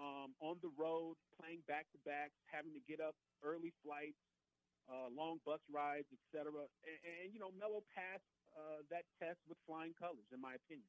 um, 0.00 0.32
on 0.40 0.56
the 0.64 0.72
road, 0.80 1.20
playing 1.36 1.60
back 1.68 1.84
to 1.92 1.98
backs, 2.08 2.32
having 2.48 2.72
to 2.72 2.82
get 2.88 2.98
up 2.98 3.12
early 3.44 3.76
flights, 3.84 4.18
uh, 4.88 5.12
long 5.12 5.38
bus 5.44 5.60
rides, 5.68 6.08
etc. 6.10 6.48
And, 6.88 6.98
and 7.04 7.28
you 7.30 7.38
know, 7.38 7.52
Melo 7.52 7.84
passed 7.92 8.24
uh, 8.56 8.82
that 8.88 9.04
test 9.20 9.38
with 9.44 9.60
flying 9.68 9.92
colors, 10.00 10.26
in 10.32 10.40
my 10.40 10.56
opinion. 10.56 10.88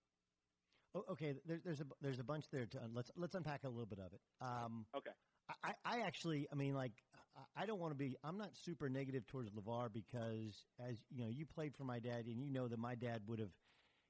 Oh, 0.96 1.04
okay, 1.10 1.34
there, 1.46 1.60
there's 1.60 1.82
a 1.82 1.88
there's 2.02 2.20
a 2.20 2.24
bunch 2.24 2.50
there. 2.50 2.66
To 2.68 2.88
let's 2.88 3.12
let's 3.16 3.36
unpack 3.36 3.64
a 3.64 3.70
little 3.70 3.86
bit 3.88 4.00
of 4.00 4.14
it. 4.14 4.22
Um, 4.40 4.88
Okay. 4.94 5.14
I, 5.62 5.76
I 5.84 6.02
actually, 6.02 6.50
I 6.52 6.56
mean, 6.56 6.74
like, 6.74 7.04
I- 7.36 7.48
I 7.56 7.66
don't 7.66 7.80
want 7.80 7.92
to 7.92 7.96
be. 7.98 8.18
I'm 8.24 8.38
not 8.38 8.56
super 8.56 8.90
negative 8.90 9.26
towards 9.26 9.52
LaVar 9.52 9.92
because, 9.92 10.68
as 10.80 11.06
you 11.10 11.24
know, 11.24 11.30
you 11.30 11.46
played 11.46 11.76
for 11.76 11.84
my 11.84 12.00
dad, 12.00 12.28
and 12.28 12.44
you 12.44 12.52
know 12.52 12.68
that 12.68 12.78
my 12.78 12.96
dad 12.96 13.28
would 13.28 13.40
have, 13.40 13.58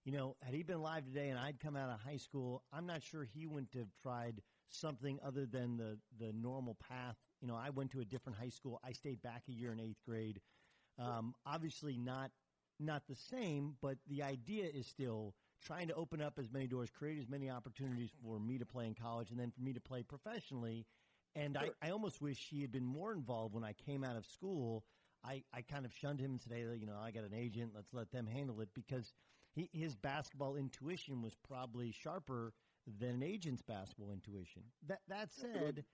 you 0.03 0.11
know, 0.11 0.37
had 0.41 0.53
he 0.53 0.63
been 0.63 0.77
alive 0.77 1.05
today 1.05 1.29
and 1.29 1.39
I'd 1.39 1.59
come 1.59 1.75
out 1.75 1.89
of 1.89 2.01
high 2.01 2.17
school, 2.17 2.65
I'm 2.71 2.85
not 2.85 3.01
sure 3.03 3.23
he 3.23 3.47
wouldn't 3.47 3.73
have 3.75 3.93
tried 3.95 4.43
something 4.67 5.19
other 5.21 5.45
than 5.45 5.77
the 5.77 6.01
the 6.11 6.33
normal 6.33 6.75
path. 6.75 7.17
You 7.39 7.47
know, 7.47 7.55
I 7.55 7.69
went 7.71 7.91
to 7.91 8.01
a 8.01 8.05
different 8.05 8.37
high 8.37 8.49
school. 8.49 8.79
I 8.83 8.91
stayed 8.93 9.21
back 9.21 9.47
a 9.47 9.53
year 9.53 9.71
in 9.73 9.79
eighth 9.79 10.03
grade. 10.03 10.41
Um, 10.97 11.35
obviously, 11.45 11.97
not 11.97 12.33
not 12.79 13.07
the 13.07 13.15
same, 13.15 13.73
but 13.73 13.99
the 14.05 14.23
idea 14.23 14.65
is 14.69 14.87
still 14.87 15.35
trying 15.63 15.87
to 15.87 15.93
open 15.95 16.21
up 16.21 16.37
as 16.37 16.51
many 16.51 16.67
doors, 16.67 16.89
create 16.89 17.17
as 17.19 17.29
many 17.29 17.49
opportunities 17.49 18.09
for 18.23 18.39
me 18.39 18.57
to 18.57 18.65
play 18.65 18.85
in 18.85 18.93
college, 18.93 19.31
and 19.31 19.39
then 19.39 19.51
for 19.51 19.61
me 19.61 19.73
to 19.73 19.79
play 19.81 20.03
professionally. 20.03 20.85
And 21.35 21.57
Sure. 21.59 21.69
I, 21.81 21.87
I 21.87 21.91
almost 21.91 22.21
wish 22.21 22.49
he 22.49 22.61
had 22.61 22.71
been 22.71 22.85
more 22.85 23.11
involved 23.13 23.53
when 23.55 23.63
I 23.63 23.73
came 23.73 24.03
out 24.03 24.15
of 24.15 24.25
school. 24.25 24.83
I, 25.25 25.43
I 25.53 25.61
kind 25.61 25.85
of 25.85 25.93
shunned 25.93 26.19
him 26.19 26.31
and 26.31 26.41
said, 26.41 26.53
hey, 26.53 26.65
you 26.77 26.85
know, 26.85 26.97
I 27.01 27.11
got 27.11 27.23
an 27.23 27.33
agent. 27.33 27.71
Let's 27.73 27.93
let 27.93 28.11
them 28.11 28.27
handle 28.27 28.59
it 28.61 28.69
because 28.73 29.13
he, 29.55 29.69
his 29.71 29.95
basketball 29.95 30.55
intuition 30.55 31.21
was 31.21 31.35
probably 31.35 31.91
sharper 31.91 32.53
than 32.99 33.09
an 33.11 33.23
agent's 33.23 33.61
basketball 33.61 34.11
intuition. 34.11 34.63
That 34.87 34.99
that 35.07 35.31
said, 35.31 35.85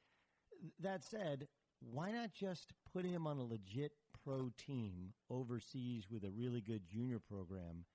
that 0.79 1.03
said, 1.03 1.47
why 1.79 2.11
not 2.11 2.33
just 2.33 2.73
put 2.91 3.05
him 3.05 3.27
on 3.27 3.37
a 3.37 3.43
legit 3.43 3.91
pro 4.25 4.51
team 4.57 5.13
overseas 5.29 6.07
with 6.09 6.23
a 6.23 6.29
really 6.31 6.61
good 6.61 6.87
junior 6.87 7.19
program 7.19 7.85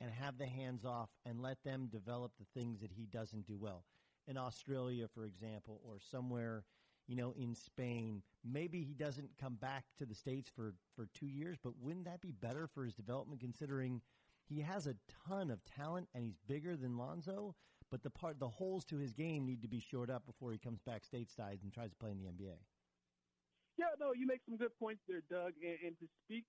and 0.00 0.10
have 0.10 0.38
the 0.38 0.46
hands 0.46 0.84
off 0.84 1.10
and 1.26 1.40
let 1.40 1.62
them 1.64 1.88
develop 1.90 2.32
the 2.38 2.60
things 2.60 2.80
that 2.80 2.90
he 2.92 3.06
doesn't 3.06 3.46
do 3.46 3.58
well? 3.58 3.84
In 4.26 4.36
Australia, 4.36 5.06
for 5.12 5.24
example, 5.24 5.80
or 5.84 5.98
somewhere, 5.98 6.64
you 7.06 7.16
know, 7.16 7.34
in 7.36 7.54
Spain, 7.54 8.22
maybe 8.44 8.82
he 8.82 8.94
doesn't 8.94 9.30
come 9.40 9.54
back 9.54 9.84
to 9.98 10.06
the 10.06 10.14
States 10.14 10.50
for, 10.54 10.74
for 10.94 11.08
two 11.14 11.26
years, 11.26 11.58
but 11.62 11.72
wouldn't 11.80 12.04
that 12.04 12.20
be 12.20 12.32
better 12.32 12.66
for 12.66 12.84
his 12.84 12.94
development 12.94 13.40
considering 13.40 14.00
he 14.48 14.60
has 14.60 14.86
a 14.86 14.94
ton 15.28 15.50
of 15.50 15.64
talent 15.64 16.08
and 16.14 16.24
he's 16.24 16.38
bigger 16.46 16.76
than 16.76 16.96
Lonzo? 16.96 17.54
But 17.90 18.04
the 18.04 18.10
part, 18.10 18.38
the 18.38 18.48
holes 18.48 18.84
to 18.86 18.98
his 18.98 19.12
game 19.12 19.44
need 19.44 19.62
to 19.62 19.68
be 19.68 19.80
shored 19.80 20.10
up 20.10 20.24
before 20.24 20.52
he 20.52 20.58
comes 20.58 20.80
back 20.80 21.02
stateside 21.02 21.62
and 21.62 21.72
tries 21.72 21.90
to 21.90 21.96
play 21.96 22.12
in 22.12 22.18
the 22.18 22.30
NBA. 22.30 22.54
Yeah, 23.76 23.86
no, 23.98 24.12
you 24.12 24.26
make 24.26 24.42
some 24.46 24.56
good 24.56 24.76
points 24.78 25.02
there, 25.08 25.22
Doug. 25.28 25.54
And, 25.62 25.78
and 25.84 25.98
to 25.98 26.06
speak 26.24 26.44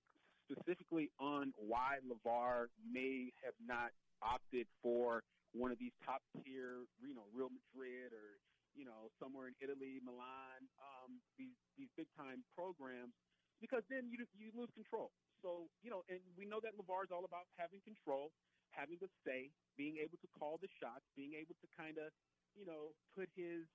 specifically 0.51 1.07
on 1.19 1.55
why 1.55 2.03
LaVar 2.03 2.67
may 2.83 3.31
have 3.43 3.55
not 3.63 3.95
opted 4.19 4.67
for 4.83 5.23
one 5.55 5.71
of 5.71 5.79
these 5.79 5.95
top 6.03 6.19
tier, 6.43 6.83
you 6.99 7.15
know, 7.15 7.27
Real 7.31 7.51
Madrid 7.51 8.11
or 8.11 8.39
you 8.75 8.87
know 8.87 9.11
somewhere 9.19 9.51
in 9.51 9.55
Italy, 9.59 9.99
Milan, 10.03 10.63
um, 10.79 11.19
these 11.35 11.55
these 11.75 11.91
big 11.95 12.07
time 12.15 12.43
programs, 12.55 13.15
because 13.59 13.83
then 13.91 14.07
you 14.11 14.23
you 14.35 14.51
lose 14.55 14.71
control. 14.75 15.11
So 15.43 15.67
you 15.83 15.91
know, 15.91 16.03
and 16.07 16.19
we 16.35 16.47
know 16.47 16.59
that 16.63 16.75
LaVar 16.75 17.07
is 17.07 17.11
all 17.11 17.27
about 17.27 17.47
having 17.59 17.83
control, 17.83 18.31
having 18.71 18.99
a 19.03 19.09
say, 19.27 19.51
being 19.75 19.99
able 19.99 20.19
to 20.23 20.29
call 20.35 20.55
the 20.59 20.71
shots, 20.79 21.03
being 21.19 21.35
able 21.35 21.55
to 21.59 21.67
kind 21.75 21.99
of, 21.99 22.15
you 22.55 22.63
know, 22.63 22.95
put 23.15 23.27
his 23.35 23.67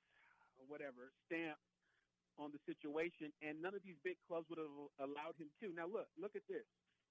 whatever 0.68 1.12
stamp 1.28 1.60
on 2.36 2.52
the 2.52 2.60
situation, 2.68 3.32
and 3.40 3.60
none 3.60 3.72
of 3.72 3.82
these 3.82 3.98
big 4.04 4.16
clubs 4.28 4.46
would 4.48 4.60
have 4.60 4.72
allowed 5.00 5.36
him 5.40 5.48
to. 5.60 5.72
Now, 5.72 5.88
look, 5.88 6.08
look 6.20 6.36
at 6.36 6.44
this. 6.48 6.64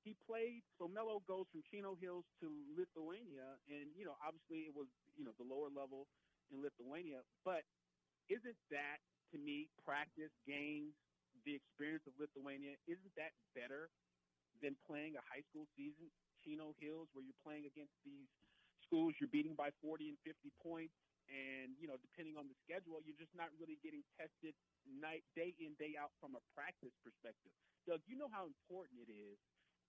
He 0.06 0.14
played, 0.30 0.62
so 0.78 0.86
Melo 0.86 1.26
goes 1.26 1.50
from 1.50 1.66
Chino 1.66 1.98
Hills 1.98 2.30
to 2.38 2.48
Lithuania, 2.78 3.58
and, 3.66 3.90
you 3.98 4.06
know, 4.06 4.14
obviously 4.22 4.70
it 4.70 4.74
was, 4.74 4.86
you 5.18 5.26
know, 5.26 5.34
the 5.42 5.48
lower 5.48 5.74
level 5.74 6.06
in 6.54 6.62
Lithuania, 6.62 7.26
but 7.42 7.66
isn't 8.30 8.58
that, 8.70 9.02
to 9.34 9.42
me, 9.42 9.66
practice, 9.82 10.30
games, 10.46 10.94
the 11.42 11.58
experience 11.58 12.06
of 12.06 12.14
Lithuania, 12.22 12.78
isn't 12.86 13.14
that 13.18 13.34
better 13.58 13.90
than 14.62 14.78
playing 14.86 15.18
a 15.18 15.24
high 15.26 15.42
school 15.50 15.66
season, 15.74 16.14
Chino 16.46 16.78
Hills, 16.78 17.10
where 17.18 17.26
you're 17.26 17.42
playing 17.42 17.66
against 17.66 17.98
these 18.06 18.30
schools 18.86 19.18
you're 19.18 19.34
beating 19.34 19.58
by 19.58 19.74
40 19.82 20.14
and 20.14 20.20
50 20.22 20.54
points, 20.62 20.94
and, 21.30 21.74
you 21.82 21.90
know, 21.90 21.98
depending 21.98 22.38
on 22.38 22.46
the 22.46 22.58
schedule, 22.62 23.02
you're 23.02 23.18
just 23.18 23.34
not 23.34 23.50
really 23.58 23.82
getting 23.82 24.06
tested 24.14 24.54
night 24.86 25.26
day 25.34 25.58
in 25.58 25.74
day 25.82 25.98
out 25.98 26.14
from 26.22 26.38
a 26.38 26.44
practice 26.54 26.94
perspective. 27.02 27.50
Doug, 27.90 28.02
you 28.06 28.18
know 28.18 28.30
how 28.30 28.46
important 28.46 29.02
it 29.02 29.10
is 29.10 29.38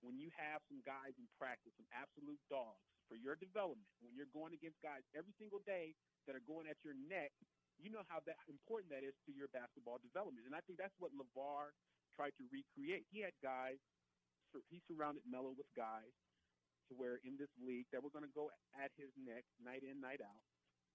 when 0.04 0.16
you 0.20 0.28
have 0.36 0.60
some 0.68 0.80
guys 0.84 1.16
in 1.16 1.28
practice, 1.40 1.72
some 1.76 1.88
absolute 1.92 2.40
dogs 2.52 2.80
for 3.08 3.16
your 3.16 3.36
development, 3.38 3.88
when 4.02 4.12
you're 4.16 4.30
going 4.34 4.52
against 4.52 4.80
guys 4.84 5.04
every 5.16 5.32
single 5.40 5.62
day 5.64 5.96
that 6.28 6.34
are 6.34 6.44
going 6.44 6.66
at 6.68 6.76
your 6.84 6.96
neck, 7.06 7.32
you 7.76 7.92
know 7.92 8.04
how 8.08 8.20
that 8.24 8.40
important 8.48 8.88
that 8.92 9.04
is 9.04 9.16
to 9.28 9.32
your 9.32 9.52
basketball 9.52 10.00
development. 10.00 10.48
And 10.48 10.56
I 10.56 10.64
think 10.64 10.80
that's 10.80 10.96
what 10.96 11.12
LaVar 11.12 11.72
tried 12.16 12.32
to 12.40 12.44
recreate. 12.48 13.04
He 13.12 13.20
had 13.20 13.36
guys, 13.44 13.80
he 14.72 14.80
surrounded 14.88 15.24
Melo 15.28 15.52
with 15.52 15.68
guys 15.76 16.16
to 16.88 16.96
where 16.96 17.20
in 17.26 17.36
this 17.36 17.52
league 17.60 17.84
that 17.92 18.00
were 18.00 18.12
going 18.14 18.24
to 18.24 18.32
go 18.32 18.48
at 18.80 18.88
his 18.96 19.12
neck 19.20 19.44
night 19.60 19.84
in, 19.84 20.00
night 20.00 20.24
out. 20.24 20.40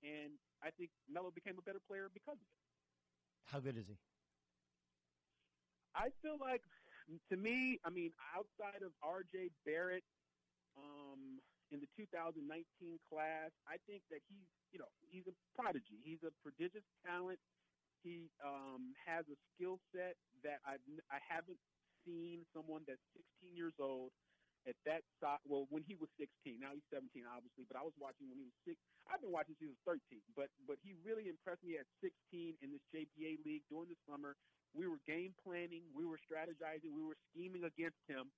And 0.02 0.34
I 0.62 0.70
think 0.74 0.90
Melo 1.10 1.32
became 1.34 1.58
a 1.58 1.66
better 1.66 1.82
player 1.88 2.10
because 2.14 2.38
of 2.38 2.46
it. 2.46 2.60
How 3.46 3.60
good 3.60 3.78
is 3.78 3.86
he? 3.88 3.98
I 5.96 6.10
feel 6.24 6.38
like, 6.40 6.64
to 7.30 7.36
me, 7.36 7.78
I 7.84 7.90
mean, 7.90 8.12
outside 8.32 8.82
of 8.82 8.96
R.J. 9.04 9.52
Barrett, 9.66 10.04
um, 10.78 11.42
in 11.72 11.80
the 11.80 11.90
2019 11.96 12.44
class, 13.08 13.52
I 13.68 13.80
think 13.88 14.04
that 14.12 14.20
he's, 14.28 14.48
you 14.72 14.80
know, 14.80 14.92
he's 15.08 15.28
a 15.28 15.36
prodigy. 15.56 16.00
He's 16.04 16.24
a 16.24 16.32
prodigious 16.44 16.84
talent. 17.04 17.40
He 18.04 18.32
um, 18.44 18.96
has 19.08 19.24
a 19.32 19.38
skill 19.54 19.80
set 19.96 20.16
that 20.44 20.60
I've 20.66 20.84
I 21.12 21.22
haven't 21.22 21.60
seen 22.04 22.44
someone 22.52 22.82
that's 22.88 23.04
16 23.14 23.56
years 23.56 23.76
old 23.80 24.12
at 24.68 24.78
that 24.86 25.02
size. 25.20 25.42
Well, 25.48 25.66
when 25.70 25.84
he 25.86 25.96
was 25.98 26.10
16, 26.18 26.62
now 26.62 26.74
he's 26.74 26.86
17, 26.94 27.26
obviously. 27.26 27.66
But 27.70 27.82
I 27.82 27.84
was 27.86 27.96
watching 27.98 28.30
when 28.30 28.38
he 28.42 28.46
was 28.46 28.58
six. 28.66 28.78
I've 29.10 29.22
been 29.22 29.34
watching 29.34 29.58
since 29.58 29.74
he 29.74 29.74
was 29.74 29.84
13. 29.88 30.22
But 30.38 30.50
but 30.70 30.78
he 30.86 30.94
really 31.02 31.28
impressed 31.30 31.64
me 31.66 31.78
at 31.82 31.88
16 32.02 32.58
in 32.62 32.70
this 32.74 32.84
JBA 32.94 33.42
league 33.46 33.66
during 33.70 33.90
the 33.90 34.00
summer. 34.06 34.38
We 34.72 34.88
were 34.88 35.02
game 35.04 35.36
planning, 35.44 35.84
we 35.92 36.08
were 36.08 36.20
strategizing, 36.22 36.96
we 36.96 37.04
were 37.04 37.20
scheming 37.32 37.68
against 37.68 38.00
him, 38.08 38.32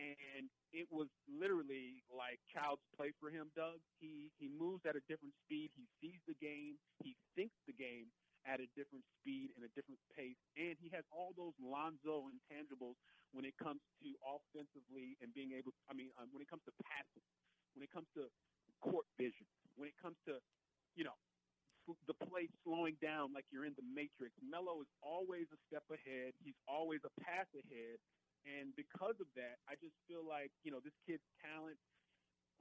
and 0.00 0.48
it 0.72 0.88
was 0.90 1.06
literally 1.28 2.02
like 2.10 2.40
child's 2.50 2.82
play 2.96 3.12
for 3.20 3.30
him. 3.30 3.52
Doug, 3.54 3.78
he 4.00 4.32
he 4.40 4.48
moves 4.48 4.82
at 4.88 4.96
a 4.96 5.04
different 5.06 5.34
speed. 5.44 5.70
He 5.76 5.86
sees 6.00 6.18
the 6.26 6.34
game. 6.40 6.80
He 7.02 7.14
thinks 7.36 7.54
the 7.66 7.76
game 7.76 8.10
at 8.44 8.60
a 8.60 8.68
different 8.76 9.04
speed 9.20 9.52
and 9.56 9.64
a 9.64 9.72
different 9.72 10.00
pace, 10.12 10.36
and 10.56 10.76
he 10.80 10.90
has 10.92 11.04
all 11.12 11.32
those 11.36 11.54
Lonzo 11.62 12.28
intangibles 12.28 12.98
when 13.34 13.42
it 13.42 13.58
comes 13.58 13.82
to 14.00 14.08
offensively 14.22 15.18
and 15.18 15.34
being 15.34 15.50
able. 15.52 15.74
I 15.90 15.94
mean, 15.98 16.14
um, 16.16 16.30
when 16.30 16.40
it 16.40 16.48
comes 16.48 16.62
to 16.70 16.74
passing, 16.86 17.26
when 17.74 17.82
it 17.82 17.90
comes 17.90 18.06
to 18.14 18.30
court 18.78 19.04
vision, 19.18 19.44
when 19.74 19.90
it 19.90 19.98
comes 19.98 20.16
to, 20.30 20.38
you 20.94 21.02
know, 21.02 21.18
the 22.08 22.16
play 22.16 22.48
slowing 22.64 22.96
down 23.02 23.34
like 23.36 23.44
you're 23.52 23.68
in 23.68 23.76
the 23.76 23.84
matrix. 23.84 24.32
Melo 24.40 24.80
is 24.80 24.88
always 25.04 25.44
a 25.52 25.60
step 25.68 25.84
ahead. 25.92 26.32
He's 26.40 26.56
always 26.64 27.04
a 27.04 27.12
pass 27.20 27.44
ahead. 27.52 28.00
And 28.48 28.72
because 28.72 29.20
of 29.20 29.28
that, 29.36 29.60
I 29.68 29.76
just 29.82 29.92
feel 30.08 30.24
like, 30.24 30.48
you 30.64 30.72
know, 30.72 30.80
this 30.80 30.96
kid's 31.04 31.24
talent 31.44 31.76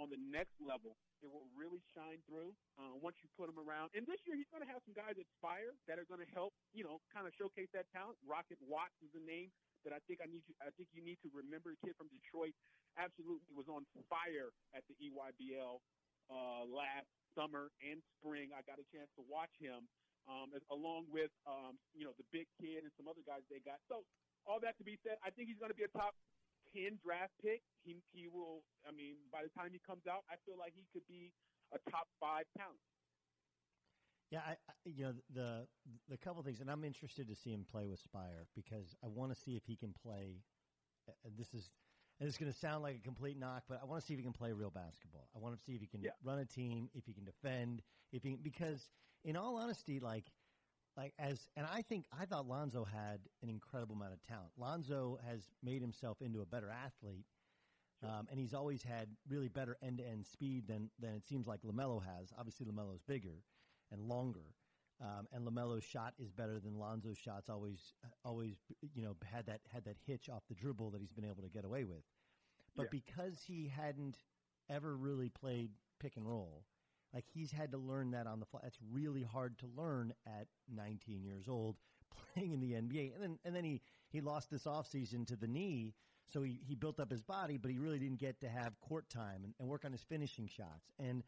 on 0.02 0.10
the 0.10 0.18
next 0.18 0.58
level, 0.58 0.98
it 1.22 1.30
will 1.30 1.46
really 1.54 1.80
shine 1.94 2.18
through 2.26 2.52
uh, 2.82 2.98
once 2.98 3.16
you 3.22 3.30
put 3.38 3.46
him 3.46 3.62
around. 3.62 3.94
And 3.94 4.04
this 4.10 4.20
year, 4.26 4.34
he's 4.34 4.50
going 4.50 4.66
to 4.66 4.72
have 4.72 4.82
some 4.84 4.98
guys 4.98 5.16
at 5.16 5.28
Spire 5.38 5.78
that 5.86 6.02
are 6.02 6.08
going 6.10 6.24
to 6.24 6.32
help, 6.34 6.52
you 6.74 6.82
know, 6.82 6.98
kind 7.14 7.30
of 7.30 7.32
showcase 7.38 7.70
that 7.78 7.86
talent. 7.94 8.18
Rocket 8.26 8.58
Watts 8.66 8.98
is 9.06 9.14
a 9.14 9.22
name 9.22 9.54
that 9.84 9.94
I 9.94 10.02
think 10.08 10.24
I 10.24 10.28
need 10.28 10.44
you. 10.48 10.56
I 10.64 10.72
think 10.76 10.90
you 10.92 11.04
need 11.04 11.20
to 11.24 11.30
remember. 11.32 11.76
A 11.76 11.80
kid 11.84 11.96
from 11.96 12.12
Detroit 12.12 12.56
absolutely 12.96 13.52
was 13.56 13.68
on 13.68 13.88
fire 14.08 14.54
at 14.76 14.84
the 14.88 14.96
EYBL 15.00 15.82
uh, 16.30 16.64
last 16.68 17.10
summer 17.34 17.74
and 17.82 18.00
spring. 18.20 18.54
I 18.54 18.62
got 18.64 18.78
a 18.80 18.88
chance 18.94 19.10
to 19.18 19.24
watch 19.26 19.52
him, 19.58 19.90
um, 20.30 20.54
along 20.70 21.10
with 21.10 21.32
um, 21.50 21.80
you 21.98 22.06
know 22.06 22.16
the 22.16 22.28
big 22.32 22.48
kid 22.62 22.86
and 22.86 22.92
some 22.96 23.10
other 23.10 23.24
guys 23.26 23.44
they 23.50 23.64
got. 23.64 23.82
So 23.90 24.06
all 24.46 24.60
that 24.62 24.78
to 24.80 24.86
be 24.86 25.00
said, 25.02 25.20
I 25.24 25.32
think 25.32 25.50
he's 25.50 25.60
going 25.60 25.74
to 25.74 25.78
be 25.78 25.88
a 25.88 25.94
top 25.96 26.16
ten 26.72 27.00
draft 27.02 27.34
pick. 27.42 27.64
He 27.84 28.00
he 28.12 28.30
will. 28.30 28.64
I 28.88 28.92
mean, 28.92 29.20
by 29.32 29.44
the 29.44 29.52
time 29.58 29.74
he 29.74 29.82
comes 29.84 30.06
out, 30.08 30.24
I 30.32 30.40
feel 30.48 30.56
like 30.60 30.76
he 30.76 30.86
could 30.92 31.06
be 31.10 31.32
a 31.74 31.80
top 31.90 32.08
five 32.22 32.46
talent. 32.56 32.80
Yeah, 34.34 34.40
I, 34.48 34.52
I, 34.52 34.74
you 34.86 35.04
know 35.04 35.14
the 35.36 35.68
the 36.10 36.18
couple 36.18 36.42
things, 36.42 36.60
and 36.60 36.72
I'm 36.72 36.84
interested 36.84 37.28
to 37.28 37.36
see 37.36 37.52
him 37.52 37.68
play 37.72 37.86
with 37.86 38.00
Spire 38.00 38.48
because 38.56 38.96
I 39.04 39.08
want 39.08 39.32
to 39.32 39.40
see 39.40 39.56
if 39.56 39.62
he 39.64 39.76
can 39.76 39.94
play. 40.04 40.42
Uh, 41.08 41.30
this 41.38 41.54
is 41.54 41.70
and 42.20 42.28
it's 42.28 42.40
going 42.40 42.52
to 42.52 42.58
sound 42.58 42.82
like 42.82 42.96
a 42.96 43.00
complete 43.00 43.38
knock, 43.38 43.66
but 43.70 43.80
I 43.80 43.86
want 43.86 44.02
to 44.02 44.08
see 44.08 44.16
if 44.16 44.20
he 44.20 44.24
can 44.24 44.34
play 44.34 44.52
real 44.52 44.72
basketball. 44.72 45.28
I 45.36 45.40
want 45.40 45.56
to 45.56 45.64
see 45.64 45.74
if 45.74 45.82
he 45.82 45.88
can 45.88 46.02
yeah. 46.02 46.12
run 46.24 46.40
a 46.40 46.46
team, 46.46 46.90
if 46.96 47.06
he 47.06 47.14
can 47.14 47.26
defend, 47.26 47.84
if 48.12 48.24
he 48.24 48.36
because 48.42 48.90
in 49.24 49.36
all 49.38 49.56
honesty, 49.58 50.00
like 50.00 50.26
like 50.98 51.14
as 51.20 51.48
and 51.56 51.68
I 51.72 51.84
think 51.84 52.06
I 52.20 52.26
thought 52.26 52.48
Lonzo 52.48 52.86
had 52.86 53.20
an 53.44 53.50
incredible 53.50 53.96
amount 53.96 54.14
of 54.14 54.24
talent. 54.24 54.54
Lonzo 54.58 55.20
has 55.30 55.44
made 55.62 55.82
himself 55.82 56.24
into 56.24 56.42
a 56.42 56.46
better 56.48 56.72
athlete. 56.72 57.26
Um, 58.04 58.28
and 58.30 58.38
he's 58.38 58.54
always 58.54 58.84
had 58.84 59.08
really 59.30 59.48
better 59.48 59.78
end 59.82 60.00
to 60.00 60.06
end 60.06 60.26
speed 60.26 60.68
than, 60.68 60.90
than 61.00 61.14
it 61.14 61.24
seems 61.26 61.48
like 61.48 61.62
LaMelo 61.62 62.04
has. 62.04 62.34
Obviously, 62.38 62.66
LaMelo's 62.66 63.02
bigger 63.08 63.44
and 63.94 64.10
longer. 64.10 64.56
Um, 65.02 65.28
and 65.34 65.46
LaMelo's 65.46 65.84
shot 65.84 66.14
is 66.18 66.32
better 66.32 66.60
than 66.60 66.78
Lonzo's 66.78 67.18
shots. 67.18 67.50
Always, 67.50 67.94
always, 68.24 68.56
you 68.94 69.04
know, 69.04 69.16
had 69.24 69.46
that 69.48 69.62
had 69.72 69.86
that 69.86 69.98
hitch 70.06 70.30
off 70.30 70.44
the 70.48 70.56
dribble 70.56 70.91
that 70.91 71.02
he's 71.02 71.12
been 71.12 71.26
able 71.26 71.44
to 71.44 71.50
get 71.50 71.66
away 71.66 71.84
with. 71.84 72.04
But 72.76 72.84
yeah. 72.84 72.89
because 72.91 73.41
he 73.46 73.72
hadn't 73.76 74.18
ever 74.70 74.96
really 74.96 75.30
played 75.30 75.72
pick 76.00 76.16
and 76.16 76.28
roll, 76.28 76.64
like 77.14 77.26
he's 77.32 77.52
had 77.52 77.72
to 77.72 77.78
learn 77.78 78.12
that 78.12 78.28
on 78.28 78.39
the 78.39 78.46
fly. 78.46 78.62
That's 78.64 78.80
really 78.91 79.24
hard 79.24 79.58
to 79.60 79.68
learn 79.76 80.14
at 80.26 80.48
19 80.74 81.24
years 81.24 81.48
old 81.48 81.76
playing 82.34 82.54
in 82.54 82.60
the 82.60 82.74
NBA. 82.74 83.14
And 83.14 83.24
then 83.24 83.39
and 83.44 83.56
then 83.56 83.64
he 83.64 83.82
he 84.10 84.22
lost 84.22 84.50
this 84.50 84.64
offseason 84.64 85.28
to 85.28 85.36
the 85.36 85.48
knee, 85.48 85.96
so 86.32 86.44
he 86.44 86.62
he 86.66 86.76
built 86.76 87.00
up 87.00 87.12
his 87.12 87.22
body, 87.22 87.58
but 87.58 87.72
he 87.72 87.78
really 87.78 88.00
didn't 88.00 88.20
get 88.20 88.39
to 88.41 88.48
have 88.48 88.80
court 88.80 89.10
time 89.10 89.44
and, 89.44 89.54
and 89.60 89.68
work 89.68 89.86
on 89.86 89.91
his 89.91 90.04
finishing 90.04 90.48
shots. 90.48 90.91
And 90.98 91.24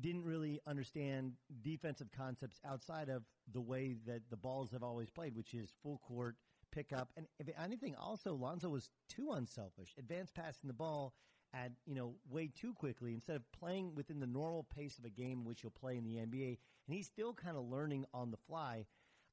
didn't 0.00 0.24
really 0.24 0.60
understand 0.66 1.32
defensive 1.62 2.08
concepts 2.16 2.60
outside 2.64 3.08
of 3.08 3.22
the 3.52 3.60
way 3.60 3.96
that 4.06 4.22
the 4.30 4.36
balls 4.36 4.70
have 4.70 4.82
always 4.82 5.10
played, 5.10 5.34
which 5.34 5.54
is 5.54 5.72
full 5.82 5.98
court 5.98 6.36
pickup. 6.70 7.10
And 7.16 7.26
if 7.38 7.48
anything, 7.62 7.94
also 7.94 8.34
Lonzo 8.34 8.68
was 8.68 8.90
too 9.08 9.32
unselfish, 9.32 9.94
advanced 9.98 10.34
passing 10.34 10.68
the 10.68 10.74
ball 10.74 11.14
at 11.54 11.70
you 11.86 11.94
know 11.94 12.14
way 12.30 12.48
too 12.48 12.72
quickly 12.72 13.12
instead 13.12 13.36
of 13.36 13.52
playing 13.52 13.94
within 13.94 14.18
the 14.20 14.26
normal 14.26 14.66
pace 14.74 14.96
of 14.98 15.04
a 15.04 15.10
game 15.10 15.44
which 15.44 15.62
you'll 15.62 15.70
play 15.70 15.96
in 15.96 16.04
the 16.04 16.16
NBA. 16.16 16.58
And 16.86 16.96
he's 16.96 17.06
still 17.06 17.34
kind 17.34 17.56
of 17.56 17.64
learning 17.64 18.06
on 18.14 18.30
the 18.30 18.38
fly. 18.38 18.86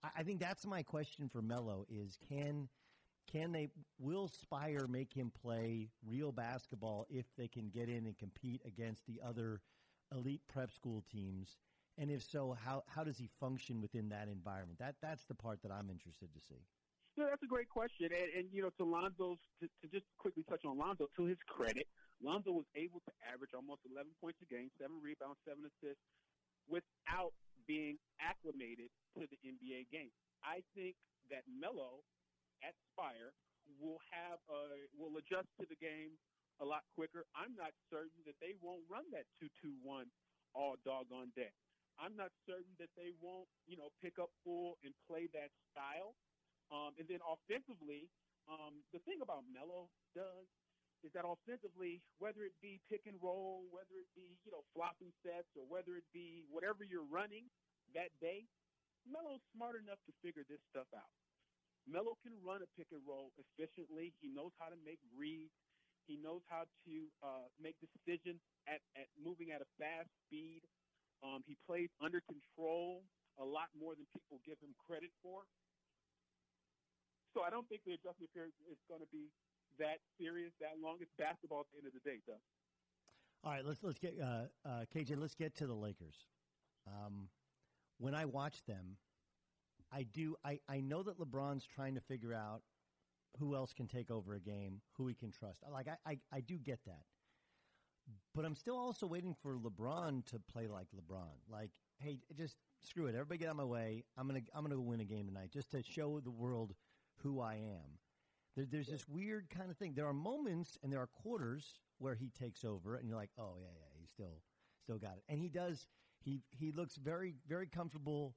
I, 0.04 0.10
I 0.18 0.24
think 0.24 0.40
that's 0.40 0.66
my 0.66 0.84
question 0.84 1.30
for 1.30 1.42
Melo: 1.42 1.86
is 1.90 2.18
can 2.28 2.68
can 3.32 3.52
they 3.52 3.70
will 4.00 4.28
Spire 4.28 4.88
make 4.88 5.14
him 5.14 5.32
play 5.42 5.90
real 6.06 6.32
basketball 6.32 7.06
if 7.10 7.26
they 7.38 7.48
can 7.48 7.70
get 7.70 7.88
in 7.90 8.06
and 8.06 8.18
compete 8.18 8.62
against 8.66 9.06
the 9.06 9.22
other 9.26 9.62
elite 10.14 10.42
prep 10.48 10.72
school 10.72 11.04
teams? 11.12 11.58
And 11.98 12.10
if 12.10 12.24
so, 12.24 12.56
how 12.56 12.84
how 12.88 13.04
does 13.04 13.18
he 13.18 13.28
function 13.40 13.82
within 13.82 14.10
that 14.10 14.28
environment? 14.28 14.80
That 14.80 14.96
that's 15.02 15.26
the 15.26 15.36
part 15.36 15.62
that 15.64 15.72
I'm 15.72 15.90
interested 15.90 16.32
to 16.34 16.40
see. 16.40 16.64
Yeah, 17.18 17.28
that's 17.28 17.44
a 17.44 17.52
great 17.52 17.68
question. 17.68 18.08
And, 18.08 18.30
and 18.32 18.46
you 18.54 18.64
know, 18.64 18.72
to 18.80 18.86
Lonzo's 18.88 19.44
to, 19.60 19.68
to 19.68 19.86
just 19.92 20.08
quickly 20.16 20.48
touch 20.48 20.64
on 20.64 20.80
Lonzo, 20.80 21.12
to 21.20 21.24
his 21.28 21.36
credit, 21.44 21.84
Lonzo 22.24 22.56
was 22.56 22.68
able 22.80 23.04
to 23.04 23.14
average 23.28 23.52
almost 23.52 23.84
11 23.84 24.08
points 24.24 24.40
a 24.40 24.48
game, 24.48 24.72
seven 24.80 25.04
rebounds, 25.04 25.40
seven 25.44 25.68
assists, 25.68 26.04
without 26.72 27.36
being 27.68 28.00
acclimated 28.24 28.88
to 29.20 29.28
the 29.28 29.40
NBA 29.44 29.92
game. 29.92 30.12
I 30.40 30.64
think 30.72 30.96
that 31.28 31.44
Melo 31.52 32.08
at 32.64 32.76
Spire 32.92 33.36
will 33.78 34.00
have 34.12 34.40
a, 34.48 34.88
will 34.96 35.20
adjust 35.20 35.52
to 35.60 35.68
the 35.68 35.78
game 35.78 36.16
a 36.60 36.66
lot 36.66 36.84
quicker. 36.96 37.24
I'm 37.36 37.56
not 37.56 37.72
certain 37.90 38.24
that 38.26 38.36
they 38.40 38.54
won't 38.60 38.84
run 38.90 39.08
that 39.12 39.26
two-two-one 39.40 40.12
all 40.54 40.76
doggone 40.84 41.32
day. 41.36 41.52
I'm 42.00 42.16
not 42.16 42.32
certain 42.48 42.76
that 42.80 42.92
they 42.96 43.12
won't, 43.20 43.48
you 43.68 43.76
know, 43.76 43.92
pick 44.00 44.20
up 44.20 44.32
full 44.44 44.80
and 44.84 44.96
play 45.08 45.28
that 45.36 45.52
style. 45.72 46.16
Um, 46.72 46.96
and 46.96 47.08
then 47.08 47.20
offensively, 47.24 48.08
um, 48.48 48.84
the 48.96 49.00
thing 49.04 49.20
about 49.22 49.44
Melo 49.52 49.92
does 50.16 50.48
is 51.04 51.12
that 51.16 51.24
offensively, 51.24 52.04
whether 52.20 52.44
it 52.44 52.56
be 52.60 52.80
pick 52.92 53.08
and 53.08 53.16
roll, 53.24 53.64
whether 53.72 53.96
it 54.00 54.12
be 54.16 54.36
you 54.44 54.52
know 54.52 54.64
flopping 54.76 55.12
sets, 55.24 55.48
or 55.56 55.64
whether 55.68 55.96
it 55.96 56.08
be 56.12 56.44
whatever 56.52 56.84
you're 56.84 57.08
running 57.08 57.48
that 57.96 58.12
day, 58.20 58.44
Melo's 59.08 59.44
smart 59.56 59.80
enough 59.80 60.00
to 60.08 60.14
figure 60.22 60.44
this 60.48 60.60
stuff 60.70 60.88
out. 60.92 61.12
Melo 61.88 62.16
can 62.22 62.36
run 62.44 62.62
a 62.62 62.70
pick 62.76 62.92
and 62.92 63.02
roll 63.08 63.32
efficiently. 63.40 64.14
He 64.20 64.30
knows 64.30 64.52
how 64.60 64.70
to 64.70 64.78
make 64.84 65.00
reads. 65.16 65.56
He 66.10 66.18
knows 66.18 66.42
how 66.50 66.66
to 66.66 66.96
uh, 67.22 67.46
make 67.62 67.78
decisions 67.78 68.42
at, 68.66 68.82
at 68.98 69.06
moving 69.22 69.54
at 69.54 69.62
a 69.62 69.70
fast 69.78 70.10
speed. 70.26 70.66
Um, 71.22 71.46
he 71.46 71.54
plays 71.70 71.94
under 72.02 72.18
control 72.26 73.06
a 73.38 73.46
lot 73.46 73.70
more 73.78 73.94
than 73.94 74.10
people 74.10 74.42
give 74.42 74.58
him 74.58 74.74
credit 74.90 75.14
for. 75.22 75.46
So 77.38 77.46
I 77.46 77.54
don't 77.54 77.70
think 77.70 77.86
the 77.86 77.94
adjustment 77.94 78.34
period 78.34 78.58
is 78.66 78.82
going 78.90 79.06
to 79.06 79.12
be 79.14 79.30
that 79.78 80.02
serious, 80.18 80.50
that 80.60 80.82
long. 80.82 80.98
It's 80.98 81.14
basketball 81.22 81.62
at 81.62 81.70
the 81.70 81.78
end 81.78 81.88
of 81.88 81.94
the 81.94 82.02
day, 82.02 82.26
though. 82.26 82.42
All 83.46 83.54
right, 83.54 83.64
let's 83.64 83.80
let's 83.86 84.00
get 84.00 84.18
uh, 84.18 84.50
uh, 84.66 84.84
KJ. 84.90 85.14
Let's 85.14 85.36
get 85.36 85.56
to 85.58 85.68
the 85.68 85.78
Lakers. 85.78 86.26
Um, 86.88 87.30
when 88.00 88.16
I 88.16 88.26
watch 88.26 88.66
them, 88.66 88.98
I 89.94 90.04
do. 90.04 90.36
I, 90.44 90.60
I 90.68 90.82
know 90.82 91.04
that 91.04 91.20
LeBron's 91.20 91.66
trying 91.66 91.96
to 91.96 92.02
figure 92.02 92.34
out 92.34 92.64
who 93.38 93.56
else 93.56 93.74
can 93.74 93.88
take 93.88 94.12
over 94.12 94.34
a 94.34 94.40
game, 94.40 94.82
who 94.94 95.08
he 95.08 95.14
can 95.14 95.32
trust. 95.32 95.64
Like 95.72 95.88
I, 95.88 96.12
I, 96.12 96.20
I 96.32 96.40
do 96.42 96.58
get 96.58 96.80
that. 96.86 97.04
But 98.34 98.46
I'm 98.46 98.56
still 98.56 98.78
also 98.78 99.06
waiting 99.06 99.36
for 99.42 99.58
LeBron 99.58 100.26
to 100.28 100.40
play 100.52 100.68
like 100.68 100.88
LeBron. 100.96 101.30
Like, 101.52 101.72
hey, 102.00 102.20
just 102.36 102.56
screw 102.82 103.08
it. 103.08 103.16
Everybody 103.16 103.40
get 103.40 103.48
out 103.48 103.52
of 103.52 103.58
my 103.58 103.64
way. 103.66 104.04
I'm 104.18 104.28
gonna 104.28 104.42
I'm 104.54 104.64
gonna 104.64 104.80
win 104.80 105.00
a 105.00 105.06
game 105.06 105.28
tonight 105.28 105.52
just 105.52 105.72
to 105.72 105.84
show 105.84 106.20
the 106.20 106.32
world 106.32 106.74
who 107.18 107.40
I 107.40 107.56
am. 107.56 108.00
There, 108.56 108.66
there's 108.70 108.88
this 108.88 109.08
weird 109.08 109.50
kind 109.50 109.70
of 109.70 109.78
thing. 109.78 109.94
There 109.96 110.08
are 110.08 110.14
moments 110.14 110.78
and 110.82 110.92
there 110.92 111.00
are 111.00 111.08
quarters 111.08 111.80
where 112.00 112.16
he 112.16 112.30
takes 112.30 112.64
over, 112.64 112.96
and 112.96 113.08
you're 113.08 113.18
like, 113.18 113.32
oh 113.38 113.56
yeah, 113.60 113.68
yeah, 113.68 114.00
he 114.00 114.08
still 114.08 114.42
still 114.84 114.98
got 114.98 115.18
it, 115.18 115.24
and 115.28 115.40
he 115.40 115.50
does. 115.50 115.88
He 116.22 116.42
he 116.50 116.72
looks 116.72 116.96
very 116.96 117.36
very 117.48 117.68
comfortable, 117.68 118.36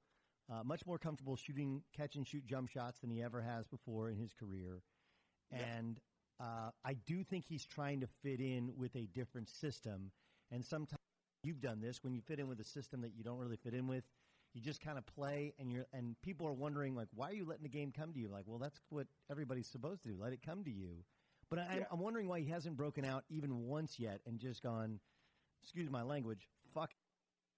uh, 0.51 0.63
much 0.65 0.85
more 0.87 0.99
comfortable 0.99 1.37
shooting 1.37 1.83
catch 1.97 2.17
and 2.17 2.27
shoot 2.27 2.47
jump 2.47 2.69
shots 2.69 3.01
than 3.01 3.11
he 3.11 3.23
ever 3.23 3.41
has 3.43 3.67
before 3.67 4.11
in 4.11 4.17
his 4.17 4.33
career, 4.33 4.83
and 5.51 6.01
uh, 6.41 6.71
I 6.85 6.95
do 6.95 7.23
think 7.25 7.45
he's 7.47 7.65
trying 7.65 8.01
to 8.01 8.09
fit 8.23 8.41
in 8.41 8.73
with 8.77 8.95
a 8.97 9.07
different 9.15 9.49
system, 9.49 10.11
and 10.51 10.65
sometimes 10.65 10.99
you've 11.45 11.61
done 11.61 11.81
this 11.81 12.03
when 12.03 12.15
you 12.15 12.21
fit 12.21 12.39
in 12.39 12.49
with 12.49 12.61
a 12.61 12.65
system 12.65 13.01
that 13.03 13.13
you 13.17 13.23
don't 13.25 13.39
really 13.39 13.57
fit 13.57 13.75
in 13.75 13.87
with. 13.87 14.05
You 14.55 14.61
just 14.61 14.83
kind 14.83 14.99
of 14.99 15.07
play, 15.07 15.55
and 15.59 15.73
you're 15.73 15.87
and 15.95 16.15
people 16.23 16.47
are 16.47 16.53
wondering 16.53 16.95
like, 16.95 17.09
why 17.15 17.31
are 17.31 17.35
you 17.35 17.47
letting 17.47 17.63
the 17.63 17.71
game 17.71 17.91
come 17.91 18.13
to 18.13 18.19
you? 18.19 18.29
Like, 18.29 18.45
well, 18.47 18.59
that's 18.59 18.81
what 18.91 19.07
everybody's 19.31 19.67
supposed 19.67 20.03
to 20.03 20.09
do. 20.11 20.17
Let 20.21 20.33
it 20.33 20.41
come 20.45 20.63
to 20.65 20.71
you. 20.71 21.05
But 21.49 21.61
I, 21.61 21.77
Yeah. 21.79 21.85
I'm 21.91 22.01
wondering 22.01 22.29
why 22.29 22.41
he 22.41 22.51
hasn't 22.51 22.77
broken 22.77 23.05
out 23.05 23.25
even 23.31 23.67
once 23.67 23.99
yet 23.99 24.21
and 24.27 24.39
just 24.39 24.63
gone, 24.63 25.01
excuse 25.63 25.91
my 25.91 26.03
language, 26.03 26.49
fuck, 26.75 26.91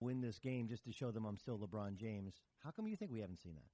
win 0.00 0.20
this 0.20 0.38
game 0.38 0.68
just 0.68 0.84
to 0.84 0.92
show 0.92 1.10
them 1.10 1.24
I'm 1.24 1.38
still 1.38 1.58
LeBron 1.58 1.96
James. 1.96 2.40
How 2.62 2.70
come 2.70 2.86
you 2.86 2.96
think 2.96 3.10
we 3.10 3.20
haven't 3.20 3.40
seen 3.40 3.54
that? 3.54 3.70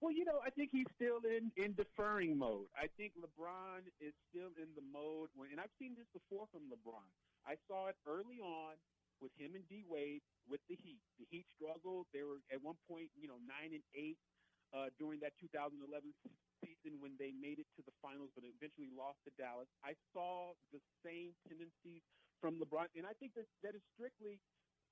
Well, 0.00 0.16
you 0.16 0.24
know, 0.24 0.40
I 0.40 0.48
think 0.48 0.72
he's 0.72 0.88
still 0.96 1.20
in, 1.28 1.52
in 1.60 1.76
deferring 1.76 2.32
mode. 2.40 2.72
I 2.72 2.88
think 2.96 3.12
LeBron 3.20 3.84
is 4.00 4.16
still 4.32 4.48
in 4.56 4.72
the 4.72 4.80
mode 4.80 5.28
when, 5.36 5.52
and 5.52 5.60
I've 5.60 5.72
seen 5.76 5.92
this 5.92 6.08
before 6.16 6.48
from 6.48 6.72
LeBron. 6.72 7.04
I 7.44 7.60
saw 7.68 7.92
it 7.92 7.96
early 8.08 8.40
on 8.40 8.80
with 9.20 9.32
him 9.36 9.52
and 9.52 9.64
D 9.68 9.84
Wade 9.84 10.24
with 10.48 10.64
the 10.72 10.76
Heat. 10.80 11.04
The 11.20 11.28
Heat 11.28 11.44
struggled. 11.52 12.08
They 12.16 12.24
were 12.24 12.40
at 12.48 12.64
one 12.64 12.80
point, 12.88 13.12
you 13.12 13.28
know, 13.28 13.36
nine 13.44 13.76
and 13.76 13.84
eight 13.92 14.16
uh, 14.72 14.88
during 14.96 15.20
that 15.20 15.36
2011 15.36 15.84
season 16.64 16.96
when 17.00 17.16
they 17.20 17.36
made 17.36 17.60
it 17.60 17.68
to 17.76 17.84
the 17.84 17.92
finals, 18.00 18.32
but 18.32 18.44
eventually 18.48 18.88
lost 18.96 19.20
to 19.28 19.30
Dallas. 19.36 19.68
I 19.84 19.92
saw 20.16 20.56
the 20.72 20.80
same 21.04 21.36
tendencies 21.44 22.00
from 22.40 22.56
LeBron, 22.56 22.88
and 22.96 23.04
I 23.04 23.12
think 23.20 23.36
that 23.36 23.44
that 23.60 23.76
is 23.76 23.84
strictly 23.92 24.40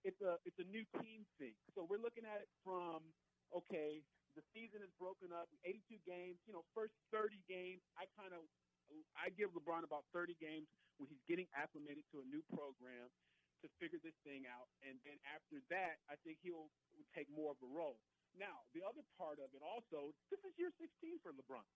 it's 0.04 0.20
a 0.20 0.38
it's 0.44 0.58
a 0.58 0.68
new 0.68 0.84
team 1.00 1.26
thing. 1.38 1.56
So 1.74 1.84
we're 1.84 2.02
looking 2.02 2.24
at 2.24 2.42
it 2.42 2.50
from 2.64 3.14
okay, 3.54 4.04
the 4.36 4.42
season 4.54 4.82
is 4.82 4.92
broken 4.98 5.32
up, 5.32 5.48
82 5.64 5.98
games. 6.06 6.38
You 6.46 6.52
know, 6.54 6.64
first 6.74 6.94
30 7.10 7.42
games, 7.48 7.82
I 7.96 8.06
kind 8.14 8.34
of 8.34 8.46
I 9.16 9.30
give 9.30 9.50
LeBron 9.52 9.84
about 9.84 10.04
30 10.12 10.34
games 10.40 10.68
when 10.96 11.08
he's 11.08 11.22
getting 11.28 11.48
acclimated 11.54 12.04
to 12.12 12.20
a 12.20 12.26
new 12.26 12.42
program 12.54 13.10
to 13.62 13.68
figure 13.82 13.98
this 13.98 14.14
thing 14.22 14.46
out, 14.46 14.70
and 14.86 15.02
then 15.02 15.18
after 15.26 15.58
that, 15.68 15.98
I 16.06 16.14
think 16.22 16.38
he'll 16.46 16.70
take 17.14 17.26
more 17.28 17.50
of 17.50 17.58
a 17.58 17.66
role. 17.66 17.98
Now, 18.38 18.62
the 18.70 18.86
other 18.86 19.02
part 19.18 19.40
of 19.42 19.50
it 19.50 19.62
also, 19.66 20.14
this 20.30 20.38
is 20.46 20.54
year 20.58 20.70
16 20.78 21.18
for 21.26 21.34
LeBron. 21.34 21.66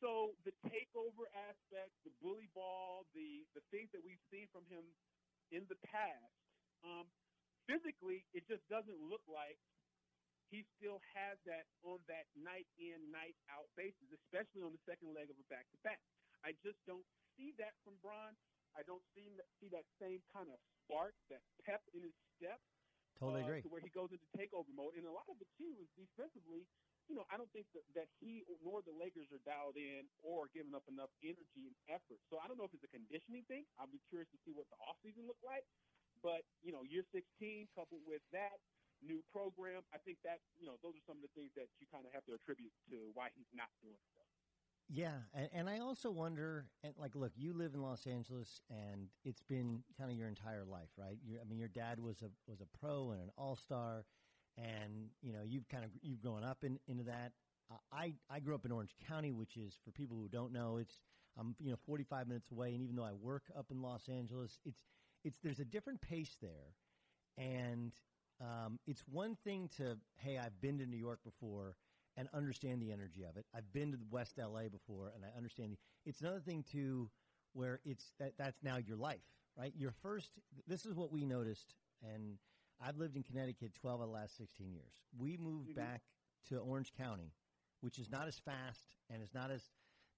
So 0.00 0.38
the 0.44 0.54
takeover 0.64 1.26
aspect, 1.34 1.92
the 2.04 2.14
bully 2.22 2.48
ball, 2.54 3.04
the 3.12 3.44
the 3.54 3.60
things 3.70 3.90
that 3.92 4.02
we've 4.02 4.22
seen 4.30 4.48
from 4.54 4.64
him 4.70 4.94
in 5.50 5.66
the 5.66 5.76
past, 5.84 6.32
um, 6.86 7.10
physically, 7.68 8.24
it 8.32 8.48
just 8.48 8.64
doesn't 8.72 8.96
look 9.06 9.22
like 9.28 9.60
he 10.48 10.64
still 10.80 11.04
has 11.12 11.36
that 11.44 11.68
on 11.84 12.00
that 12.08 12.24
night 12.32 12.64
in, 12.80 12.96
night 13.12 13.36
out 13.52 13.68
basis, 13.76 14.08
especially 14.24 14.64
on 14.64 14.72
the 14.72 14.82
second 14.88 15.12
leg 15.12 15.28
of 15.28 15.36
a 15.36 15.46
back 15.52 15.68
to 15.76 15.78
back. 15.84 16.00
I 16.40 16.56
just 16.64 16.80
don't 16.88 17.04
see 17.36 17.52
that 17.60 17.76
from 17.84 18.00
Bron. 18.00 18.32
I 18.72 18.82
don't 18.88 19.04
see 19.12 19.28
see 19.60 19.68
that 19.76 19.84
same 20.00 20.24
kind 20.32 20.48
of 20.48 20.56
spark, 20.84 21.12
that 21.28 21.44
pep 21.68 21.84
in 21.92 22.00
his 22.00 22.16
step. 22.40 22.56
Totally 23.20 23.44
uh, 23.44 23.48
agree. 23.48 23.60
To 23.66 23.70
where 23.72 23.84
he 23.84 23.92
goes 23.92 24.08
into 24.08 24.24
takeover 24.32 24.72
mode, 24.72 24.96
and 24.96 25.04
a 25.04 25.12
lot 25.12 25.28
of 25.28 25.36
it 25.36 25.50
too 25.60 25.76
is 25.76 25.88
defensively. 25.98 26.64
You 27.08 27.16
know, 27.16 27.24
I 27.32 27.40
don't 27.40 27.48
think 27.56 27.64
that, 27.72 27.84
that 27.96 28.08
he 28.20 28.44
nor 28.60 28.84
the 28.84 28.92
Lakers 28.92 29.32
are 29.32 29.40
dialed 29.48 29.80
in 29.80 30.04
or 30.20 30.52
giving 30.52 30.76
up 30.76 30.84
enough 30.92 31.08
energy 31.24 31.64
and 31.64 31.76
effort. 31.88 32.20
So 32.28 32.36
I 32.36 32.44
don't 32.44 32.60
know 32.60 32.68
if 32.68 32.76
it's 32.76 32.84
a 32.84 32.92
conditioning 32.92 33.48
thing. 33.48 33.64
I'll 33.80 33.88
be 33.88 34.00
curious 34.12 34.28
to 34.36 34.38
see 34.44 34.52
what 34.52 34.68
the 34.68 34.76
offseason 34.84 35.24
look 35.24 35.40
like. 35.40 35.64
But 36.22 36.42
you 36.62 36.72
know, 36.72 36.82
year 36.84 37.02
16 37.12 37.68
coupled 37.74 38.02
with 38.06 38.22
that 38.32 38.58
new 39.02 39.22
program, 39.30 39.82
I 39.94 39.98
think 40.02 40.18
that 40.24 40.42
you 40.58 40.66
know 40.66 40.76
those 40.82 40.98
are 40.98 41.04
some 41.06 41.18
of 41.18 41.24
the 41.24 41.32
things 41.38 41.54
that 41.54 41.70
you 41.78 41.86
kind 41.90 42.06
of 42.06 42.12
have 42.12 42.24
to 42.26 42.34
attribute 42.34 42.72
to 42.90 43.10
why 43.14 43.30
he's 43.34 43.50
not 43.54 43.70
doing 43.82 43.98
stuff. 44.14 44.26
Yeah, 44.90 45.28
and, 45.34 45.48
and 45.52 45.68
I 45.68 45.80
also 45.80 46.10
wonder, 46.10 46.64
and 46.82 46.94
like, 46.96 47.14
look, 47.14 47.32
you 47.36 47.52
live 47.52 47.74
in 47.74 47.82
Los 47.82 48.06
Angeles, 48.06 48.62
and 48.70 49.08
it's 49.22 49.42
been 49.42 49.84
kind 49.98 50.10
of 50.10 50.16
your 50.16 50.28
entire 50.28 50.64
life, 50.64 50.88
right? 50.96 51.18
you 51.22 51.38
I 51.40 51.44
mean, 51.44 51.58
your 51.58 51.68
dad 51.68 52.00
was 52.00 52.22
a 52.22 52.30
was 52.48 52.60
a 52.60 52.78
pro 52.78 53.10
and 53.12 53.20
an 53.20 53.30
all 53.36 53.56
star, 53.56 54.06
and 54.56 55.10
you 55.20 55.32
know, 55.32 55.42
you've 55.44 55.68
kind 55.68 55.84
of 55.84 55.90
you've 56.02 56.22
grown 56.22 56.42
up 56.42 56.64
in, 56.64 56.78
into 56.88 57.04
that. 57.04 57.32
I 57.92 58.14
I 58.30 58.40
grew 58.40 58.54
up 58.54 58.64
in 58.64 58.72
Orange 58.72 58.94
County, 59.06 59.30
which 59.30 59.56
is 59.58 59.76
for 59.84 59.90
people 59.90 60.16
who 60.16 60.28
don't 60.28 60.52
know, 60.52 60.78
it's 60.78 61.00
I'm 61.38 61.54
you 61.60 61.70
know 61.70 61.76
45 61.86 62.26
minutes 62.26 62.50
away, 62.50 62.72
and 62.72 62.82
even 62.82 62.96
though 62.96 63.04
I 63.04 63.12
work 63.12 63.44
up 63.56 63.66
in 63.70 63.82
Los 63.82 64.08
Angeles, 64.08 64.58
it's 64.64 64.80
it's 65.24 65.38
there's 65.42 65.60
a 65.60 65.64
different 65.64 66.00
pace 66.00 66.36
there, 66.40 66.74
and 67.36 67.92
um, 68.40 68.78
it's 68.86 69.02
one 69.10 69.36
thing 69.44 69.68
to 69.76 69.96
hey, 70.16 70.38
I've 70.38 70.60
been 70.60 70.78
to 70.78 70.86
New 70.86 70.96
York 70.96 71.20
before 71.24 71.76
and 72.16 72.28
understand 72.34 72.82
the 72.82 72.92
energy 72.92 73.24
of 73.28 73.36
it. 73.36 73.46
I've 73.54 73.72
been 73.72 73.92
to 73.92 73.98
West 74.10 74.38
LA 74.38 74.68
before, 74.70 75.12
and 75.14 75.24
I 75.24 75.36
understand. 75.36 75.72
The, 75.72 75.78
it's 76.04 76.20
another 76.20 76.40
thing 76.40 76.64
to 76.72 77.10
where 77.52 77.80
it's 77.84 78.12
that 78.18 78.34
that's 78.38 78.62
now 78.62 78.76
your 78.76 78.96
life, 78.96 79.24
right? 79.56 79.72
Your 79.76 79.92
first. 80.02 80.30
This 80.66 80.86
is 80.86 80.94
what 80.94 81.12
we 81.12 81.24
noticed, 81.24 81.74
and 82.02 82.38
I've 82.80 82.96
lived 82.96 83.16
in 83.16 83.22
Connecticut 83.22 83.72
12 83.80 84.00
of 84.00 84.08
the 84.08 84.12
last 84.12 84.36
16 84.36 84.72
years. 84.72 84.92
We 85.18 85.36
moved 85.36 85.74
back 85.74 86.02
to 86.48 86.58
Orange 86.58 86.92
County, 86.96 87.32
which 87.80 87.98
is 87.98 88.10
not 88.10 88.28
as 88.28 88.38
fast 88.38 88.94
and 89.10 89.22
it's 89.22 89.34
not 89.34 89.50
as 89.50 89.62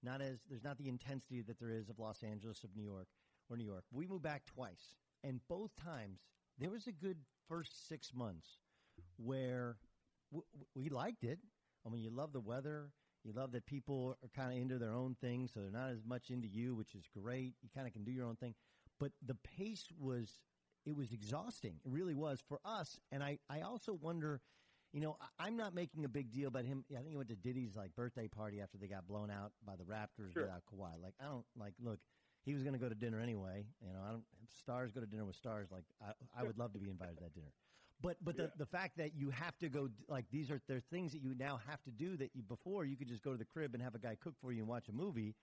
not 0.03 0.21
as 0.21 0.39
there's 0.49 0.63
not 0.63 0.77
the 0.77 0.89
intensity 0.89 1.41
that 1.41 1.59
there 1.59 1.69
is 1.71 1.89
of 1.89 1.99
Los 1.99 2.23
Angeles, 2.23 2.63
of 2.63 2.75
New 2.75 2.83
York, 2.83 3.07
or 3.51 3.57
New 3.57 3.65
York. 3.65 3.83
We 3.91 4.07
moved 4.07 4.23
back 4.23 4.45
twice, 4.45 4.95
and 5.23 5.41
both 5.49 5.75
times 5.75 6.19
there 6.57 6.69
was 6.69 6.87
a 6.87 6.91
good 6.91 7.17
first 7.49 7.87
six 7.87 8.13
months 8.13 8.47
where 9.17 9.77
w- 10.31 10.45
we 10.75 10.89
liked 10.89 11.23
it. 11.23 11.39
I 11.85 11.89
mean, 11.89 12.01
you 12.01 12.09
love 12.09 12.31
the 12.33 12.39
weather. 12.39 12.91
You 13.23 13.33
love 13.33 13.51
that 13.51 13.65
people 13.65 14.17
are 14.23 14.29
kind 14.35 14.51
of 14.51 14.57
into 14.59 14.77
their 14.79 14.93
own 14.93 15.15
thing, 15.19 15.47
so 15.53 15.59
they're 15.59 15.69
not 15.71 15.91
as 15.91 16.03
much 16.05 16.29
into 16.29 16.47
you, 16.47 16.73
which 16.75 16.95
is 16.95 17.03
great. 17.15 17.53
You 17.61 17.69
kind 17.75 17.85
of 17.85 17.93
can 17.93 18.03
do 18.03 18.11
your 18.11 18.25
own 18.25 18.35
thing. 18.35 18.55
But 18.99 19.11
the 19.23 19.35
pace 19.35 19.87
was, 19.99 20.39
it 20.85 20.95
was 20.95 21.11
exhausting. 21.11 21.75
It 21.85 21.91
really 21.91 22.15
was 22.15 22.41
for 22.47 22.59
us. 22.65 22.99
And 23.11 23.21
I, 23.23 23.37
I 23.49 23.61
also 23.61 23.93
wonder, 23.93 24.41
you 24.93 25.01
know, 25.01 25.17
I, 25.21 25.45
I'm 25.47 25.55
not 25.57 25.75
making 25.75 26.03
a 26.05 26.09
big 26.09 26.31
deal 26.31 26.47
about 26.47 26.65
him. 26.65 26.83
I 26.91 26.95
think 26.97 27.09
he 27.09 27.17
went 27.17 27.29
to 27.29 27.35
Diddy's 27.35 27.75
like 27.75 27.95
birthday 27.95 28.27
party 28.27 28.59
after 28.61 28.77
they 28.79 28.87
got 28.87 29.07
blown 29.07 29.29
out 29.29 29.51
by 29.65 29.75
the 29.75 29.83
Raptors 29.83 30.33
Sure. 30.33 30.43
without 30.43 30.63
Kawhi. 30.73 31.01
Like, 31.01 31.13
I 31.19 31.25
don't 31.25 31.45
like, 31.55 31.73
look, 31.83 31.99
he 32.43 32.53
was 32.53 32.63
going 32.63 32.73
to 32.73 32.79
go 32.79 32.89
to 32.89 32.95
dinner 32.95 33.19
anyway. 33.19 33.65
You 33.85 33.93
know, 33.93 33.99
I 34.05 34.11
don't, 34.11 34.23
stars 34.63 34.91
go 34.91 34.99
to 35.01 35.05
dinner 35.07 35.25
with 35.25 35.35
stars. 35.35 35.69
Like, 35.71 35.83
I, 36.01 36.11
I 36.39 36.43
would 36.43 36.57
love 36.57 36.73
to 36.73 36.79
be 36.79 36.89
invited 36.89 37.17
to 37.17 37.23
that 37.23 37.33
dinner. 37.33 37.51
But 38.01 38.17
but 38.23 38.35
the, 38.35 38.43
Yeah. 38.43 38.49
the 38.57 38.65
fact 38.65 38.97
that 38.97 39.13
you 39.15 39.29
have 39.29 39.57
to 39.59 39.69
go 39.69 39.89
like 40.07 40.25
these 40.31 40.49
are 40.49 40.59
there 40.67 40.77
are 40.77 40.83
things 40.91 41.11
that 41.11 41.21
you 41.21 41.35
now 41.35 41.59
have 41.67 41.83
to 41.83 41.91
do 41.91 42.17
that 42.17 42.31
you 42.33 42.41
before 42.41 42.83
you 42.83 42.97
could 42.97 43.07
just 43.07 43.21
go 43.23 43.31
to 43.31 43.37
the 43.37 43.45
crib 43.45 43.75
and 43.75 43.83
have 43.83 43.93
a 43.93 43.99
guy 43.99 44.15
cook 44.15 44.33
for 44.41 44.51
you 44.51 44.59
and 44.59 44.67
watch 44.67 44.89
a 44.89 44.91
movie. 44.91 45.35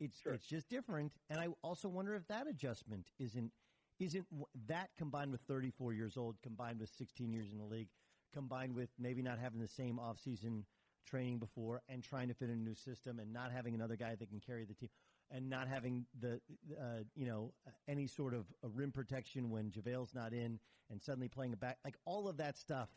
It's 0.00 0.20
Sure. 0.20 0.34
it's 0.34 0.44
just 0.46 0.68
different, 0.68 1.12
and 1.30 1.40
I 1.40 1.48
also 1.62 1.88
wonder 1.88 2.14
if 2.14 2.26
that 2.28 2.46
adjustment 2.46 3.06
isn't 3.18 3.52
isn't 4.00 4.26
that 4.66 4.90
combined 4.98 5.30
with 5.30 5.40
34 5.42 5.92
years 5.94 6.16
old, 6.16 6.36
combined 6.42 6.80
with 6.80 6.90
16 6.90 7.32
years 7.32 7.50
in 7.52 7.58
the 7.58 7.64
league, 7.64 7.88
combined 8.34 8.74
with 8.74 8.90
maybe 8.98 9.22
not 9.22 9.38
having 9.38 9.60
the 9.60 9.68
same 9.68 9.96
offseason 9.98 10.64
training 11.06 11.38
before 11.38 11.80
and 11.88 12.02
trying 12.02 12.28
to 12.28 12.34
fit 12.34 12.50
in 12.50 12.56
a 12.58 12.62
new 12.62 12.74
system 12.74 13.18
and 13.18 13.32
not 13.32 13.52
having 13.52 13.74
another 13.74 13.94
guy 13.96 14.14
that 14.14 14.28
can 14.28 14.40
carry 14.40 14.64
the 14.64 14.74
team 14.74 14.88
and 15.30 15.48
not 15.48 15.68
having 15.68 16.06
the 16.20 16.40
uh, 16.78 17.02
you 17.14 17.26
know 17.26 17.52
any 17.88 18.06
sort 18.06 18.34
of 18.34 18.46
uh 18.64 18.68
rim 18.68 18.92
protection 18.92 19.50
when 19.50 19.70
JaVale's 19.70 20.14
not 20.14 20.32
in 20.32 20.58
and 20.90 21.00
suddenly 21.00 21.28
playing 21.28 21.52
a 21.52 21.56
back 21.56 21.78
like 21.84 21.96
all 22.04 22.28
of 22.28 22.36
that 22.38 22.56
stuff 22.58 22.88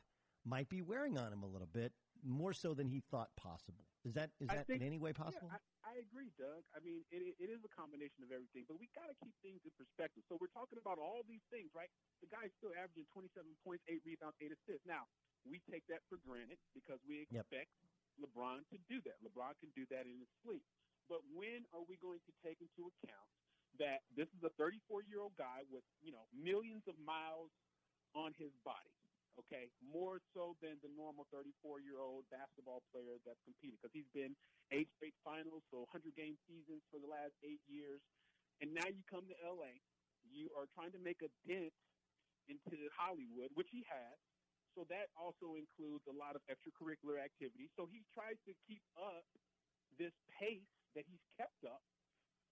might 0.45 0.69
be 0.69 0.81
wearing 0.81 1.17
on 1.17 1.31
him 1.33 1.43
a 1.43 1.47
little 1.49 1.67
bit 1.71 1.91
more 2.23 2.53
so 2.53 2.73
than 2.73 2.87
he 2.87 2.99
thought 3.11 3.29
possible. 3.37 3.85
Is 4.03 4.13
that 4.15 4.31
is 4.39 4.47
that 4.47 4.65
think- 4.67 4.81
in 4.81 4.87
any 4.87 4.97
way 4.97 5.11
possible? 5.13 5.51
Yeah, 5.51 5.59
I, 5.85 5.91
I 5.91 5.93
agree, 5.99 6.31
Doug. 6.39 6.63
I 6.73 6.79
mean, 6.79 7.03
it, 7.11 7.35
it- 7.37 7.51
is 7.51 7.61
a 7.67 7.71
combination 7.75 8.23
of 8.23 8.31
everything, 8.31 8.63
but 8.67 8.79
we 8.79 8.87
got 8.95 9.11
to 9.11 9.15
keep 9.21 9.35
things 9.43 9.59
in 9.67 9.71
perspective. 9.75 10.23
So 10.31 10.39
we're 10.39 10.51
talking 10.55 10.79
about 10.79 10.97
all 10.97 11.21
these 11.27 11.43
things, 11.51 11.69
right? 11.75 11.91
The 12.23 12.29
guy's 12.31 12.51
still 12.57 12.71
averaging 12.73 13.05
27 13.11 13.43
points, 13.67 13.83
eight 13.91 14.01
rebounds, 14.07 14.39
eight 14.39 14.55
assists. 14.55 14.87
Now, 14.87 15.05
we 15.43 15.59
take 15.67 15.83
that 15.91 16.01
for 16.07 16.17
granted 16.23 16.57
because 16.73 16.99
we 17.07 17.27
Yep. 17.29 17.43
expect 17.51 17.71
LeBron 18.17 18.63
to 18.71 18.77
do 18.89 18.97
that. 19.05 19.19
LeBron 19.21 19.53
can 19.59 19.69
do 19.75 19.83
that 19.93 20.07
in 20.07 20.17
his 20.23 20.31
sleep. 20.41 20.63
But 21.07 21.23
when 21.31 21.63
are 21.71 21.83
we 21.87 21.95
going 21.99 22.19
to 22.27 22.33
take 22.43 22.59
into 22.59 22.91
account 22.91 23.31
that 23.79 24.03
this 24.15 24.27
is 24.35 24.41
a 24.43 24.51
34 24.59 25.07
year 25.07 25.23
old 25.23 25.35
guy 25.39 25.63
with 25.71 25.83
you 26.03 26.11
know 26.11 26.27
millions 26.35 26.83
of 26.87 26.95
miles 26.99 27.51
on 28.15 28.35
his 28.35 28.51
body? 28.63 28.95
Okay, 29.37 29.69
more 29.85 30.17
so 30.33 30.57
than 30.65 30.81
the 30.81 30.89
normal 30.97 31.29
34 31.29 31.79
year 31.85 32.01
old 32.01 32.25
basketball 32.33 32.81
player 32.89 33.21
that's 33.21 33.39
competed 33.45 33.77
because 33.77 33.93
he's 33.93 34.09
been 34.09 34.33
eight 34.73 34.89
straight 34.97 35.13
finals, 35.21 35.61
so 35.69 35.85
100 35.93 36.17
game 36.17 36.35
seasons 36.49 36.81
for 36.89 36.97
the 36.97 37.07
last 37.07 37.37
eight 37.45 37.61
years. 37.69 38.01
And 38.59 38.73
now 38.73 38.89
you 38.89 39.05
come 39.05 39.29
to 39.29 39.37
LA, 39.45 39.77
you 40.25 40.49
are 40.57 40.65
trying 40.73 40.89
to 40.97 41.01
make 41.01 41.21
a 41.21 41.29
dent 41.45 41.69
into 42.49 42.89
Hollywood, 42.97 43.53
which 43.53 43.69
he 43.69 43.85
has. 43.85 44.17
So 44.73 44.85
that 44.89 45.13
also 45.13 45.57
includes 45.57 46.05
a 46.09 46.15
lot 46.17 46.33
of 46.33 46.41
extracurricular 46.49 47.21
activities. 47.21 47.69
So 47.77 47.85
he 47.85 48.05
tries 48.13 48.37
to 48.49 48.53
keep 48.65 48.81
up 48.97 49.25
this 50.01 50.13
pace 50.37 50.76
that 50.97 51.05
he's 51.05 51.21
kept 51.37 51.61
up 51.63 51.85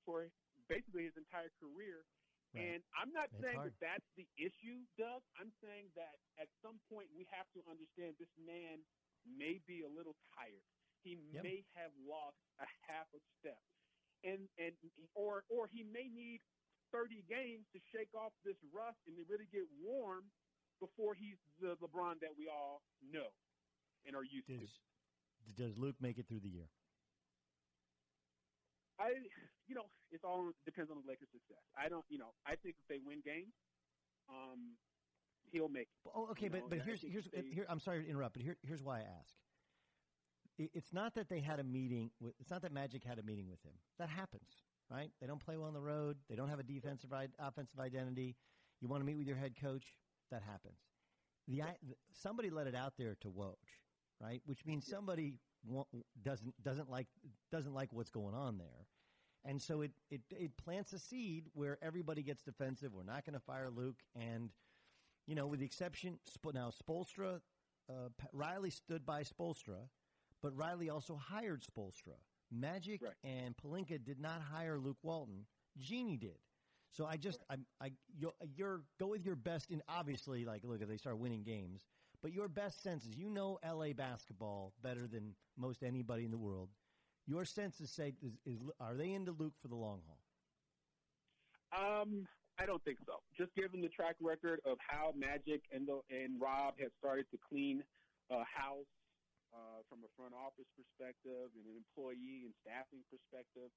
for 0.05 0.29
basically 0.69 1.09
his 1.09 1.17
entire 1.17 1.49
career. 1.57 2.05
Right. 2.53 2.77
And 2.77 2.79
I'm 2.95 3.11
not 3.11 3.33
It's 3.33 3.41
saying 3.43 3.57
hard. 3.59 3.73
that 3.73 3.81
that's 3.99 4.09
the 4.15 4.29
issue, 4.37 4.85
Doug. 4.95 5.25
I'm 5.41 5.51
saying 5.59 5.89
that 5.97 6.15
at 6.39 6.47
some 6.61 6.79
point 6.87 7.09
we 7.11 7.25
have 7.33 7.49
to 7.57 7.61
understand 7.67 8.15
this 8.21 8.31
man 8.37 8.85
may 9.25 9.59
be 9.67 9.81
a 9.83 9.89
little 9.91 10.15
tired. 10.37 10.63
He 11.03 11.17
Yep. 11.33 11.43
may 11.43 11.65
have 11.75 11.91
lost 11.97 12.37
a 12.61 12.67
half 12.87 13.09
a 13.13 13.21
step, 13.41 13.61
and 14.23 14.47
and 14.57 14.73
or 15.13 15.43
or 15.49 15.67
he 15.67 15.83
may 15.83 16.07
need 16.07 16.41
30 16.91 17.23
games 17.27 17.65
to 17.73 17.79
shake 17.91 18.13
off 18.15 18.31
this 18.43 18.57
rust 18.71 18.97
and 19.05 19.17
to 19.17 19.23
really 19.27 19.47
get 19.51 19.67
warm 19.81 20.31
before 20.79 21.13
he's 21.13 21.37
the 21.59 21.75
LeBron 21.77 22.19
that 22.21 22.35
we 22.37 22.47
all 22.47 22.81
know 23.01 23.29
and 24.05 24.15
are 24.15 24.23
used 24.23 24.47
to. 24.47 24.57
Does, 24.59 24.79
does 25.57 25.77
Luke 25.77 25.95
make 25.99 26.17
it 26.17 26.27
through 26.27 26.39
the 26.41 26.49
year? 26.49 26.69
I, 28.99 29.09
you 29.67 29.75
know, 29.75 29.85
it's 30.11 30.23
all 30.23 30.51
depends 30.65 30.89
on 30.91 30.97
the 31.01 31.07
Lakers' 31.07 31.29
success. 31.31 31.63
I 31.77 31.89
don't, 31.89 32.05
you 32.09 32.17
know, 32.17 32.31
I 32.45 32.55
think 32.55 32.75
if 32.79 32.87
they 32.87 32.99
win 33.05 33.19
games, 33.25 33.53
um, 34.29 34.77
he'll 35.51 35.69
make. 35.69 35.87
it. 36.05 36.11
Oh, 36.15 36.27
okay, 36.31 36.45
You 36.45 36.49
but 36.51 36.59
know, 36.61 36.67
but 36.69 36.79
here's 36.81 37.01
here's 37.01 37.27
they- 37.33 37.41
here. 37.53 37.65
I'm 37.69 37.79
sorry 37.79 38.03
to 38.03 38.09
interrupt, 38.09 38.33
but 38.33 38.43
here, 38.43 38.57
here's 38.63 38.83
why 38.83 38.99
I 38.99 39.03
ask. 39.19 39.33
It's 40.57 40.93
not 40.93 41.15
that 41.15 41.27
they 41.27 41.41
had 41.41 41.59
a 41.59 41.63
meeting. 41.65 42.11
With, 42.21 42.33
it's 42.39 42.49
not 42.49 42.61
that 42.61 42.71
Magic 42.71 43.03
had 43.03 43.19
a 43.19 43.23
meeting 43.23 43.49
with 43.49 43.61
him. 43.63 43.73
That 43.99 44.07
happens, 44.07 44.47
right? 44.89 45.11
They 45.19 45.27
don't 45.27 45.43
play 45.43 45.57
well 45.57 45.67
on 45.67 45.73
the 45.73 45.81
road. 45.81 46.15
They 46.29 46.35
don't 46.37 46.47
have 46.47 46.59
a 46.59 46.63
defensive 46.63 47.11
offensive 47.39 47.79
identity. 47.79 48.37
You 48.79 48.87
want 48.87 49.01
to 49.01 49.05
meet 49.05 49.17
with 49.17 49.27
your 49.27 49.35
head 49.35 49.55
coach. 49.61 49.83
That 50.31 50.41
happens. 50.43 50.79
The, 51.47 51.61
somebody 52.13 52.49
let 52.49 52.67
it 52.67 52.75
out 52.75 52.93
there 52.97 53.15
to 53.21 53.27
Woj, 53.29 53.55
right? 54.21 54.41
Which 54.45 54.65
means 54.65 54.87
somebody 54.87 55.35
doesn't 56.23 56.53
doesn't 56.63 56.89
like 56.89 57.07
doesn't 57.51 57.73
like 57.73 57.91
what's 57.91 58.11
going 58.11 58.35
on 58.35 58.57
there. 58.57 58.87
And 59.47 59.61
so 59.61 59.81
it, 59.81 59.91
it, 60.09 60.21
it 60.31 60.57
plants 60.57 60.91
a 60.93 60.97
seed 60.99 61.45
where 61.53 61.77
everybody 61.83 62.23
gets 62.23 62.41
defensive. 62.41 62.91
We're 62.93 63.03
not 63.03 63.25
going 63.25 63.35
to 63.35 63.39
fire 63.39 63.69
Luke. 63.69 64.01
And 64.19 64.49
you 65.27 65.35
know, 65.35 65.47
with 65.47 65.59
the 65.59 65.65
exception 65.65 66.19
now, 66.53 66.71
Spoelstra, 66.71 67.41
uh, 67.89 68.09
Riley 68.33 68.71
stood 68.71 69.05
by 69.05 69.23
Spoelstra, 69.23 69.87
but 70.41 70.55
Riley 70.55 70.89
also 70.89 71.15
hired 71.15 71.63
Spoelstra. 71.63 72.15
Magic 72.51 73.01
Right. 73.01 73.13
and 73.23 73.55
Pelinka 73.57 74.03
did 74.03 74.19
not 74.19 74.41
hire 74.41 74.79
Luke 74.79 74.97
Walton. 75.03 75.45
Jeanie 75.79 76.17
did. 76.17 76.37
So 76.91 77.05
I 77.05 77.17
just, 77.17 77.43
I'm, 77.49 77.65
I, 77.81 77.91
you're, 78.17 78.33
you're 78.55 78.81
go 78.99 79.07
with 79.07 79.25
your 79.25 79.35
best. 79.35 79.69
In 79.69 79.81
obviously, 79.89 80.45
like, 80.45 80.63
look, 80.63 80.81
if 80.81 80.87
they 80.87 80.97
start 80.97 81.17
winning 81.17 81.43
games, 81.43 81.81
but 82.25 82.33
your 82.33 82.49
best 82.49 82.81
sense 82.81 83.05
is 83.05 83.13
you 83.13 83.29
know 83.29 83.61
L.A. 83.61 83.93
basketball 83.93 84.73
better 84.81 85.05
than 85.05 85.37
most 85.61 85.85
anybody 85.85 86.25
in 86.25 86.33
the 86.33 86.41
world. 86.41 86.73
Your 87.29 87.45
senses 87.45 87.93
say, 87.93 88.17
is, 88.17 88.33
is 88.49 88.57
are 88.81 88.97
they 88.97 89.13
into 89.13 89.29
Luke 89.29 89.53
for 89.61 89.69
the 89.69 89.77
long 89.77 90.01
haul? 90.09 90.17
Um, 91.69 92.25
I 92.57 92.65
don't 92.65 92.81
think 92.81 92.97
so. 93.05 93.21
Just 93.37 93.53
given 93.53 93.77
the 93.77 93.93
track 93.93 94.17
record 94.17 94.57
of 94.65 94.81
how 94.81 95.13
Magic 95.13 95.69
and 95.69 95.85
the, 95.85 96.01
and 96.09 96.41
Rob 96.41 96.81
have 96.81 96.89
started 96.97 97.29
to 97.29 97.37
clean 97.37 97.85
uh, 98.33 98.41
house 98.41 98.89
uh, 99.53 99.85
from 99.85 100.01
a 100.01 100.09
front 100.17 100.33
office 100.33 100.65
perspective 100.73 101.53
and 101.53 101.65
an 101.69 101.77
employee 101.77 102.49
and 102.49 102.57
staffing 102.65 103.05
perspective. 103.13 103.69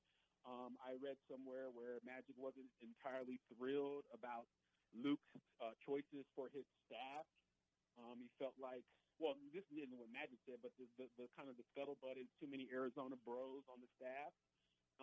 Um, 0.48 0.80
I 0.80 0.96
read 0.96 1.20
somewhere 1.28 1.68
where 1.68 2.00
Magic 2.00 2.32
wasn't 2.40 2.72
entirely 2.80 3.44
thrilled 3.52 4.08
about 4.08 4.48
Luke's 4.96 5.36
uh, 5.60 5.76
choices 5.84 6.24
for 6.32 6.48
his 6.56 6.64
staff. 6.88 7.28
Um, 7.98 8.22
he 8.22 8.30
felt 8.38 8.54
like, 8.56 8.86
well, 9.18 9.34
this 9.50 9.66
isn't 9.74 9.98
what 9.98 10.08
Magic 10.14 10.38
said, 10.46 10.62
but 10.62 10.70
the, 10.78 10.86
the, 10.94 11.10
the 11.18 11.26
kind 11.34 11.50
of 11.50 11.58
the 11.58 11.66
scuttlebutt 11.74 12.14
is 12.14 12.30
too 12.38 12.46
many 12.46 12.70
Arizona 12.70 13.18
bros 13.26 13.66
on 13.66 13.82
the 13.82 13.90
staff. 13.98 14.30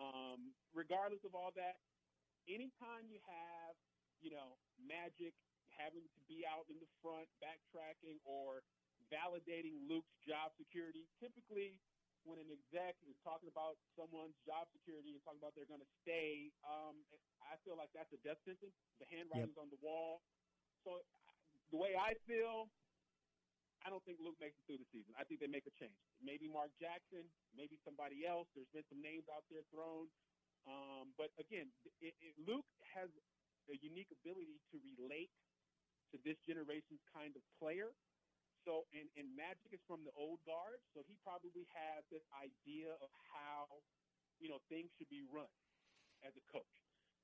Um, 0.00 0.56
regardless 0.72 1.20
of 1.24 1.36
all 1.36 1.52
that, 1.56 1.76
anytime 2.48 3.08
you 3.08 3.20
have, 3.28 3.76
you 4.24 4.32
know, 4.32 4.56
Magic 4.80 5.36
having 5.76 6.08
to 6.08 6.20
be 6.24 6.48
out 6.48 6.64
in 6.72 6.80
the 6.80 6.88
front, 7.04 7.28
backtracking 7.44 8.16
or 8.24 8.64
validating 9.12 9.76
Luke's 9.84 10.16
job 10.24 10.56
security, 10.56 11.04
typically 11.20 11.76
when 12.24 12.42
an 12.42 12.50
exec 12.50 12.98
is 13.06 13.14
talking 13.22 13.46
about 13.46 13.78
someone's 13.94 14.34
job 14.42 14.66
security 14.74 15.14
and 15.14 15.22
talking 15.22 15.38
about 15.38 15.54
they're 15.54 15.68
going 15.70 15.84
to 15.84 15.94
stay, 16.02 16.50
um, 16.66 16.98
I 17.46 17.54
feel 17.62 17.78
like 17.78 17.92
that's 17.94 18.10
a 18.10 18.20
death 18.26 18.40
sentence. 18.42 18.74
The 18.98 19.06
handwriting's 19.14 19.54
on 19.54 19.70
the 19.70 19.78
wall. 19.78 20.24
So 20.82 21.06
the 21.70 21.78
way 21.78 21.94
I 21.94 22.18
feel, 22.26 22.66
I 23.86 23.88
don't 23.88 24.02
think 24.02 24.18
Luke 24.18 24.34
makes 24.42 24.58
it 24.58 24.66
through 24.66 24.82
the 24.82 24.90
season. 24.90 25.14
I 25.14 25.22
think 25.22 25.38
they 25.38 25.46
make 25.46 25.62
a 25.70 25.74
change. 25.78 25.94
Maybe 26.18 26.50
Mark 26.50 26.74
Jackson, 26.82 27.22
maybe 27.54 27.78
somebody 27.86 28.26
else. 28.26 28.50
There's 28.50 28.66
been 28.74 28.82
some 28.90 28.98
names 28.98 29.30
out 29.30 29.46
there 29.46 29.62
thrown. 29.70 30.10
Um, 30.66 31.14
but 31.14 31.30
again, 31.38 31.70
it, 32.02 32.18
it, 32.18 32.34
Luke 32.42 32.66
has 32.98 33.06
a 33.70 33.78
unique 33.78 34.10
ability 34.10 34.58
to 34.74 34.82
relate 34.98 35.30
to 36.10 36.18
this 36.26 36.34
generation's 36.42 36.98
kind 37.14 37.38
of 37.38 37.46
player. 37.62 37.94
So, 38.66 38.90
and, 38.90 39.06
and 39.14 39.30
Magic 39.38 39.70
is 39.70 39.78
from 39.86 40.02
the 40.02 40.10
old 40.18 40.42
guard, 40.42 40.82
so 40.90 41.06
he 41.06 41.14
probably 41.22 41.70
has 41.70 42.02
this 42.10 42.26
idea 42.34 42.90
of 42.98 43.10
how, 43.30 43.70
you 44.42 44.50
know, 44.50 44.58
things 44.66 44.90
should 44.98 45.06
be 45.06 45.22
run 45.30 45.46
as 46.26 46.34
a 46.34 46.42
coach. 46.50 46.66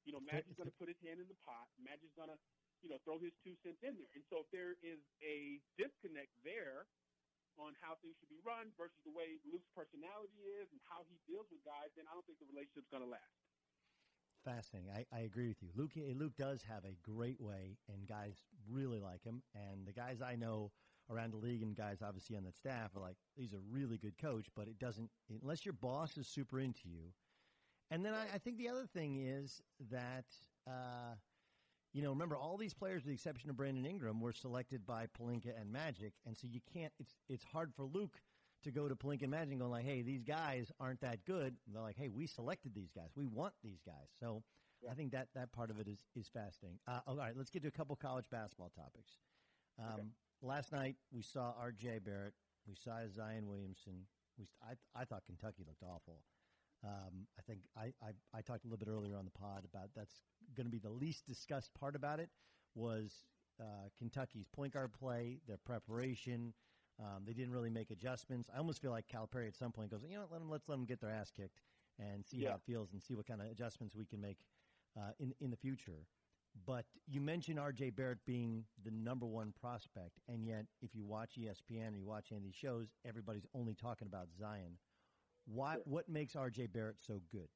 You 0.06 0.14
know, 0.14 0.22
Magic's 0.22 0.54
going 0.54 0.70
to 0.70 0.78
put 0.78 0.86
his 0.86 0.98
hand 1.02 1.18
in 1.18 1.26
the 1.26 1.38
pot. 1.42 1.66
Magic's 1.82 2.14
going 2.14 2.30
to, 2.30 2.38
you 2.82 2.90
know, 2.90 2.98
throw 3.06 3.18
his 3.18 3.32
two 3.40 3.54
cents 3.62 3.80
in 3.86 3.94
there. 3.96 4.12
And 4.14 4.26
so 4.26 4.42
if 4.44 4.48
there 4.50 4.74
is 4.82 5.00
a 5.22 5.62
disconnect 5.78 6.34
there 6.42 6.90
on 7.56 7.76
how 7.78 7.96
things 8.00 8.16
should 8.18 8.32
be 8.32 8.42
run 8.42 8.72
versus 8.76 8.98
the 9.06 9.12
way 9.14 9.38
Luke's 9.46 9.68
personality 9.72 10.42
is 10.60 10.68
and 10.72 10.80
how 10.88 11.06
he 11.06 11.16
deals 11.24 11.46
with 11.52 11.62
guys, 11.62 11.92
then 11.94 12.08
I 12.10 12.16
don't 12.16 12.24
think 12.26 12.40
the 12.42 12.48
relationship's 12.50 12.90
going 12.90 13.04
to 13.04 13.10
last. 13.10 13.38
Fascinating. 14.44 14.90
I, 14.90 15.06
I 15.14 15.20
agree 15.22 15.46
with 15.46 15.62
you. 15.62 15.70
Luke 15.76 15.92
Luke 15.94 16.34
does 16.36 16.64
have 16.66 16.84
a 16.84 16.98
great 17.06 17.40
way, 17.40 17.78
and 17.86 18.08
guys 18.08 18.42
really 18.66 18.98
like 18.98 19.22
him. 19.22 19.42
And 19.54 19.86
the 19.86 19.92
guys 19.92 20.18
I 20.20 20.34
know 20.34 20.72
around 21.10 21.32
the 21.32 21.36
league 21.36 21.62
and 21.62 21.76
guys 21.76 21.98
obviously 22.02 22.36
on 22.36 22.44
that 22.44 22.56
staff 22.56 22.96
are 22.96 23.00
like, 23.00 23.16
he's 23.34 23.52
a 23.52 23.60
really 23.70 23.98
good 23.98 24.18
coach, 24.18 24.46
but 24.56 24.66
it 24.66 24.78
doesn't 24.78 25.10
unless 25.42 25.64
your 25.64 25.74
boss 25.74 26.16
is 26.16 26.26
super 26.26 26.58
into 26.58 26.88
you. 26.88 27.12
And 27.90 28.04
then 28.04 28.14
I, 28.14 28.34
I 28.34 28.38
think 28.38 28.56
the 28.58 28.68
other 28.68 28.86
thing 28.86 29.16
is 29.16 29.60
that 29.90 30.24
uh, 30.66 31.14
you 31.93 32.03
know, 32.03 32.11
remember 32.11 32.36
all 32.36 32.57
these 32.57 32.74
players, 32.74 33.03
with 33.03 33.09
the 33.09 33.14
exception 33.14 33.51
of 33.51 33.57
Brandon 33.57 33.84
Ingram, 33.84 34.20
were 34.20 34.32
selected 34.32 34.86
by 34.86 35.07
Pelinka 35.18 35.59
and 35.61 35.70
Magic, 35.70 36.14
and 36.26 36.36
so 36.36 36.47
you 36.51 36.61
can't. 36.72 36.93
It's 36.99 37.14
it's 37.28 37.45
hard 37.45 37.72
for 37.74 37.84
Luke 37.84 38.20
to 38.64 38.70
go 38.70 38.88
to 38.88 38.95
Pelinka 38.95 39.22
and 39.22 39.30
Magic 39.30 39.53
and 39.53 39.61
go 39.61 39.68
like, 39.68 39.84
"Hey, 39.84 40.03
these 40.03 40.22
guys 40.22 40.70
aren't 40.80 41.01
that 41.01 41.24
good." 41.24 41.57
And 41.66 41.74
they're 41.74 41.82
like, 41.82 41.97
"Hey, 41.97 42.09
we 42.09 42.26
selected 42.26 42.74
these 42.74 42.93
guys. 42.93 43.11
We 43.14 43.26
want 43.26 43.55
these 43.62 43.80
guys." 43.84 44.09
So 44.18 44.43
I 44.90 44.95
think 44.95 45.12
that 45.12 45.28
that 45.34 45.53
part 45.53 45.70
of 45.70 45.78
it 45.78 45.88
is 45.88 45.99
is 46.16 46.28
fascinating. 46.28 46.78
Uh, 46.86 47.01
all 47.07 47.16
right, 47.16 47.36
let's 47.36 47.51
get 47.51 47.62
to 47.62 47.68
a 47.68 47.72
couple 47.72 47.95
college 47.97 48.28
basketball 48.30 48.70
topics. 48.74 49.18
Um, 49.78 50.12
Last 50.45 50.72
night 50.72 50.97
we 51.12 51.22
saw 51.22 51.55
R.J. 51.57 52.01
Barrett, 52.01 52.34
we 52.66 52.74
saw 52.74 52.99
Zion 53.09 53.47
Williamson. 53.47 54.07
We 54.36 54.49
I 54.61 54.74
I 55.01 55.05
thought 55.05 55.24
Kentucky 55.24 55.62
looked 55.66 55.82
awful. 55.84 56.22
Um, 56.84 57.26
I 57.38 57.42
think 57.42 57.60
I, 57.76 57.92
I, 58.02 58.10
I 58.34 58.40
talked 58.42 58.64
a 58.64 58.66
little 58.68 58.78
bit 58.84 58.88
earlier 58.88 59.16
on 59.16 59.24
the 59.24 59.30
pod 59.30 59.64
about 59.64 59.90
that's 59.94 60.20
going 60.56 60.66
to 60.66 60.70
be 60.70 60.78
the 60.78 60.90
least 60.90 61.26
discussed 61.26 61.72
part 61.74 61.94
about 61.94 62.18
it 62.20 62.28
was 62.74 63.12
uh, 63.60 63.88
Kentucky's 63.98 64.46
point 64.48 64.72
guard 64.72 64.92
play, 64.92 65.38
their 65.46 65.58
preparation. 65.58 66.54
Um, 67.00 67.22
they 67.24 67.32
didn't 67.32 67.52
really 67.52 67.70
make 67.70 67.90
adjustments. 67.90 68.50
I 68.54 68.58
almost 68.58 68.82
feel 68.82 68.90
like 68.90 69.06
Calipari 69.08 69.46
at 69.46 69.56
some 69.56 69.72
point 69.72 69.90
goes, 69.90 70.00
you 70.08 70.16
know, 70.16 70.26
let 70.30 70.40
them 70.40 70.50
let's 70.50 70.68
let 70.68 70.76
them 70.76 70.84
get 70.84 71.00
their 71.00 71.10
ass 71.10 71.30
kicked 71.30 71.60
and 71.98 72.24
see 72.24 72.38
how 72.50 72.56
it 72.56 72.62
feels 72.66 72.92
and 72.92 73.02
see 73.02 73.14
what 73.14 73.26
kind 73.26 73.40
of 73.40 73.46
adjustments 73.50 73.94
we 73.94 74.04
can 74.04 74.20
make 74.20 74.38
uh, 74.96 75.10
in 75.20 75.32
in 75.40 75.50
the 75.50 75.56
future. 75.56 76.06
But 76.66 76.84
you 77.06 77.20
mentioned 77.22 77.58
R.J. 77.58 77.90
Barrett 77.90 78.18
being 78.26 78.64
the 78.84 78.90
number 78.90 79.24
one 79.24 79.52
prospect, 79.58 80.18
and 80.28 80.44
yet 80.44 80.66
if 80.82 80.94
you 80.94 81.04
watch 81.06 81.38
ESPN 81.38 81.94
or 81.94 81.96
you 81.98 82.06
watch 82.06 82.26
any 82.30 82.38
of 82.38 82.44
these 82.44 82.54
shows, 82.54 82.88
everybody's 83.06 83.46
only 83.54 83.74
talking 83.74 84.06
about 84.06 84.28
Zion. 84.38 84.76
Why? 85.47 85.76
What 85.84 86.09
makes 86.09 86.36
R.J. 86.36 86.68
Barrett 86.68 87.03
so 87.03 87.20
good? 87.30 87.49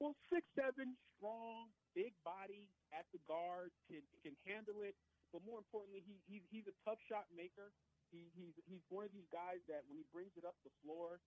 Well, 0.00 0.16
six 0.32 0.44
seven, 0.58 0.96
strong, 1.16 1.70
big 1.94 2.12
body 2.24 2.68
at 2.92 3.06
the 3.12 3.20
guard, 3.28 3.70
can 3.88 4.02
can 4.22 4.34
handle 4.44 4.82
it. 4.82 4.96
But 5.32 5.42
more 5.42 5.58
importantly, 5.58 6.02
he, 6.06 6.22
he's 6.26 6.44
he's 6.50 6.66
a 6.66 6.76
tough 6.86 6.98
shot 7.06 7.26
maker. 7.34 7.74
He, 8.10 8.30
he's 8.34 8.54
he's 8.66 8.84
one 8.88 9.04
of 9.04 9.12
these 9.12 9.28
guys 9.34 9.62
that 9.66 9.82
when 9.90 9.98
he 9.98 10.06
brings 10.14 10.34
it 10.38 10.46
up 10.46 10.54
the 10.62 10.74
floor, 10.82 11.18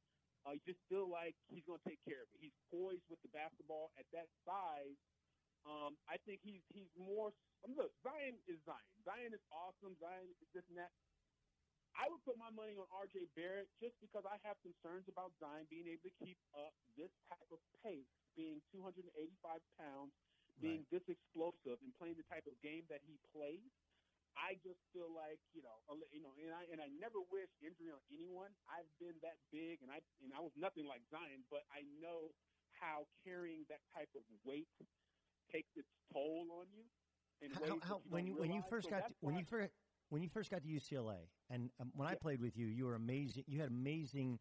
uh, 0.47 0.55
you 0.55 0.63
just 0.63 0.79
feel 0.87 1.07
like 1.09 1.35
he's 1.51 1.65
going 1.67 1.79
to 1.83 1.87
take 1.87 1.99
care 2.07 2.23
of 2.23 2.29
it. 2.31 2.39
He's 2.39 2.55
poised 2.71 3.03
with 3.11 3.19
the 3.21 3.31
basketball 3.35 3.91
at 3.99 4.07
that 4.15 4.31
size. 4.47 4.95
Um, 5.67 5.99
I 6.07 6.15
think 6.23 6.39
he's 6.43 6.63
he's 6.71 6.87
more. 6.95 7.35
I 7.59 7.67
mean, 7.67 7.75
look, 7.75 7.91
Zion 7.99 8.39
is 8.47 8.63
Zion. 8.63 8.87
Zion 9.03 9.31
is 9.35 9.43
awesome. 9.51 9.99
Zion 9.99 10.31
is 10.31 10.49
this 10.55 10.63
and 10.71 10.79
that. 10.79 10.91
I 11.97 12.05
would 12.13 12.21
put 12.21 12.37
my 12.37 12.53
money 12.53 12.77
on 12.77 12.85
R.J. 12.93 13.33
Barrett 13.33 13.67
just 13.81 13.97
because 13.97 14.21
I 14.29 14.37
have 14.45 14.61
concerns 14.61 15.09
about 15.09 15.33
Zion 15.41 15.65
being 15.65 15.89
able 15.89 16.05
to 16.05 16.13
keep 16.21 16.37
up 16.53 16.77
this 16.93 17.09
type 17.25 17.49
of 17.49 17.57
pace, 17.81 18.07
being 18.37 18.61
285 18.69 19.09
pounds, 19.81 20.13
being 20.61 20.85
right. 20.85 20.93
this 20.93 21.05
explosive 21.09 21.81
and 21.81 21.89
playing 21.97 22.21
the 22.21 22.27
type 22.29 22.45
of 22.45 22.53
game 22.61 22.85
that 22.93 23.01
he 23.09 23.17
plays, 23.33 23.65
I 24.37 24.61
just 24.61 24.77
feel 24.93 25.09
like 25.09 25.41
you 25.57 25.65
know, 25.65 25.81
you 26.13 26.21
know, 26.21 26.29
and 26.37 26.53
I 26.53 26.69
and 26.69 26.77
I 26.77 26.93
never 27.01 27.17
wish 27.33 27.49
injury 27.57 27.89
on 27.89 28.01
anyone. 28.13 28.53
I've 28.69 28.89
been 29.01 29.17
that 29.25 29.41
big, 29.49 29.81
and 29.81 29.89
I 29.89 30.05
and 30.21 30.29
I 30.29 30.45
was 30.45 30.53
nothing 30.53 30.85
like 30.85 31.01
Zion, 31.09 31.41
but 31.49 31.65
I 31.73 31.81
know 31.97 32.29
how 32.77 33.09
carrying 33.25 33.65
that 33.73 33.81
type 33.89 34.13
of 34.13 34.21
weight 34.45 34.69
takes 35.49 35.73
its 35.73 35.89
toll 36.13 36.45
on 36.61 36.69
you. 36.69 36.85
How, 37.53 37.77
how, 37.81 37.97
when 38.09 38.25
you 38.25 38.37
when 38.37 38.53
you 38.53 38.61
first 38.69 38.89
so 38.89 38.93
got 38.93 39.09
to, 39.09 39.13
when 39.21 39.37
you 39.37 39.45
first 39.45 39.73
when 40.09 40.21
you 40.21 40.29
first 40.29 40.49
got 40.49 40.61
to 40.63 40.67
UCLA, 40.67 41.27
and 41.49 41.69
um, 41.79 41.91
when 41.95 42.07
I 42.07 42.15
played 42.15 42.41
with 42.41 42.57
you, 42.57 42.67
you 42.67 42.85
were 42.85 42.95
amazing. 42.95 43.43
You 43.47 43.59
had 43.59 43.69
amazing 43.69 44.39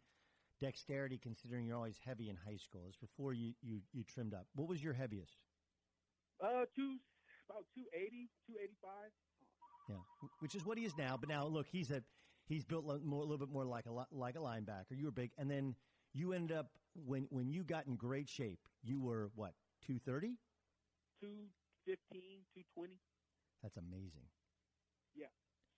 dexterity 0.60 1.18
considering 1.18 1.66
you're 1.66 1.76
always 1.76 1.98
heavy 2.04 2.30
in 2.30 2.36
high 2.36 2.56
school. 2.56 2.86
It's 2.88 2.96
before 2.96 3.32
you, 3.34 3.52
you, 3.62 3.80
you 3.92 4.04
trimmed 4.04 4.34
up. 4.34 4.46
What 4.54 4.68
was 4.68 4.82
your 4.82 4.94
heaviest? 4.94 5.36
uh, 6.42 6.66
two 6.74 6.96
about 7.48 7.64
280, 7.74 8.28
285. 8.46 8.90
Yeah, 9.88 9.96
which 10.40 10.54
is 10.54 10.64
what 10.66 10.78
he 10.78 10.84
is 10.84 10.96
now. 10.98 11.16
But 11.18 11.28
now, 11.28 11.46
look, 11.46 11.66
he's 11.70 11.90
a 11.90 12.02
he's 12.46 12.64
built 12.64 12.84
more, 13.04 13.20
a 13.20 13.22
little 13.22 13.38
bit 13.38 13.48
more 13.52 13.64
like 13.64 13.86
a 13.86 13.92
li- 13.92 14.10
like 14.12 14.34
a 14.34 14.40
linebacker. 14.40 14.96
You 14.96 15.06
were 15.06 15.12
big, 15.12 15.30
and 15.38 15.50
then 15.50 15.74
you 16.12 16.32
ended 16.32 16.56
up 16.56 16.66
when 16.94 17.26
when 17.30 17.50
you 17.50 17.62
got 17.64 17.86
in 17.86 17.96
great 17.96 18.28
shape. 18.28 18.58
You 18.82 19.00
were 19.00 19.30
what 19.34 19.52
two 19.86 19.98
thirty? 19.98 20.38
215, 21.20 22.44
220. 22.52 23.00
That's 23.62 23.76
amazing. 23.76 24.28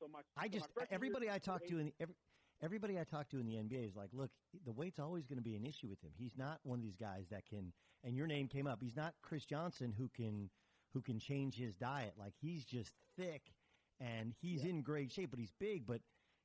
So 0.01 0.07
my 0.09 0.21
I 0.37 0.45
so 0.47 0.59
just 0.59 0.69
my 0.77 0.85
everybody 0.91 1.27
year, 1.27 1.35
I 1.35 1.39
talk 1.39 1.63
to 1.63 1.69
280. 1.69 1.81
in 1.81 1.87
the, 1.87 2.03
every, 2.03 2.15
everybody 2.63 2.99
I 2.99 3.05
talk 3.05 3.29
to 3.31 3.39
in 3.39 3.47
the 3.47 3.55
NBA 3.55 3.89
is 3.89 3.97
like, 3.97 4.11
look, 4.13 4.31
the 4.65 4.73
weight's 4.73 4.99
always 4.99 5.27
going 5.27 5.39
to 5.39 5.43
be 5.43 5.57
an 5.57 5.65
issue 5.65 5.89
with 5.89 6.01
him. 6.03 6.13
He's 6.17 6.37
not 6.37 6.61
one 6.63 6.79
of 6.79 6.83
these 6.83 6.97
guys 6.97 7.27
that 7.31 7.47
can. 7.47 7.73
And 8.05 8.17
your 8.17 8.27
name 8.27 8.47
came 8.49 8.67
up. 8.67 8.79
He's 8.81 8.97
not 8.97 9.15
Kris 9.23 9.45
Johnson 9.45 9.93
who 9.97 10.09
can 10.09 10.51
who 10.95 11.01
can 11.03 11.19
change 11.19 11.57
his 11.57 11.75
diet. 11.77 12.15
Like 12.19 12.35
he's 12.41 12.65
just 12.65 12.93
thick 13.17 13.43
and 14.01 14.35
he's 14.41 14.65
in 14.65 14.83
great 14.83 15.11
shape, 15.11 15.31
but 15.31 15.39
he's 15.39 15.53
big. 15.59 15.87
But 15.87 16.01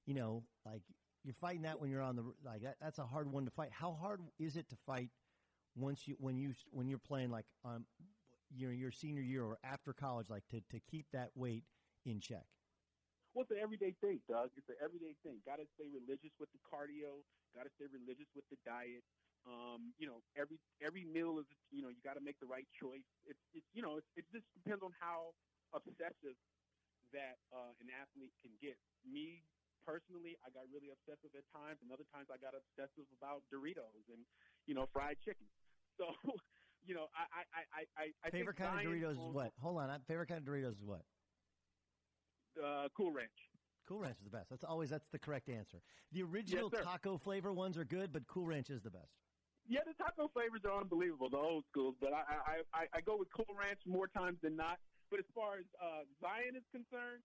you 0.06 0.14
know, 0.14 0.44
like 0.66 0.82
you're 1.24 1.36
fighting 1.36 1.62
that 1.64 1.80
when 1.80 1.90
you're 1.90 2.02
on 2.02 2.16
the 2.16 2.24
like 2.44 2.64
that. 2.64 2.78
That's 2.82 3.00
a 3.00 3.06
hard 3.06 3.32
one 3.32 3.46
to 3.46 3.52
fight. 3.52 3.70
How 3.72 3.94
hard 3.94 4.22
is 4.40 4.56
it 4.56 4.70
to 4.70 4.76
fight 4.86 5.10
once 5.76 6.08
you 6.08 6.16
when 6.20 6.38
you 6.38 6.54
when 6.72 6.88
you're 6.88 6.98
playing 6.98 7.30
like 7.30 7.46
um 7.64 7.86
your 8.56 8.72
your 8.74 8.92
senior 8.92 9.22
year 9.22 9.44
or 9.44 9.58
after 9.64 9.94
college, 9.94 10.30
like 10.30 10.44
to 10.50 10.62
to 10.72 10.80
keep 10.80 11.06
that 11.14 11.30
weight 11.36 11.64
in 12.06 12.20
check? 12.20 12.46
Well, 13.34 13.50
it's 13.50 13.54
an 13.54 13.62
everyday 13.62 13.98
thing, 13.98 14.22
Doug. 14.30 14.54
It's 14.54 14.70
an 14.70 14.78
everyday 14.78 15.18
thing. 15.26 15.42
Got 15.42 15.58
to 15.58 15.66
stay 15.74 15.90
religious 15.90 16.30
with 16.38 16.54
the 16.54 16.62
cardio. 16.62 17.26
Got 17.58 17.66
to 17.66 17.74
stay 17.82 17.90
religious 17.90 18.30
with 18.38 18.46
the 18.54 18.62
diet. 18.62 19.02
Um, 19.44 19.92
you 20.00 20.08
know, 20.08 20.24
every 20.38 20.62
every 20.80 21.04
meal 21.04 21.42
is 21.42 21.50
you 21.74 21.84
know 21.84 21.90
you 21.92 22.00
got 22.06 22.16
to 22.16 22.24
make 22.24 22.40
the 22.40 22.48
right 22.48 22.70
choice. 22.78 23.04
It's 23.26 23.42
it's 23.52 23.68
you 23.74 23.82
know 23.82 24.00
it, 24.00 24.06
it 24.16 24.26
just 24.32 24.46
depends 24.56 24.86
on 24.86 24.94
how 25.02 25.34
obsessive 25.74 26.38
that 27.12 27.42
uh, 27.52 27.74
an 27.82 27.90
athlete 27.92 28.32
can 28.40 28.54
get. 28.62 28.78
Me 29.04 29.44
personally, 29.84 30.40
I 30.46 30.54
got 30.54 30.70
really 30.72 30.94
obsessive 30.94 31.34
at 31.36 31.44
times, 31.52 31.82
and 31.84 31.92
other 31.92 32.08
times 32.14 32.32
I 32.32 32.40
got 32.40 32.56
obsessive 32.56 33.10
about 33.20 33.44
Doritos 33.52 34.06
and 34.14 34.24
you 34.70 34.78
know 34.78 34.86
fried 34.94 35.18
chicken. 35.26 35.50
So, 36.02 36.10
you 36.90 36.98
know, 36.98 37.06
I 37.14 37.46
I 37.54 37.62
I 37.70 37.82
I, 38.02 38.06
I 38.26 38.28
Favorite 38.34 38.58
kind 38.58 38.82
of 38.82 38.82
Doritos 38.82 39.14
is 39.14 39.30
what? 39.30 39.54
Hold 39.62 39.78
on. 39.78 39.94
Favorite 40.08 40.26
kind 40.26 40.42
of 40.42 40.48
Doritos 40.50 40.82
is 40.82 40.82
what? 40.82 41.06
Uh, 42.58 42.88
cool 42.96 43.12
Ranch. 43.12 43.32
Cool 43.88 44.00
Ranch 44.00 44.18
is 44.20 44.24
the 44.24 44.32
best. 44.32 44.50
That's 44.50 44.64
always 44.64 44.90
that's 44.90 45.08
the 45.12 45.20
correct 45.20 45.50
answer. 45.50 45.82
The 46.12 46.24
original 46.24 46.70
sir. 46.70 46.84
taco 46.84 47.18
flavor 47.18 47.52
ones 47.52 47.78
are 47.78 47.86
good, 47.86 48.14
but 48.14 48.28
Cool 48.28 48.48
Ranch 48.48 48.70
is 48.70 48.82
the 48.82 48.92
best. 48.92 49.12
Yeah, 49.68 49.84
the 49.88 49.96
taco 49.96 50.28
flavors 50.32 50.62
are 50.68 50.80
unbelievable, 50.80 51.30
the 51.32 51.40
old 51.40 51.64
school. 51.72 51.96
But 52.00 52.14
I 52.14 52.24
I, 52.24 52.56
I, 52.72 52.84
I 52.96 53.00
go 53.02 53.18
with 53.18 53.28
Cool 53.36 53.52
Ranch 53.56 53.80
more 53.86 54.08
times 54.08 54.38
than 54.42 54.56
not. 54.56 54.80
But 55.12 55.20
as 55.20 55.30
far 55.36 55.62
as 55.62 55.68
uh, 55.78 56.10
Zion 56.24 56.58
is 56.58 56.66
concerned, 56.74 57.22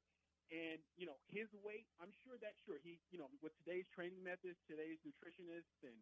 and 0.50 0.80
you 0.98 1.06
know 1.06 1.16
his 1.30 1.48
weight, 1.62 1.86
I'm 2.02 2.12
sure 2.24 2.36
that 2.42 2.56
sure 2.66 2.80
he 2.82 2.98
you 3.12 3.20
know 3.20 3.30
with 3.40 3.54
today's 3.62 3.86
training 3.94 4.20
methods, 4.20 4.58
today's 4.66 4.98
nutritionists, 5.06 5.78
and 5.84 5.96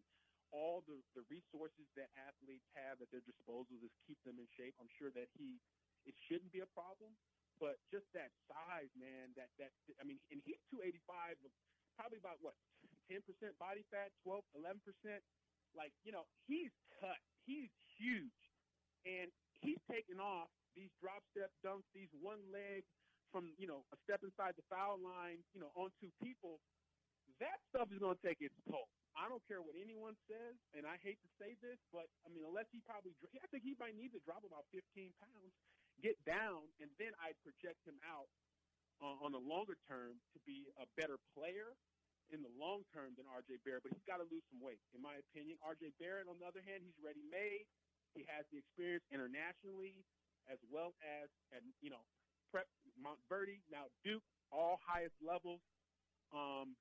all 0.54 0.86
the 0.86 0.98
the 1.18 1.26
resources 1.28 1.86
that 1.98 2.08
athletes 2.16 2.66
have 2.78 3.02
at 3.02 3.10
their 3.10 3.24
disposal 3.26 3.76
to 3.82 3.88
keep 4.06 4.18
them 4.24 4.38
in 4.38 4.46
shape, 4.54 4.74
I'm 4.78 4.90
sure 4.96 5.10
that 5.12 5.28
he 5.36 5.58
it 6.06 6.14
shouldn't 6.30 6.54
be 6.54 6.62
a 6.62 6.70
problem. 6.70 7.12
But 7.57 7.80
just 7.88 8.04
that 8.12 8.32
size, 8.44 8.92
man, 8.96 9.32
that 9.36 9.48
that 9.57 9.72
I 10.00 10.04
mean, 10.04 10.20
and 10.28 10.44
he's 10.44 10.61
285, 10.68 11.40
probably 11.96 12.20
about 12.20 12.36
what 12.44 12.52
10% 13.09 13.24
body 13.57 13.84
fat, 13.88 14.12
12, 14.24 14.44
11 14.61 14.80
percent? 14.84 15.22
Like 15.72 15.92
you 16.04 16.12
know 16.12 16.28
he's 16.48 16.72
cut. 17.00 17.20
He's 17.48 17.72
huge. 17.96 18.40
And 19.07 19.30
he's 19.62 19.80
taking 19.88 20.18
off 20.18 20.50
these 20.74 20.92
drop 21.00 21.24
step 21.32 21.48
dunks 21.64 21.88
these 21.94 22.12
one 22.20 22.42
leg 22.52 22.84
from 23.32 23.52
you 23.57 23.68
know 23.68 23.84
a 23.92 23.96
step 24.04 24.20
inside 24.24 24.52
the 24.57 24.66
foul 24.68 25.00
line 25.00 25.40
you 25.57 25.61
know 25.61 25.72
onto 25.76 26.12
people. 26.20 26.61
That 27.40 27.61
stuff 27.68 27.92
is 27.92 28.00
going 28.00 28.16
to 28.16 28.24
take 28.24 28.40
its 28.40 28.57
toll. 28.64 28.88
I 29.16 29.28
don't 29.32 29.44
care 29.48 29.64
what 29.64 29.76
anyone 29.80 30.12
says 30.28 30.61
and 30.76 30.84
i 30.84 31.00
hate 31.00 31.16
to 31.24 31.30
say 31.40 31.57
this 31.64 31.80
but 31.88 32.04
i 32.24 32.28
mean 32.28 32.44
unless 32.44 32.68
he 32.68 32.84
probably 32.84 33.16
i 33.40 33.48
think 33.48 33.64
he 33.64 33.72
might 33.80 33.96
need 33.96 34.12
to 34.12 34.20
drop 34.28 34.44
about 34.44 34.68
15 34.76 35.09
pounds 35.16 35.52
get 36.03 36.16
down 36.28 36.64
and 36.80 36.92
then 37.01 37.12
i'd 37.24 37.38
project 37.44 37.80
him 37.86 37.97
out 38.05 38.28
uh, 39.01 39.16
on 39.20 39.32
the 39.32 39.40
longer 39.40 39.76
term 39.84 40.16
to 40.32 40.38
be 40.49 40.68
a 40.80 40.86
better 40.97 41.20
player 41.36 41.76
in 42.32 42.42
the 42.42 42.51
long 42.59 42.82
term 42.90 43.14
than 43.14 43.26
RJ 43.30 43.62
Barrett, 43.62 43.86
but 43.86 43.94
he's 43.94 44.03
got 44.03 44.18
to 44.18 44.26
lose 44.26 44.42
some 44.51 44.59
weight, 44.59 44.82
in 44.90 44.99
my 44.99 45.14
opinion. 45.30 45.55
RJ 45.62 45.94
Barrett, 46.03 46.26
on 46.26 46.34
the 46.42 46.47
other 46.47 46.62
hand, 46.64 46.82
he's 46.82 46.99
ready 46.99 47.22
made. 47.30 47.66
He 48.18 48.26
has 48.26 48.49
the 48.51 48.59
experience 48.59 49.05
internationally 49.12 50.03
as 50.51 50.59
well 50.70 50.94
as 51.03 51.28
at 51.53 51.62
you 51.82 51.90
know 51.90 52.03
prep 52.51 52.66
Montverde, 52.99 53.61
now 53.70 53.90
Duke, 54.03 54.24
all 54.51 54.80
highest 54.82 55.14
levels. 55.20 55.61
Um, 56.34 56.74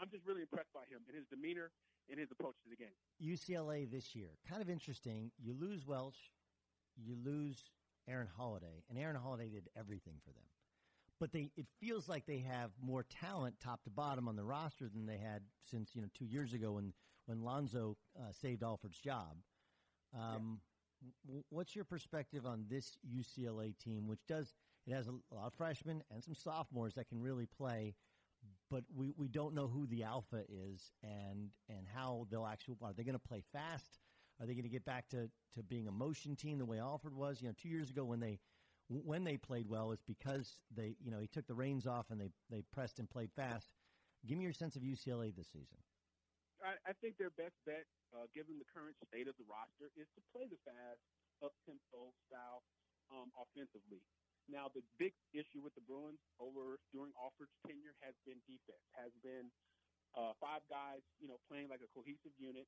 I'm 0.00 0.08
just 0.08 0.24
really 0.26 0.42
impressed 0.42 0.72
by 0.72 0.84
him 0.88 1.04
and 1.08 1.16
his 1.16 1.28
demeanor 1.28 1.70
and 2.08 2.18
his 2.18 2.32
approach 2.32 2.56
to 2.64 2.68
the 2.68 2.76
game. 2.76 2.96
UCLA 3.20 3.88
this 3.88 4.16
year, 4.16 4.36
kind 4.48 4.60
of 4.60 4.68
interesting. 4.68 5.30
You 5.38 5.54
lose 5.54 5.86
Welsh, 5.86 6.32
you 6.96 7.16
lose 7.24 7.70
Aaron 8.10 8.28
Holiday, 8.36 8.82
and 8.88 8.98
Aaron 8.98 9.16
Holiday 9.16 9.48
did 9.48 9.68
everything 9.78 10.14
for 10.24 10.30
them. 10.30 10.42
But 11.18 11.32
they, 11.32 11.50
it 11.56 11.66
feels 11.80 12.08
like 12.08 12.24
they 12.26 12.38
have 12.38 12.70
more 12.82 13.04
talent, 13.04 13.56
top 13.62 13.82
to 13.84 13.90
bottom, 13.90 14.26
on 14.26 14.36
the 14.36 14.44
roster 14.44 14.88
than 14.88 15.06
they 15.06 15.18
had 15.18 15.42
since 15.70 15.90
you 15.94 16.00
know 16.02 16.08
two 16.14 16.24
years 16.24 16.52
ago 16.54 16.72
when 16.72 16.92
when 17.26 17.42
Lonzo 17.42 17.96
uh, 18.18 18.32
saved 18.32 18.62
Alford's 18.62 18.98
job. 18.98 19.36
Um, 20.18 20.60
w- 21.26 21.44
What's 21.50 21.76
your 21.76 21.84
perspective 21.84 22.46
on 22.46 22.64
this 22.68 22.96
UCLA 23.06 23.76
team, 23.78 24.08
which 24.08 24.20
does 24.26 24.54
it 24.86 24.94
has 24.94 25.06
a 25.08 25.12
lot 25.34 25.46
of 25.46 25.54
freshmen 25.54 26.02
and 26.10 26.24
some 26.24 26.34
sophomores 26.34 26.94
that 26.94 27.08
can 27.08 27.20
really 27.20 27.46
play, 27.46 27.94
but 28.70 28.84
we, 28.96 29.12
we 29.16 29.28
don't 29.28 29.54
know 29.54 29.68
who 29.68 29.86
the 29.86 30.04
alpha 30.04 30.42
is 30.48 30.90
and 31.02 31.50
and 31.68 31.86
how 31.94 32.26
they'll 32.30 32.46
actually 32.46 32.76
are 32.82 32.92
they 32.94 33.04
going 33.04 33.12
to 33.12 33.28
play 33.28 33.42
fast? 33.52 33.98
Are 34.40 34.46
they 34.46 34.54
going 34.54 34.64
to 34.64 34.70
get 34.70 34.84
back 34.84 35.08
to, 35.10 35.28
to 35.54 35.62
being 35.62 35.86
a 35.86 35.92
motion 35.92 36.34
team 36.34 36.58
the 36.58 36.64
way 36.64 36.80
Alford 36.80 37.14
was? 37.14 37.42
You 37.42 37.48
know, 37.48 37.54
two 37.60 37.68
years 37.68 37.90
ago 37.90 38.04
when 38.04 38.20
they 38.20 38.40
when 38.88 39.22
they 39.22 39.36
played 39.36 39.68
well, 39.68 39.92
it's 39.92 40.02
because 40.02 40.58
they 40.74 40.96
you 40.98 41.10
know 41.10 41.20
he 41.20 41.28
took 41.28 41.46
the 41.46 41.54
reins 41.54 41.86
off 41.86 42.10
and 42.10 42.20
they 42.20 42.30
they 42.50 42.62
pressed 42.72 42.98
and 42.98 43.08
played 43.08 43.30
fast. 43.30 43.72
Give 44.26 44.36
me 44.36 44.44
your 44.44 44.52
sense 44.52 44.74
of 44.76 44.82
UCLA 44.82 45.34
this 45.34 45.48
season. 45.48 45.78
I, 46.60 46.76
I 46.84 46.92
think 47.00 47.16
their 47.16 47.32
best 47.32 47.56
bet, 47.64 47.88
uh, 48.12 48.28
given 48.36 48.60
the 48.60 48.68
current 48.68 48.92
state 49.08 49.28
of 49.28 49.36
the 49.40 49.48
roster, 49.48 49.88
is 49.96 50.04
to 50.12 50.20
play 50.34 50.44
the 50.44 50.60
fast, 50.60 51.00
up 51.40 51.56
tempo 51.64 52.12
style 52.28 52.60
um, 53.08 53.32
offensively. 53.32 54.04
Now, 54.44 54.68
the 54.68 54.84
big 55.00 55.16
issue 55.32 55.62
with 55.62 55.72
the 55.78 55.84
Bruins 55.88 56.20
over 56.36 56.82
during 56.92 57.14
Alford's 57.16 57.54
tenure 57.64 57.96
has 58.04 58.12
been 58.28 58.42
defense. 58.44 58.82
Has 58.98 59.14
been 59.24 59.48
uh, 60.12 60.34
five 60.42 60.60
guys, 60.68 61.00
you 61.22 61.30
know, 61.30 61.38
playing 61.48 61.70
like 61.70 61.80
a 61.80 61.90
cohesive 61.94 62.34
unit. 62.36 62.66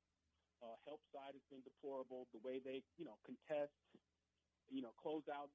Uh, 0.63 0.79
help 0.87 1.03
side 1.11 1.35
has 1.35 1.43
been 1.51 1.59
deplorable. 1.67 2.31
The 2.31 2.39
way 2.39 2.63
they, 2.63 2.87
you 2.95 3.03
know, 3.03 3.19
contest, 3.27 3.75
you 4.71 4.79
know, 4.79 4.95
closeouts 4.95 5.51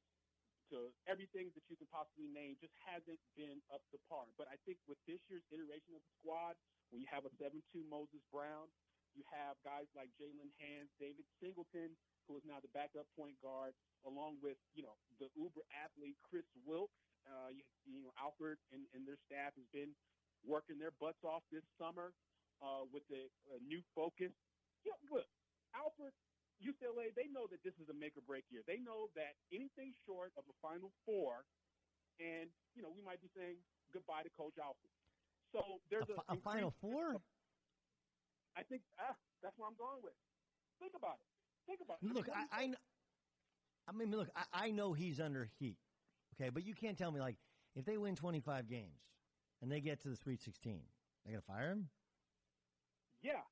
to 0.68 0.92
everything 1.08 1.48
that 1.56 1.64
you 1.72 1.80
can 1.80 1.88
possibly 1.88 2.28
name 2.28 2.60
just 2.60 2.76
hasn't 2.84 3.16
been 3.32 3.64
up 3.72 3.80
to 3.88 3.96
par. 4.04 4.28
But 4.36 4.52
I 4.52 4.60
think 4.68 4.76
with 4.84 5.00
this 5.08 5.20
year's 5.32 5.44
iteration 5.48 5.96
of 5.96 6.04
the 6.04 6.12
squad, 6.20 6.60
when 6.92 7.00
you 7.00 7.08
have 7.08 7.24
a 7.24 7.32
7-2 7.40 7.88
Moses 7.88 8.20
Brown, 8.28 8.68
you 9.16 9.24
have 9.32 9.56
guys 9.64 9.88
like 9.96 10.12
Jalen 10.20 10.52
Hands, 10.60 10.88
David 11.00 11.24
Singleton, 11.40 11.96
who 12.28 12.36
is 12.36 12.44
now 12.44 12.60
the 12.60 12.68
backup 12.76 13.08
point 13.16 13.40
guard, 13.40 13.72
along 14.04 14.36
with, 14.44 14.60
you 14.76 14.84
know, 14.84 15.00
the 15.16 15.32
uber 15.32 15.64
athlete 15.72 16.20
Kris 16.28 16.44
Wilkes. 16.68 17.00
Uh, 17.24 17.48
you, 17.52 17.64
you 17.84 18.00
know, 18.04 18.12
Alford 18.20 18.56
and, 18.72 18.84
and 18.96 19.04
their 19.08 19.18
staff 19.28 19.52
has 19.56 19.68
been 19.72 19.92
working 20.44 20.78
their 20.78 20.92
butts 21.00 21.20
off 21.24 21.42
this 21.52 21.64
summer 21.80 22.12
uh, 22.62 22.84
with 22.92 23.04
the 23.08 23.28
uh, 23.52 23.58
new 23.64 23.82
focus. 23.96 24.32
Yeah, 24.88 24.96
look, 25.12 25.28
Alford, 25.76 26.16
UCLA, 26.64 27.12
they 27.12 27.28
know 27.28 27.44
that 27.52 27.60
this 27.62 27.76
is 27.76 27.88
a 27.92 27.94
make 27.94 28.16
or 28.16 28.24
break 28.24 28.44
year. 28.48 28.64
They 28.64 28.80
know 28.80 29.12
that 29.14 29.36
anything 29.52 29.92
short 30.08 30.32
of 30.40 30.44
a 30.48 30.54
Final 30.64 30.88
Four, 31.04 31.44
and 32.18 32.48
you 32.74 32.80
know, 32.80 32.88
we 32.88 33.04
might 33.04 33.20
be 33.20 33.28
saying 33.36 33.56
goodbye 33.92 34.24
to 34.24 34.30
Coach 34.32 34.56
Alford. 34.56 34.90
So 35.52 35.60
there's 35.90 36.08
A, 36.08 36.16
fi- 36.16 36.34
a 36.34 36.36
Final 36.40 36.72
Four? 36.80 37.20
I 38.56 38.62
think 38.64 38.82
ah, 38.98 39.14
that's 39.42 39.56
what 39.58 39.68
I'm 39.68 39.76
going 39.76 40.00
with. 40.02 40.16
Think 40.80 40.94
about 40.96 41.20
it. 41.20 41.28
Think 41.66 41.80
about 41.84 41.98
it. 42.02 42.14
Look, 42.14 42.28
I, 42.32 42.46
I, 42.50 42.74
I 43.86 43.92
mean, 43.92 44.10
look, 44.10 44.28
I, 44.34 44.68
I 44.68 44.70
know 44.70 44.92
he's 44.94 45.20
under 45.20 45.48
heat, 45.58 45.76
okay, 46.34 46.48
but 46.50 46.64
you 46.64 46.74
can't 46.74 46.96
tell 46.96 47.12
me 47.12 47.20
like 47.20 47.36
if 47.76 47.84
they 47.84 47.98
win 47.98 48.16
25 48.16 48.68
games 48.68 48.98
and 49.60 49.70
they 49.70 49.80
get 49.80 50.00
to 50.02 50.08
the 50.08 50.16
Sweet 50.16 50.40
16, 50.40 50.80
they're 51.24 51.34
gonna 51.34 51.42
fire 51.42 51.70
him. 51.72 51.90
Yeah, 53.22 53.42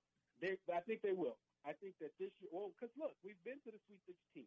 they, 0.40 0.60
I 0.68 0.80
think 0.84 1.00
they 1.00 1.16
will. 1.16 1.40
I 1.66 1.74
think 1.82 1.98
that 1.98 2.14
this 2.20 2.30
year, 2.38 2.50
well, 2.54 2.70
because 2.76 2.92
look, 2.94 3.16
we've 3.26 3.40
been 3.42 3.58
to 3.66 3.70
the 3.74 3.80
Sweet 3.90 4.02
16. 4.06 4.46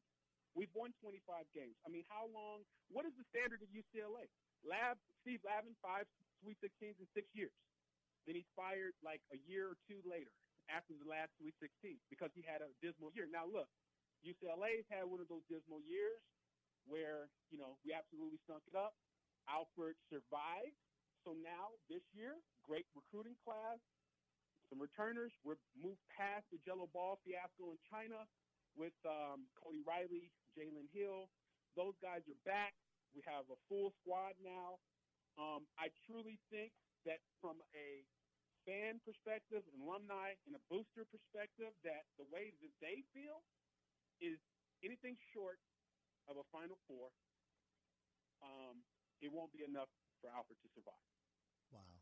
We've 0.57 0.71
won 0.73 0.95
25 1.03 1.45
games. 1.53 1.75
I 1.85 1.91
mean, 1.91 2.07
how 2.09 2.31
long? 2.31 2.65
What 2.89 3.05
is 3.05 3.13
the 3.19 3.25
standard 3.29 3.61
at 3.61 3.69
UCLA? 3.69 4.25
Lab 4.65 4.97
Steve 5.21 5.43
Lavin 5.45 5.75
five 5.79 6.07
Sweet 6.41 6.57
16s 6.63 6.97
in 6.97 7.07
six 7.11 7.27
years. 7.35 7.53
Then 8.23 8.39
he's 8.39 8.49
fired 8.55 8.95
like 9.03 9.23
a 9.35 9.39
year 9.47 9.71
or 9.71 9.77
two 9.87 9.99
later 10.07 10.31
after 10.71 10.95
the 10.95 11.07
last 11.07 11.33
Sweet 11.39 11.55
16 11.59 11.97
because 12.07 12.31
he 12.37 12.45
had 12.45 12.61
a 12.63 12.69
dismal 12.79 13.11
year. 13.15 13.27
Now 13.27 13.47
look, 13.47 13.67
UCLA's 14.23 14.87
had 14.91 15.07
one 15.07 15.19
of 15.19 15.27
those 15.31 15.43
dismal 15.47 15.81
years 15.87 16.19
where 16.87 17.27
you 17.51 17.59
know 17.59 17.75
we 17.83 17.91
absolutely 17.91 18.39
stunk 18.47 18.63
it 18.67 18.75
up. 18.75 18.95
Alford 19.49 19.97
survived, 20.13 20.77
so 21.25 21.33
now 21.41 21.73
this 21.89 22.05
year, 22.13 22.37
great 22.61 22.85
recruiting 22.93 23.33
class, 23.41 23.81
some 24.69 24.79
returners. 24.79 25.33
We're 25.41 25.59
moved 25.73 26.01
past 26.13 26.45
the 26.53 26.61
Gelo 26.61 26.85
Ball 26.93 27.17
fiasco 27.25 27.73
in 27.73 27.81
China 27.89 28.23
with 28.77 28.95
um, 29.03 29.49
Cody 29.57 29.81
Riley, 29.83 30.29
Jalen 30.53 30.87
Hill. 30.93 31.27
Those 31.73 31.97
guys 31.99 32.21
are 32.29 32.41
back. 32.45 32.77
We 33.17 33.25
have 33.25 33.49
a 33.49 33.57
full 33.65 33.91
squad 34.01 34.37
now. 34.39 34.77
Um, 35.41 35.65
I 35.81 35.89
truly 36.05 36.37
think 36.53 36.69
that 37.09 37.19
from 37.41 37.57
a 37.73 38.05
fan 38.69 39.01
perspective, 39.01 39.65
an 39.73 39.81
alumni, 39.81 40.37
and 40.45 40.53
a 40.53 40.61
booster 40.69 41.07
perspective, 41.09 41.73
that 41.81 42.05
the 42.21 42.27
way 42.29 42.53
that 42.61 42.73
they 42.83 43.01
feel 43.15 43.41
is 44.21 44.37
anything 44.85 45.17
short 45.33 45.57
of 46.29 46.37
a 46.37 46.45
Final 46.53 46.77
Four. 46.85 47.09
Um, 48.45 48.85
it 49.19 49.33
won't 49.33 49.51
be 49.51 49.65
enough 49.65 49.89
for 50.21 50.29
Alford 50.31 50.59
to 50.61 50.69
survive. 50.75 51.07
Wow. 51.73 51.95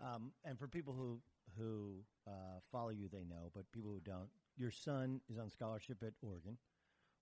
Um, 0.00 0.32
and 0.42 0.58
for 0.58 0.66
people 0.66 0.94
who 0.96 1.20
who 1.58 2.04
uh, 2.26 2.60
follow 2.70 2.90
you, 2.90 3.08
they 3.08 3.24
know, 3.24 3.50
but 3.54 3.70
people 3.72 3.90
who 3.92 4.00
don't, 4.00 4.28
your 4.56 4.70
son 4.70 5.20
is 5.28 5.38
on 5.38 5.50
scholarship 5.50 6.02
at 6.02 6.14
Oregon. 6.22 6.58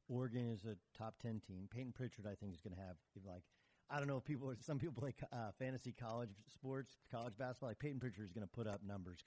Oregon 0.08 0.50
is 0.50 0.64
a 0.64 0.76
top 0.96 1.18
ten 1.20 1.40
team. 1.40 1.68
Payton 1.70 1.92
Pritchard, 1.92 2.26
I 2.26 2.34
think, 2.34 2.54
is 2.54 2.60
going 2.60 2.74
to 2.74 2.80
have 2.80 2.96
like 3.26 3.42
I 3.90 3.98
don't 3.98 4.08
know 4.08 4.16
if 4.16 4.24
people 4.24 4.52
some 4.60 4.78
people 4.78 4.94
play 5.00 5.14
uh, 5.32 5.50
fantasy 5.58 5.92
college 5.92 6.30
sports, 6.52 6.98
college 7.10 7.36
basketball. 7.36 7.70
Like 7.70 7.78
Payton 7.78 8.00
Pritchard 8.00 8.24
is 8.24 8.32
going 8.32 8.46
to 8.46 8.50
put 8.50 8.66
up 8.66 8.82
numbers. 8.82 9.20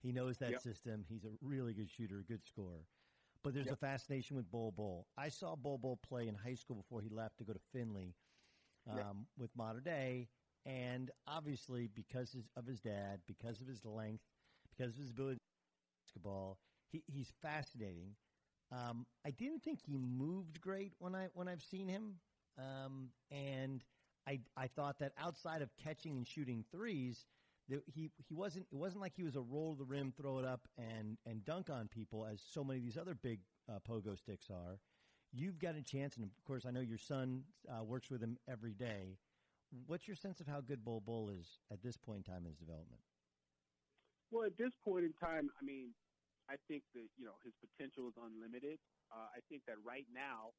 He 0.00 0.12
knows 0.12 0.38
that 0.38 0.50
Yep. 0.52 0.62
system. 0.62 1.04
He's 1.08 1.24
a 1.24 1.30
really 1.40 1.74
good 1.74 1.90
shooter, 1.90 2.18
a 2.20 2.24
good 2.24 2.44
scorer. 2.44 2.86
But 3.42 3.54
there's 3.54 3.66
Yep. 3.66 3.74
a 3.74 3.76
fascination 3.76 4.36
with 4.36 4.50
Bol 4.50 4.70
Bol. 4.72 5.06
I 5.16 5.28
saw 5.28 5.56
Bol 5.56 5.78
Bol 5.78 5.96
play 5.96 6.28
in 6.28 6.34
high 6.34 6.54
school 6.54 6.76
before 6.76 7.00
he 7.00 7.08
left 7.08 7.38
to 7.38 7.44
go 7.44 7.52
to 7.52 7.60
Findlay 7.72 8.14
um, 8.88 8.96
Yep. 8.96 9.06
with 9.38 9.50
Mater 9.56 9.80
Dei, 9.80 10.28
and 10.64 11.10
obviously 11.26 11.88
because 11.88 12.36
of 12.56 12.66
his 12.66 12.80
dad, 12.80 13.20
because 13.26 13.60
of 13.60 13.66
his 13.66 13.84
length, 13.84 14.24
because 14.76 14.94
of 14.94 15.00
his 15.00 15.10
ability 15.10 15.36
to 15.36 15.40
basketball, 16.06 16.58
he, 16.90 17.02
he's 17.06 17.32
fascinating. 17.40 18.14
Um, 18.70 19.06
I 19.26 19.30
didn't 19.30 19.62
think 19.62 19.80
he 19.84 19.98
moved 19.98 20.60
great 20.60 20.92
when 20.98 21.14
I 21.14 21.28
when 21.34 21.48
I've 21.48 21.62
seen 21.62 21.88
him, 21.88 22.14
um, 22.58 23.08
and 23.30 23.84
I 24.26 24.40
I 24.56 24.66
thought 24.66 24.98
that 25.00 25.12
outside 25.18 25.62
of 25.62 25.70
catching 25.82 26.16
and 26.16 26.26
shooting 26.26 26.64
threes, 26.72 27.26
that 27.68 27.82
he 27.86 28.10
he 28.16 28.34
wasn't 28.34 28.66
it 28.72 28.76
wasn't 28.76 29.02
like 29.02 29.12
he 29.14 29.24
was 29.24 29.36
a 29.36 29.40
roll 29.40 29.74
to 29.74 29.78
the 29.78 29.84
rim, 29.84 30.12
throw 30.16 30.38
it 30.38 30.44
up 30.44 30.68
and 30.78 31.18
and 31.26 31.44
dunk 31.44 31.68
on 31.68 31.88
people 31.88 32.24
as 32.24 32.40
so 32.40 32.64
many 32.64 32.78
of 32.78 32.84
these 32.84 32.96
other 32.96 33.14
big 33.14 33.40
uh, 33.70 33.78
pogo 33.86 34.16
sticks 34.16 34.48
are. 34.50 34.78
You've 35.34 35.58
got 35.58 35.76
a 35.76 35.82
chance, 35.82 36.16
and 36.16 36.24
of 36.24 36.44
course, 36.44 36.66
I 36.66 36.70
know 36.70 36.80
your 36.80 36.98
son 36.98 37.44
uh, 37.68 37.82
works 37.82 38.10
with 38.10 38.22
him 38.22 38.38
every 38.48 38.74
day. 38.74 39.18
What's 39.86 40.06
your 40.06 40.16
sense 40.16 40.40
of 40.40 40.46
how 40.46 40.60
good 40.60 40.84
Bol 40.84 41.00
Bol 41.00 41.30
is 41.30 41.58
at 41.70 41.82
this 41.82 41.96
point 41.96 42.26
in 42.26 42.32
time 42.32 42.42
in 42.44 42.50
his 42.50 42.58
development? 42.58 43.00
Well, 44.32 44.48
at 44.48 44.56
this 44.56 44.72
point 44.80 45.04
in 45.04 45.12
time, 45.20 45.52
I 45.52 45.60
mean, 45.60 45.92
I 46.48 46.56
think 46.64 46.88
that 46.96 47.04
you 47.20 47.28
know 47.28 47.36
his 47.44 47.52
potential 47.60 48.08
is 48.08 48.16
unlimited. 48.16 48.80
Uh, 49.12 49.28
I 49.28 49.44
think 49.52 49.60
that 49.68 49.76
right 49.84 50.08
now 50.08 50.56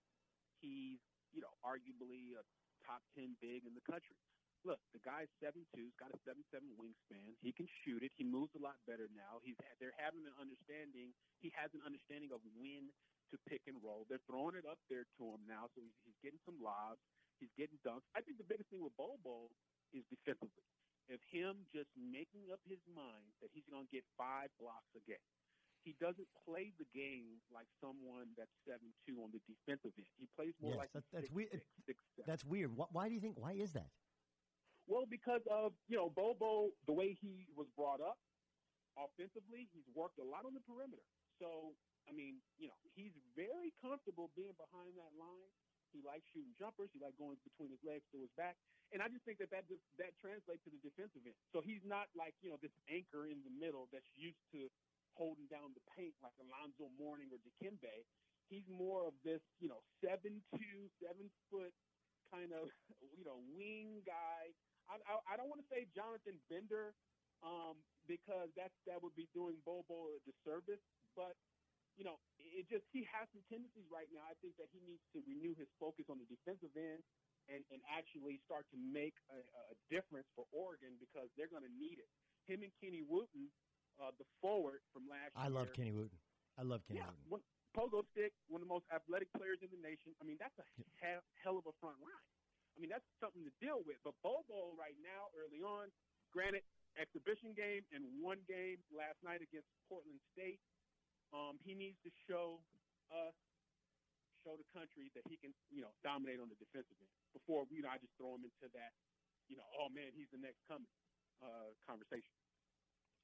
he's 0.62 1.02
you 1.34 1.42
know 1.42 1.50
arguably 1.66 2.38
a 2.38 2.46
top 2.86 3.02
ten 3.18 3.34
big 3.42 3.66
in 3.66 3.74
the 3.74 3.82
country. 3.90 4.14
Look, 4.62 4.78
the 4.94 5.02
guy's 5.02 5.28
seven 5.42 5.66
two, 5.74 5.90
he's 5.90 5.98
got 5.98 6.14
a 6.14 6.20
seven 6.22 6.46
seven 6.54 6.70
wingspan. 6.78 7.34
He 7.42 7.50
can 7.50 7.66
shoot 7.82 8.06
it. 8.06 8.14
He 8.14 8.24
moves 8.24 8.54
a 8.54 8.62
lot 8.62 8.78
better 8.86 9.10
now. 9.10 9.42
He's 9.42 9.58
they're 9.82 9.98
having 9.98 10.22
an 10.24 10.38
understanding. 10.38 11.10
He 11.42 11.50
has 11.58 11.74
an 11.74 11.82
understanding 11.82 12.30
of 12.30 12.46
when 12.54 12.94
to 13.34 13.36
pick 13.50 13.66
and 13.66 13.82
roll. 13.82 14.06
They're 14.06 14.24
throwing 14.30 14.54
it 14.54 14.70
up 14.70 14.78
there 14.88 15.10
to 15.18 15.24
him 15.34 15.42
now, 15.50 15.66
so 15.74 15.82
he's, 15.82 15.98
he's 16.06 16.20
getting 16.22 16.40
some 16.46 16.62
lobs. 16.62 17.02
He's 17.42 17.50
getting 17.58 17.82
dunks. 17.82 18.06
I 18.14 18.22
think 18.22 18.38
the 18.38 18.46
biggest 18.46 18.70
thing 18.70 18.86
with 18.86 18.94
Bobo 18.96 19.50
is 19.92 20.06
defensively. 20.14 20.73
If 21.12 21.20
him 21.30 21.68
just 21.74 21.92
making 22.00 22.48
up 22.52 22.60
his 22.64 22.80
mind 22.88 23.36
that 23.44 23.52
he's 23.54 23.68
going 23.68 23.86
to 23.88 23.92
get 23.92 24.06
five 24.18 24.50
blocks 24.60 24.88
a 24.96 25.04
game. 25.04 25.20
He 25.84 25.92
doesn't 26.00 26.32
play 26.48 26.72
the 26.80 26.88
game 26.96 27.44
like 27.52 27.68
someone 27.84 28.32
that's 28.40 28.56
seven 28.64 28.96
two 29.04 29.20
on 29.20 29.36
the 29.36 29.44
defensive 29.44 29.92
end. 30.00 30.08
He 30.16 30.32
plays 30.32 30.56
more 30.64 30.72
Yes, 30.72 30.80
like 30.80 30.92
that- 30.96 31.04
that's 31.12 31.28
six, 31.28 31.36
weird. 31.36 31.52
six, 31.52 31.66
six, 31.84 31.98
seven. 32.16 32.24
That's 32.32 32.46
weird. 32.48 32.72
Wh- 32.72 32.88
Why 32.96 33.12
do 33.12 33.14
you 33.14 33.20
think? 33.20 33.36
Why 33.36 33.52
is 33.52 33.74
that? 33.76 33.92
Well, 34.88 35.04
because 35.06 35.44
of 35.52 35.76
you 35.92 35.98
know 36.00 36.08
Bobo, 36.10 36.72
the 36.88 36.96
way 36.96 37.12
he 37.20 37.48
was 37.52 37.68
brought 37.76 38.00
up 38.00 38.16
offensively, 38.96 39.68
he's 39.76 39.88
worked 39.94 40.20
a 40.20 40.24
lot 40.24 40.46
on 40.46 40.54
the 40.54 40.62
perimeter. 40.64 41.04
So 41.40 41.76
I 42.08 42.12
mean, 42.12 42.40
you 42.60 42.68
know, 42.68 42.80
he's 42.96 43.12
very 43.36 43.72
comfortable 43.84 44.32
being 44.36 44.56
behind 44.56 44.96
that 44.96 45.12
line. 45.20 45.52
He 45.94 46.02
likes 46.02 46.26
shooting 46.34 46.54
jumpers. 46.58 46.90
He 46.92 47.00
likes 47.00 47.16
going 47.16 47.38
between 47.46 47.70
his 47.70 47.82
legs 47.86 48.04
to 48.12 48.20
his 48.20 48.34
back, 48.36 48.58
and 48.92 49.00
I 49.00 49.08
just 49.08 49.24
think 49.24 49.38
that 49.40 49.54
that 49.54 49.66
that 50.02 50.14
translates 50.20 50.66
to 50.66 50.72
the 50.74 50.82
defensive 50.82 51.24
end. 51.24 51.38
So 51.54 51.62
he's 51.62 51.86
not 51.86 52.10
like 52.18 52.34
you 52.42 52.50
know 52.50 52.60
this 52.60 52.74
anchor 52.90 53.30
in 53.30 53.46
the 53.46 53.54
middle 53.54 53.88
that's 53.94 54.10
used 54.18 54.42
to 54.58 54.68
holding 55.14 55.46
down 55.48 55.78
the 55.78 55.86
paint 55.94 56.18
like 56.26 56.34
Alonzo 56.42 56.90
Mourning 56.98 57.30
or 57.30 57.40
Dikembe. 57.42 58.06
He's 58.50 58.66
more 58.68 59.06
of 59.06 59.14
this 59.24 59.42
you 59.62 59.70
know 59.70 59.82
seven 60.02 60.42
two, 60.58 60.90
seven 61.00 61.30
foot 61.54 61.74
kind 62.34 62.52
of 62.52 62.70
you 63.18 63.24
know 63.24 63.42
wing 63.54 64.02
guy. 64.06 64.52
I, 64.90 65.00
I, 65.08 65.14
I 65.26 65.34
don't 65.40 65.48
want 65.48 65.64
to 65.64 65.70
say 65.72 65.88
Jonathan 65.96 66.42
Bender 66.52 66.92
um, 67.46 67.80
because 68.08 68.50
that's 68.56 68.76
that 68.88 69.02
would 69.04 69.16
be 69.16 69.30
doing 69.34 69.60
Bobo 69.64 70.12
a 70.16 70.20
disservice, 70.26 70.82
but 71.16 71.36
you 71.98 72.06
know, 72.06 72.18
it 72.38 72.66
just 72.70 72.86
he 72.90 73.06
has 73.14 73.30
some 73.34 73.42
tendencies 73.50 73.86
right 73.90 74.10
now. 74.10 74.26
I 74.26 74.36
think 74.42 74.58
that 74.58 74.70
he 74.74 74.82
needs 74.86 75.04
to 75.14 75.22
renew 75.26 75.54
his 75.58 75.70
focus 75.78 76.10
on 76.10 76.18
the 76.22 76.28
defensive 76.30 76.74
end 76.74 77.02
and, 77.52 77.62
and 77.70 77.80
actually 77.92 78.40
start 78.46 78.66
to 78.74 78.78
make 78.80 79.14
a, 79.30 79.40
a 79.74 79.76
difference 79.92 80.28
for 80.34 80.48
Oregon 80.54 80.96
because 80.98 81.28
they're 81.38 81.52
going 81.52 81.66
to 81.66 81.76
need 81.76 82.00
it. 82.02 82.10
Him 82.50 82.64
and 82.64 82.74
Kenny 82.80 83.04
Wooten, 83.06 83.52
uh, 84.02 84.12
the 84.18 84.28
forward 84.42 84.82
from 84.92 85.06
last 85.08 85.32
I 85.38 85.48
year. 85.48 85.54
I 85.54 85.60
love 85.64 85.70
Kenny 85.76 85.94
Wooten. 85.94 86.18
I 86.58 86.64
love 86.64 86.82
Kenny 86.88 87.02
Yeah, 87.04 87.12
Wooten. 87.30 87.42
one, 87.42 87.44
pogo 87.74 88.06
stick, 88.14 88.34
one 88.48 88.62
of 88.62 88.68
the 88.68 88.74
most 88.74 88.86
athletic 88.94 89.30
players 89.38 89.60
in 89.64 89.70
the 89.74 89.82
nation. 89.82 90.14
I 90.20 90.24
mean, 90.28 90.38
that's 90.40 90.56
a 90.62 90.66
he- 90.78 91.26
hell 91.42 91.58
of 91.58 91.66
a 91.68 91.76
front 91.82 92.00
line. 92.04 92.26
I 92.74 92.82
mean, 92.82 92.90
that's 92.90 93.06
something 93.22 93.46
to 93.46 93.54
deal 93.62 93.86
with. 93.86 94.02
But 94.02 94.18
Bobo 94.26 94.74
right 94.80 94.98
now, 95.04 95.30
early 95.38 95.62
on, 95.62 95.94
granted, 96.34 96.66
exhibition 96.98 97.54
game 97.54 97.86
and 97.94 98.06
one 98.22 98.42
game 98.50 98.82
last 98.94 99.18
night 99.22 99.42
against 99.46 99.70
Portland 99.90 100.18
State. 100.34 100.58
Um, 101.34 101.58
he 101.66 101.74
needs 101.74 101.98
to 102.06 102.12
show 102.30 102.62
us, 103.10 103.34
show 104.46 104.54
the 104.54 104.70
country 104.70 105.10
that 105.18 105.26
he 105.26 105.36
can, 105.42 105.52
you 105.74 105.82
know, 105.82 105.90
dominate 106.06 106.38
on 106.38 106.48
the 106.48 106.60
defensive 106.62 106.96
end 107.02 107.14
before 107.34 107.66
you 107.74 107.82
know 107.82 107.90
I 107.90 107.98
just 107.98 108.14
throw 108.22 108.38
him 108.38 108.46
into 108.46 108.70
that, 108.78 108.94
you 109.50 109.58
know, 109.58 109.66
oh 109.82 109.90
man, 109.90 110.14
he's 110.14 110.30
the 110.30 110.38
next 110.38 110.62
coming 110.70 110.90
uh, 111.42 111.74
conversation. 111.90 112.38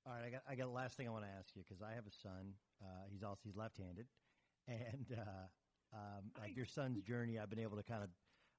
All 0.07 0.14
right, 0.18 0.26
I 0.26 0.30
got 0.34 0.43
I 0.49 0.55
got 0.55 0.66
the 0.66 0.78
last 0.78 0.97
thing 0.97 1.05
I 1.07 1.14
want 1.14 1.26
to 1.26 1.34
ask 1.38 1.53
you 1.53 1.62
because 1.62 1.86
I 1.86 1.93
have 1.93 2.07
a 2.07 2.16
son. 2.24 2.57
Uh, 2.82 3.05
he's 3.12 3.22
also 3.22 3.41
he's 3.45 3.55
left-handed, 3.55 4.07
and 4.68 5.07
uh, 5.14 5.45
um, 5.93 6.32
like 6.39 6.55
your 6.55 6.66
son's 6.66 7.01
journey, 7.03 7.38
I've 7.38 7.49
been 7.49 7.60
able 7.62 7.78
to 7.78 7.84
kind 7.84 8.01
of 8.03 8.10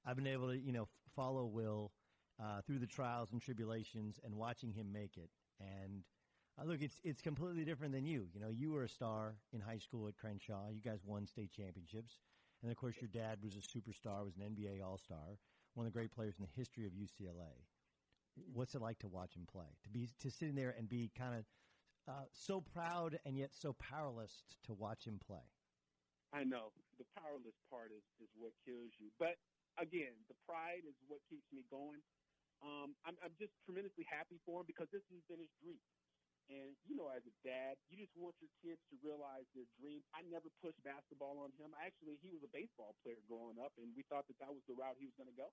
I've 0.06 0.16
been 0.16 0.30
able 0.30 0.48
to 0.52 0.58
you 0.58 0.72
know 0.72 0.86
follow 1.16 1.46
Will 1.46 1.92
uh, 2.38 2.60
through 2.66 2.78
the 2.78 2.86
trials 2.86 3.32
and 3.32 3.40
tribulations 3.40 4.20
and 4.22 4.34
watching 4.34 4.72
him 4.72 4.92
make 4.92 5.16
it. 5.16 5.30
And 5.60 6.04
uh, 6.58 6.64
look, 6.64 6.82
it's 6.82 7.00
it's 7.04 7.20
completely 7.20 7.64
different 7.64 7.92
than 7.92 8.06
you. 8.06 8.26
You 8.32 8.40
know, 8.40 8.50
you 8.50 8.72
were 8.72 8.84
a 8.84 8.88
star 8.88 9.34
in 9.52 9.60
high 9.60 9.78
school 9.78 10.08
at 10.08 10.16
Crenshaw. 10.16 10.68
You 10.70 10.80
guys 10.80 11.00
won 11.04 11.26
state 11.26 11.52
championships, 11.52 12.18
and 12.62 12.70
of 12.70 12.76
course, 12.76 12.96
your 13.00 13.08
dad 13.08 13.38
was 13.42 13.56
a 13.56 13.60
superstar, 13.60 14.24
was 14.24 14.36
an 14.36 14.54
NBA 14.54 14.84
All 14.84 14.98
Star, 14.98 15.38
one 15.74 15.86
of 15.86 15.92
the 15.92 15.96
great 15.98 16.12
players 16.12 16.34
in 16.38 16.44
the 16.44 16.60
history 16.60 16.86
of 16.86 16.92
UCLA. 16.92 17.66
What's 18.52 18.74
it 18.74 18.80
like 18.80 18.98
to 19.00 19.08
watch 19.08 19.34
him 19.34 19.46
play? 19.50 19.66
To 19.84 19.90
be 19.90 20.08
to 20.20 20.30
sitting 20.30 20.54
there 20.54 20.74
and 20.78 20.88
be 20.88 21.10
kind 21.16 21.34
of 21.34 21.44
uh, 22.08 22.24
so 22.32 22.60
proud 22.60 23.18
and 23.24 23.36
yet 23.36 23.50
so 23.54 23.72
powerless 23.74 24.44
to 24.64 24.72
watch 24.72 25.06
him 25.06 25.18
play. 25.18 25.44
I 26.32 26.44
know 26.44 26.70
the 26.98 27.06
powerless 27.18 27.58
part 27.66 27.90
is, 27.90 28.06
is 28.22 28.30
what 28.38 28.54
kills 28.62 28.94
you. 29.02 29.10
But 29.18 29.34
again, 29.78 30.14
the 30.30 30.38
pride 30.46 30.86
is 30.86 30.94
what 31.10 31.18
keeps 31.26 31.46
me 31.50 31.66
going. 31.70 31.98
Um, 32.62 32.94
I'm, 33.08 33.16
I'm 33.24 33.34
just 33.40 33.56
tremendously 33.64 34.04
happy 34.06 34.38
for 34.44 34.60
him 34.62 34.66
because 34.68 34.86
this 34.92 35.02
has 35.10 35.22
been 35.26 35.40
his 35.40 35.50
dream. 35.58 35.80
And 36.50 36.74
you 36.82 36.98
know, 36.98 37.06
as 37.14 37.22
a 37.22 37.34
dad, 37.46 37.78
you 37.86 37.94
just 38.02 38.10
want 38.18 38.34
your 38.42 38.50
kids 38.58 38.82
to 38.90 38.98
realize 39.06 39.46
their 39.54 39.70
dreams. 39.78 40.02
I 40.10 40.26
never 40.26 40.50
pushed 40.58 40.82
basketball 40.82 41.38
on 41.46 41.54
him. 41.54 41.70
Actually, 41.78 42.18
he 42.18 42.34
was 42.34 42.42
a 42.42 42.50
baseball 42.50 42.98
player 43.06 43.22
growing 43.30 43.54
up, 43.62 43.70
and 43.78 43.94
we 43.94 44.02
thought 44.10 44.26
that 44.26 44.38
that 44.42 44.50
was 44.50 44.66
the 44.66 44.74
route 44.74 44.98
he 44.98 45.06
was 45.06 45.14
going 45.14 45.30
to 45.30 45.38
go. 45.38 45.48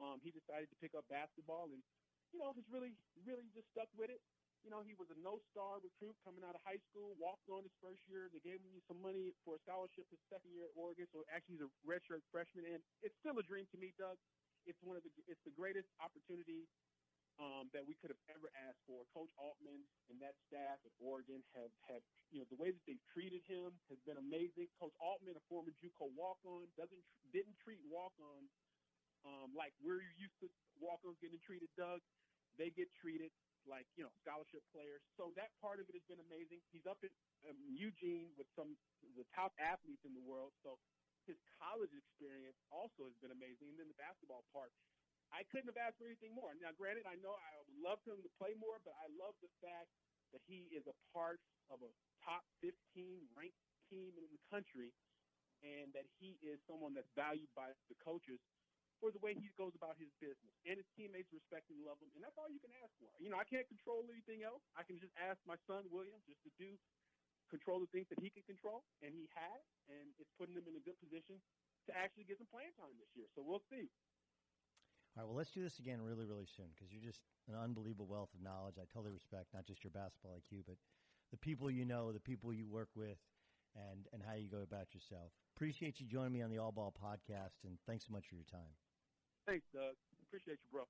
Um, 0.00 0.24
he 0.24 0.32
decided 0.32 0.72
to 0.72 0.76
pick 0.80 0.96
up 0.96 1.04
basketball, 1.12 1.68
and 1.68 1.84
you 2.32 2.40
know, 2.40 2.48
has 2.56 2.64
really, 2.72 2.96
really 3.28 3.44
just 3.52 3.68
stuck 3.76 3.92
with 3.92 4.08
it. 4.08 4.24
You 4.64 4.72
know, 4.72 4.80
he 4.80 4.96
was 4.96 5.10
a 5.12 5.18
no-star 5.20 5.82
recruit 5.82 6.16
coming 6.24 6.46
out 6.46 6.54
of 6.56 6.62
high 6.64 6.80
school, 6.88 7.12
walked 7.20 7.50
on 7.52 7.66
his 7.66 7.74
first 7.82 8.00
year. 8.08 8.30
They 8.32 8.40
gave 8.40 8.62
him 8.62 8.78
some 8.88 9.02
money 9.04 9.34
for 9.44 9.58
a 9.58 9.60
scholarship 9.66 10.08
his 10.08 10.22
second 10.32 10.54
year 10.54 10.70
at 10.70 10.74
Oregon, 10.78 11.04
so 11.12 11.26
actually 11.28 11.60
he's 11.60 11.66
a 11.66 11.72
redshirt 11.84 12.24
freshman, 12.32 12.64
and 12.64 12.80
it's 13.04 13.18
still 13.20 13.36
a 13.36 13.44
dream 13.44 13.68
to 13.74 13.78
me, 13.78 13.92
Doug. 14.00 14.16
It's 14.64 14.78
one 14.80 14.94
of 14.96 15.02
the, 15.02 15.10
it's 15.26 15.42
the 15.42 15.52
greatest 15.52 15.90
opportunity 15.98 16.70
um, 17.40 17.72
that 17.72 17.84
we 17.86 17.96
could 17.96 18.12
have 18.12 18.20
ever 18.28 18.48
asked 18.68 18.82
for. 18.84 19.04
Coach 19.12 19.32
Altman 19.40 19.84
and 20.12 20.20
that 20.20 20.36
staff 20.48 20.80
at 20.84 20.92
Oregon 21.00 21.40
have, 21.56 21.72
have, 21.88 22.02
you 22.28 22.40
know, 22.40 22.48
the 22.52 22.58
way 22.60 22.72
that 22.72 22.84
they've 22.84 23.06
treated 23.12 23.40
him 23.48 23.72
has 23.88 24.00
been 24.04 24.20
amazing. 24.20 24.68
Coach 24.76 24.94
Altman, 25.00 25.36
a 25.36 25.44
former 25.48 25.72
JUCO 25.80 26.12
walk-on, 26.12 26.68
doesn't 26.76 27.04
didn't 27.32 27.56
treat 27.64 27.80
walk-ons 27.88 28.52
um, 29.22 29.54
like 29.54 29.72
we're 29.78 30.02
used 30.18 30.34
to 30.42 30.50
walk-ons 30.82 31.18
getting 31.22 31.38
treated. 31.42 31.70
Doug, 31.78 32.02
they 32.58 32.74
get 32.74 32.90
treated 32.98 33.30
like 33.70 33.86
you 33.94 34.02
know 34.02 34.10
scholarship 34.18 34.62
players. 34.74 35.02
So 35.14 35.30
that 35.38 35.54
part 35.62 35.78
of 35.78 35.86
it 35.86 35.94
has 35.94 36.06
been 36.10 36.22
amazing. 36.22 36.58
He's 36.74 36.86
up 36.90 36.98
in 37.06 37.10
um, 37.46 37.58
Eugene 37.70 38.34
with 38.34 38.50
some 38.58 38.74
of 39.06 39.12
the 39.14 39.26
top 39.30 39.54
athletes 39.62 40.02
in 40.02 40.12
the 40.14 40.24
world. 40.26 40.50
So 40.66 40.74
his 41.26 41.38
college 41.62 41.94
experience 41.94 42.58
also 42.74 43.06
has 43.06 43.14
been 43.22 43.30
amazing. 43.30 43.70
And 43.70 43.78
then 43.78 43.86
the 43.86 43.98
basketball 43.98 44.42
part 44.50 44.74
I 45.32 45.48
couldn't 45.48 45.72
have 45.72 45.80
asked 45.80 45.96
for 45.96 46.06
anything 46.06 46.36
more. 46.36 46.52
Now, 46.60 46.76
granted, 46.76 47.08
I 47.08 47.16
know 47.24 47.32
I 47.32 47.52
would 47.64 47.72
love 47.80 48.00
him 48.04 48.20
to 48.20 48.30
play 48.36 48.52
more, 48.56 48.78
but 48.84 48.92
I 49.00 49.08
love 49.16 49.32
the 49.40 49.52
fact 49.64 49.88
that 50.36 50.44
he 50.44 50.68
is 50.72 50.84
a 50.88 50.96
part 51.12 51.40
of 51.72 51.80
a 51.80 51.90
top 52.20 52.44
15 52.60 52.72
ranked 53.32 53.64
team 53.88 54.12
in 54.16 54.28
the 54.28 54.40
country 54.52 54.92
and 55.64 55.92
that 55.96 56.08
he 56.20 56.36
is 56.44 56.60
someone 56.68 56.92
that's 56.92 57.10
valued 57.16 57.48
by 57.56 57.72
the 57.88 57.96
coaches 58.00 58.40
for 59.00 59.10
the 59.10 59.18
way 59.18 59.34
he 59.34 59.50
goes 59.58 59.74
about 59.74 59.98
his 59.98 60.10
business 60.22 60.54
and 60.62 60.78
his 60.78 60.86
teammates 60.94 61.30
respect 61.34 61.66
and 61.72 61.80
love 61.82 61.98
him. 61.98 62.10
And 62.14 62.22
that's 62.22 62.38
all 62.38 62.46
you 62.46 62.62
can 62.62 62.70
ask 62.84 62.92
for. 63.02 63.10
You 63.18 63.32
know, 63.32 63.40
I 63.40 63.46
can't 63.46 63.66
control 63.66 64.06
anything 64.06 64.46
else. 64.46 64.62
I 64.78 64.86
can 64.86 65.00
just 65.00 65.10
ask 65.18 65.42
my 65.42 65.58
son, 65.66 65.88
William, 65.90 66.18
just 66.28 66.38
to 66.46 66.52
do 66.54 66.78
control 67.50 67.84
the 67.84 67.90
things 67.92 68.08
that 68.08 68.16
he 68.22 68.32
can 68.32 68.40
control, 68.48 68.80
and 69.04 69.12
he 69.12 69.28
has, 69.36 69.60
and 69.92 70.08
it's 70.16 70.32
putting 70.40 70.56
him 70.56 70.64
in 70.64 70.72
a 70.72 70.80
good 70.80 70.96
position 71.04 71.36
to 71.84 71.92
actually 71.92 72.24
get 72.24 72.40
some 72.40 72.48
playing 72.48 72.72
time 72.80 72.96
this 72.96 73.12
year. 73.12 73.28
So 73.36 73.44
we'll 73.44 73.60
see. 73.68 73.92
All 75.12 75.22
right, 75.22 75.28
well, 75.28 75.36
let's 75.36 75.50
do 75.50 75.62
this 75.62 75.78
again 75.78 76.00
really, 76.00 76.24
really 76.24 76.48
soon 76.48 76.72
because 76.74 76.88
you're 76.90 77.04
just 77.04 77.20
an 77.48 77.54
unbelievable 77.54 78.06
wealth 78.06 78.30
of 78.32 78.40
knowledge. 78.40 78.76
I 78.80 78.88
totally 78.88 79.12
respect 79.12 79.52
not 79.52 79.66
just 79.66 79.84
your 79.84 79.90
basketball 79.90 80.32
IQ, 80.32 80.64
but 80.66 80.76
the 81.30 81.36
people 81.36 81.70
you 81.70 81.84
know, 81.84 82.12
the 82.12 82.20
people 82.20 82.52
you 82.52 82.66
work 82.66 82.88
with, 82.94 83.18
and, 83.76 84.06
and 84.12 84.22
how 84.22 84.34
you 84.34 84.48
go 84.48 84.62
about 84.62 84.94
yourself. 84.94 85.32
Appreciate 85.56 86.00
you 86.00 86.06
joining 86.06 86.32
me 86.32 86.42
on 86.42 86.50
the 86.50 86.58
All 86.58 86.72
Ball 86.72 86.92
podcast, 86.92 87.64
and 87.64 87.76
thanks 87.86 88.06
so 88.06 88.12
much 88.12 88.26
for 88.26 88.34
your 88.34 88.44
time. 88.50 88.72
Thanks, 89.46 89.66
Doug. 89.72 89.96
Appreciate 90.28 90.58
you, 90.62 90.68
bro. 90.70 90.82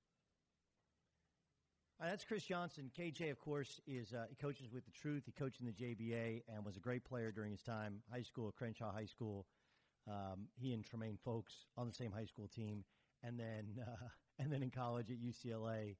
Right, 2.01 2.11
that's 2.11 2.25
Kris 2.25 2.45
Johnson. 2.45 2.91
KJ, 2.97 3.31
of 3.31 3.39
course, 3.39 3.81
is 3.87 4.13
uh, 4.13 4.25
he 4.29 4.37
coaches 4.37 4.73
with 4.73 4.85
the 4.85 4.91
Truth. 4.91 5.25
He 5.27 5.33
coached 5.33 5.61
in 5.61 5.67
the 5.67 5.73
JBA 5.73 6.43
and 6.53 6.65
was 6.65 6.77
a 6.77 6.81
great 6.81 7.05
player 7.05 7.31
during 7.31 7.53
his 7.53 7.63
time 7.63 8.03
high 8.13 8.23
school 8.23 8.49
at 8.49 8.55
Crenshaw 8.55 8.93
High 8.93 9.07
School. 9.07 9.47
Um, 10.09 10.49
he 10.55 10.73
and 10.73 10.85
Tremaine 10.85 11.19
Fowlkes 11.25 11.67
on 11.77 11.87
the 11.87 11.95
same 11.95 12.11
high 12.11 12.25
school 12.25 12.49
team 12.49 12.85
and 13.23 13.39
then 13.39 13.81
uh, 13.81 14.09
and 14.39 14.53
then 14.53 14.63
in 14.63 14.71
college 14.71 15.11
at 15.11 15.19
UCLA. 15.19 15.97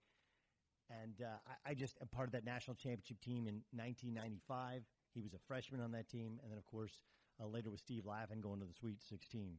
And 0.91 1.23
uh, 1.23 1.39
I, 1.65 1.71
I, 1.71 1.75
just 1.75 1.97
am 2.03 2.09
part 2.09 2.29
of 2.29 2.33
that 2.33 2.45
national 2.45 2.77
championship 2.77 3.19
team 3.21 3.47
in 3.47 3.63
1995. 3.73 4.83
He 5.15 5.23
was 5.23 5.33
a 5.33 5.39
freshman 5.47 5.81
on 5.81 5.93
that 5.93 6.09
team, 6.09 6.39
and 6.43 6.51
then 6.51 6.59
of 6.59 6.67
course 6.67 6.93
uh, 7.41 7.47
later 7.47 7.71
with 7.71 7.81
Steve 7.81 8.05
Lavin 8.05 8.41
going 8.41 8.61
to 8.61 8.67
the 8.67 8.75
Sweet 8.75 8.99
16. 9.09 9.55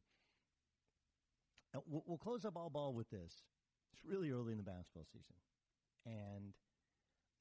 We'll, 1.87 2.03
we'll 2.05 2.19
close 2.19 2.45
up 2.45 2.55
all 2.55 2.69
ball 2.69 2.93
with 2.93 3.09
this. 3.09 3.33
It's 3.93 4.05
really 4.05 4.29
early 4.29 4.51
in 4.51 4.57
the 4.57 4.63
basketball 4.63 5.05
season, 5.11 5.35
and 6.05 6.53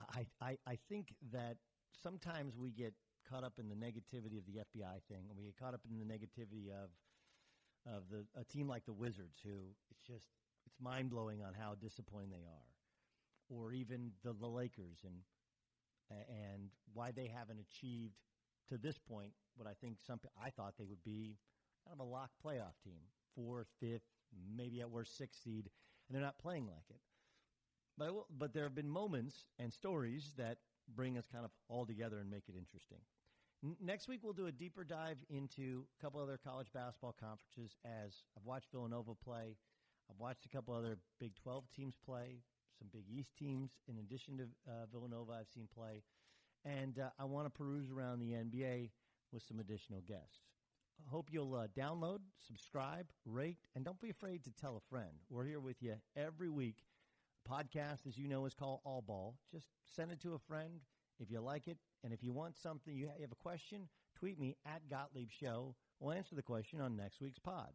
I, 0.00 0.26
I 0.40 0.56
I 0.66 0.78
think 0.88 1.14
that 1.32 1.56
sometimes 2.02 2.56
we 2.56 2.70
get 2.70 2.94
caught 3.28 3.44
up 3.44 3.54
in 3.58 3.68
the 3.68 3.74
negativity 3.74 4.38
of 4.38 4.46
the 4.46 4.60
FBI 4.60 5.02
thing, 5.08 5.26
and 5.28 5.36
we 5.36 5.44
get 5.44 5.56
caught 5.58 5.74
up 5.74 5.82
in 5.90 5.98
the 5.98 6.04
negativity 6.04 6.70
of 6.70 6.90
of 7.86 8.02
the 8.10 8.24
a 8.40 8.44
team 8.44 8.68
like 8.68 8.84
the 8.84 8.92
Wizards, 8.92 9.38
who 9.42 9.74
it's 9.90 10.02
just 10.06 10.28
it's 10.66 10.76
mind 10.80 11.10
blowing 11.10 11.42
on 11.42 11.54
how 11.54 11.74
disappointing 11.74 12.30
they 12.30 12.44
are, 12.46 12.68
or 13.48 13.72
even 13.72 14.12
the, 14.22 14.32
the 14.32 14.48
Lakers 14.48 14.98
and 15.04 15.14
and 16.10 16.68
why 16.92 17.10
they 17.10 17.26
haven't 17.26 17.58
achieved 17.58 18.14
to 18.68 18.76
this 18.76 18.98
point 18.98 19.32
what 19.56 19.66
I 19.68 19.72
think 19.80 19.98
some 20.06 20.20
I 20.42 20.50
thought 20.50 20.74
they 20.78 20.84
would 20.84 21.02
be 21.04 21.36
kind 21.86 21.98
of 21.98 22.00
a 22.00 22.08
lock 22.08 22.30
playoff 22.44 22.78
team, 22.84 23.00
fourth, 23.34 23.68
fifth, 23.80 24.02
maybe 24.56 24.80
at 24.80 24.90
worst 24.90 25.16
sixth 25.16 25.42
seed, 25.42 25.70
and 26.08 26.14
they're 26.14 26.22
not 26.22 26.38
playing 26.38 26.66
like 26.66 26.88
it. 26.90 27.00
But 27.98 28.12
but 28.38 28.52
there 28.52 28.64
have 28.64 28.74
been 28.74 28.88
moments 28.88 29.44
and 29.58 29.72
stories 29.72 30.32
that 30.36 30.58
bring 30.94 31.18
us 31.18 31.26
kind 31.30 31.44
of 31.44 31.50
all 31.68 31.86
together 31.86 32.18
and 32.18 32.30
make 32.30 32.48
it 32.48 32.54
interesting. 32.56 32.98
Next 33.80 34.08
week, 34.08 34.20
we'll 34.24 34.32
do 34.32 34.48
a 34.48 34.52
deeper 34.52 34.82
dive 34.82 35.18
into 35.30 35.84
a 35.96 36.02
couple 36.02 36.20
other 36.20 36.36
college 36.36 36.66
basketball 36.74 37.14
conferences 37.18 37.76
as 37.84 38.24
I've 38.36 38.44
watched 38.44 38.72
Villanova 38.72 39.14
play. 39.14 39.56
I've 40.10 40.18
watched 40.18 40.44
a 40.44 40.48
couple 40.48 40.74
other 40.74 40.98
Big 41.20 41.36
12 41.36 41.64
teams 41.74 41.94
play, 42.04 42.40
some 42.76 42.88
Big 42.92 43.04
East 43.08 43.36
teams 43.38 43.70
in 43.88 43.98
addition 43.98 44.36
to 44.38 44.44
uh, 44.66 44.86
Villanova 44.90 45.32
I've 45.38 45.48
seen 45.48 45.68
play. 45.72 46.02
And 46.64 46.98
uh, 46.98 47.10
I 47.20 47.24
want 47.24 47.46
to 47.46 47.50
peruse 47.50 47.88
around 47.88 48.18
the 48.18 48.32
NBA 48.32 48.90
with 49.32 49.44
some 49.44 49.60
additional 49.60 50.00
guests. 50.00 50.40
I 51.06 51.08
hope 51.08 51.28
you'll 51.30 51.54
uh, 51.54 51.68
download, 51.78 52.18
subscribe, 52.44 53.06
rate, 53.24 53.58
and 53.76 53.84
don't 53.84 54.00
be 54.00 54.10
afraid 54.10 54.42
to 54.44 54.50
tell 54.50 54.76
a 54.76 54.88
friend. 54.90 55.22
We're 55.30 55.44
here 55.44 55.60
with 55.60 55.80
you 55.80 55.94
every 56.16 56.48
week. 56.48 56.82
podcast, 57.48 58.08
as 58.08 58.18
you 58.18 58.26
know, 58.26 58.44
is 58.44 58.54
called 58.54 58.80
All 58.84 59.02
Ball. 59.02 59.36
Just 59.52 59.68
send 59.86 60.10
it 60.10 60.20
to 60.22 60.34
a 60.34 60.38
friend 60.38 60.80
if 61.18 61.30
you 61.30 61.40
like 61.40 61.68
it, 61.68 61.78
and 62.04 62.12
if 62.12 62.22
you 62.22 62.32
want 62.32 62.56
something, 62.56 62.94
you 62.94 63.08
have 63.08 63.32
a 63.32 63.36
question, 63.36 63.88
tweet 64.18 64.38
me 64.38 64.56
at 64.66 64.88
Gottlieb 64.90 65.30
Show. 65.30 65.74
We'll 66.00 66.12
answer 66.12 66.34
the 66.34 66.42
question 66.42 66.80
on 66.80 66.96
next 66.96 67.20
week's 67.20 67.38
pod. 67.38 67.70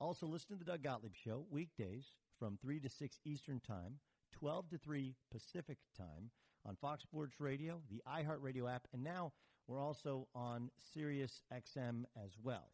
Also, 0.00 0.26
listen 0.26 0.50
to 0.50 0.56
the 0.56 0.64
Doug 0.64 0.82
Gottlieb 0.82 1.14
Show 1.14 1.44
weekdays 1.50 2.12
from 2.38 2.58
3 2.62 2.80
to 2.80 2.88
6 2.88 3.18
Eastern 3.24 3.60
Time, 3.60 3.98
12 4.32 4.70
to 4.70 4.78
3 4.78 5.14
Pacific 5.30 5.78
Time 5.96 6.30
on 6.66 6.76
Fox 6.76 7.02
Sports 7.02 7.34
Radio, 7.38 7.80
the 7.90 8.02
iHeartRadio 8.08 8.72
app, 8.72 8.86
and 8.92 9.02
now 9.02 9.32
we're 9.66 9.80
also 9.80 10.26
on 10.34 10.70
Sirius 10.94 11.42
XM 11.52 12.04
as 12.24 12.30
well. 12.42 12.70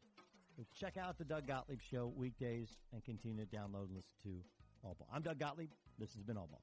So 0.57 0.63
check 0.75 0.97
out 0.97 1.19
the 1.19 1.25
Doug 1.25 1.47
Gottlieb 1.47 1.81
Show 1.83 2.13
weekdays 2.17 2.69
and 2.93 3.05
continue 3.05 3.45
to 3.45 3.57
download 3.57 3.89
and 3.89 3.97
listen 3.97 4.17
to 4.23 4.43
All 4.83 4.97
Ball. 4.99 5.09
I'm 5.13 5.23
Doug 5.23 5.39
Gottlieb. 5.39 5.71
This 5.99 6.15
has 6.15 6.23
been 6.23 6.37
All 6.37 6.47
Ball. 6.47 6.63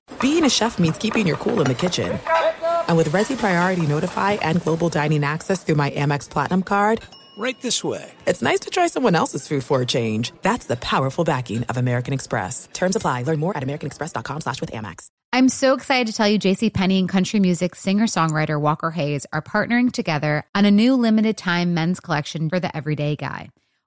Being 0.21 0.45
a 0.45 0.49
chef 0.51 0.77
means 0.77 0.97
keeping 0.99 1.25
your 1.25 1.37
cool 1.37 1.61
in 1.61 1.67
the 1.67 1.73
kitchen. 1.73 2.19
And 2.87 2.95
with 2.95 3.09
Resy 3.09 3.35
Priority 3.35 3.87
Notify 3.87 4.33
and 4.33 4.61
Global 4.61 4.87
Dining 4.87 5.23
Access 5.23 5.63
through 5.63 5.75
my 5.75 5.89
Amex 5.89 6.29
Platinum 6.29 6.61
card, 6.61 7.01
right 7.39 7.59
this 7.61 7.83
way. 7.83 8.11
It's 8.27 8.41
nice 8.41 8.59
to 8.61 8.69
try 8.69 8.85
someone 8.85 9.15
else's 9.15 9.47
food 9.47 9.63
for 9.63 9.81
a 9.81 9.85
change. 9.85 10.31
That's 10.43 10.67
the 10.67 10.75
powerful 10.77 11.23
backing 11.23 11.63
of 11.63 11.77
American 11.77 12.13
Express. 12.13 12.69
Terms 12.71 12.95
apply. 12.95 13.23
Learn 13.23 13.39
more 13.39 13.57
at 13.57 13.63
americanexpress.com 13.63 14.41
slash 14.41 14.61
with 14.61 14.71
Amex. 14.71 15.07
I'm 15.33 15.49
so 15.49 15.73
excited 15.73 16.07
to 16.07 16.13
tell 16.13 16.27
you 16.27 16.37
JC 16.37 16.71
Penney 16.71 16.99
and 16.99 17.09
country 17.09 17.39
music 17.39 17.73
singer-songwriter 17.73 18.59
Walker 18.61 18.91
Hayes 18.91 19.25
are 19.31 19.41
partnering 19.41 19.91
together 19.91 20.43
on 20.53 20.65
a 20.65 20.71
new 20.71 20.95
limited 20.95 21.37
time 21.37 21.73
men's 21.73 21.99
collection 21.99 22.49
for 22.49 22.59
the 22.59 22.75
everyday 22.75 23.15
guy. 23.15 23.49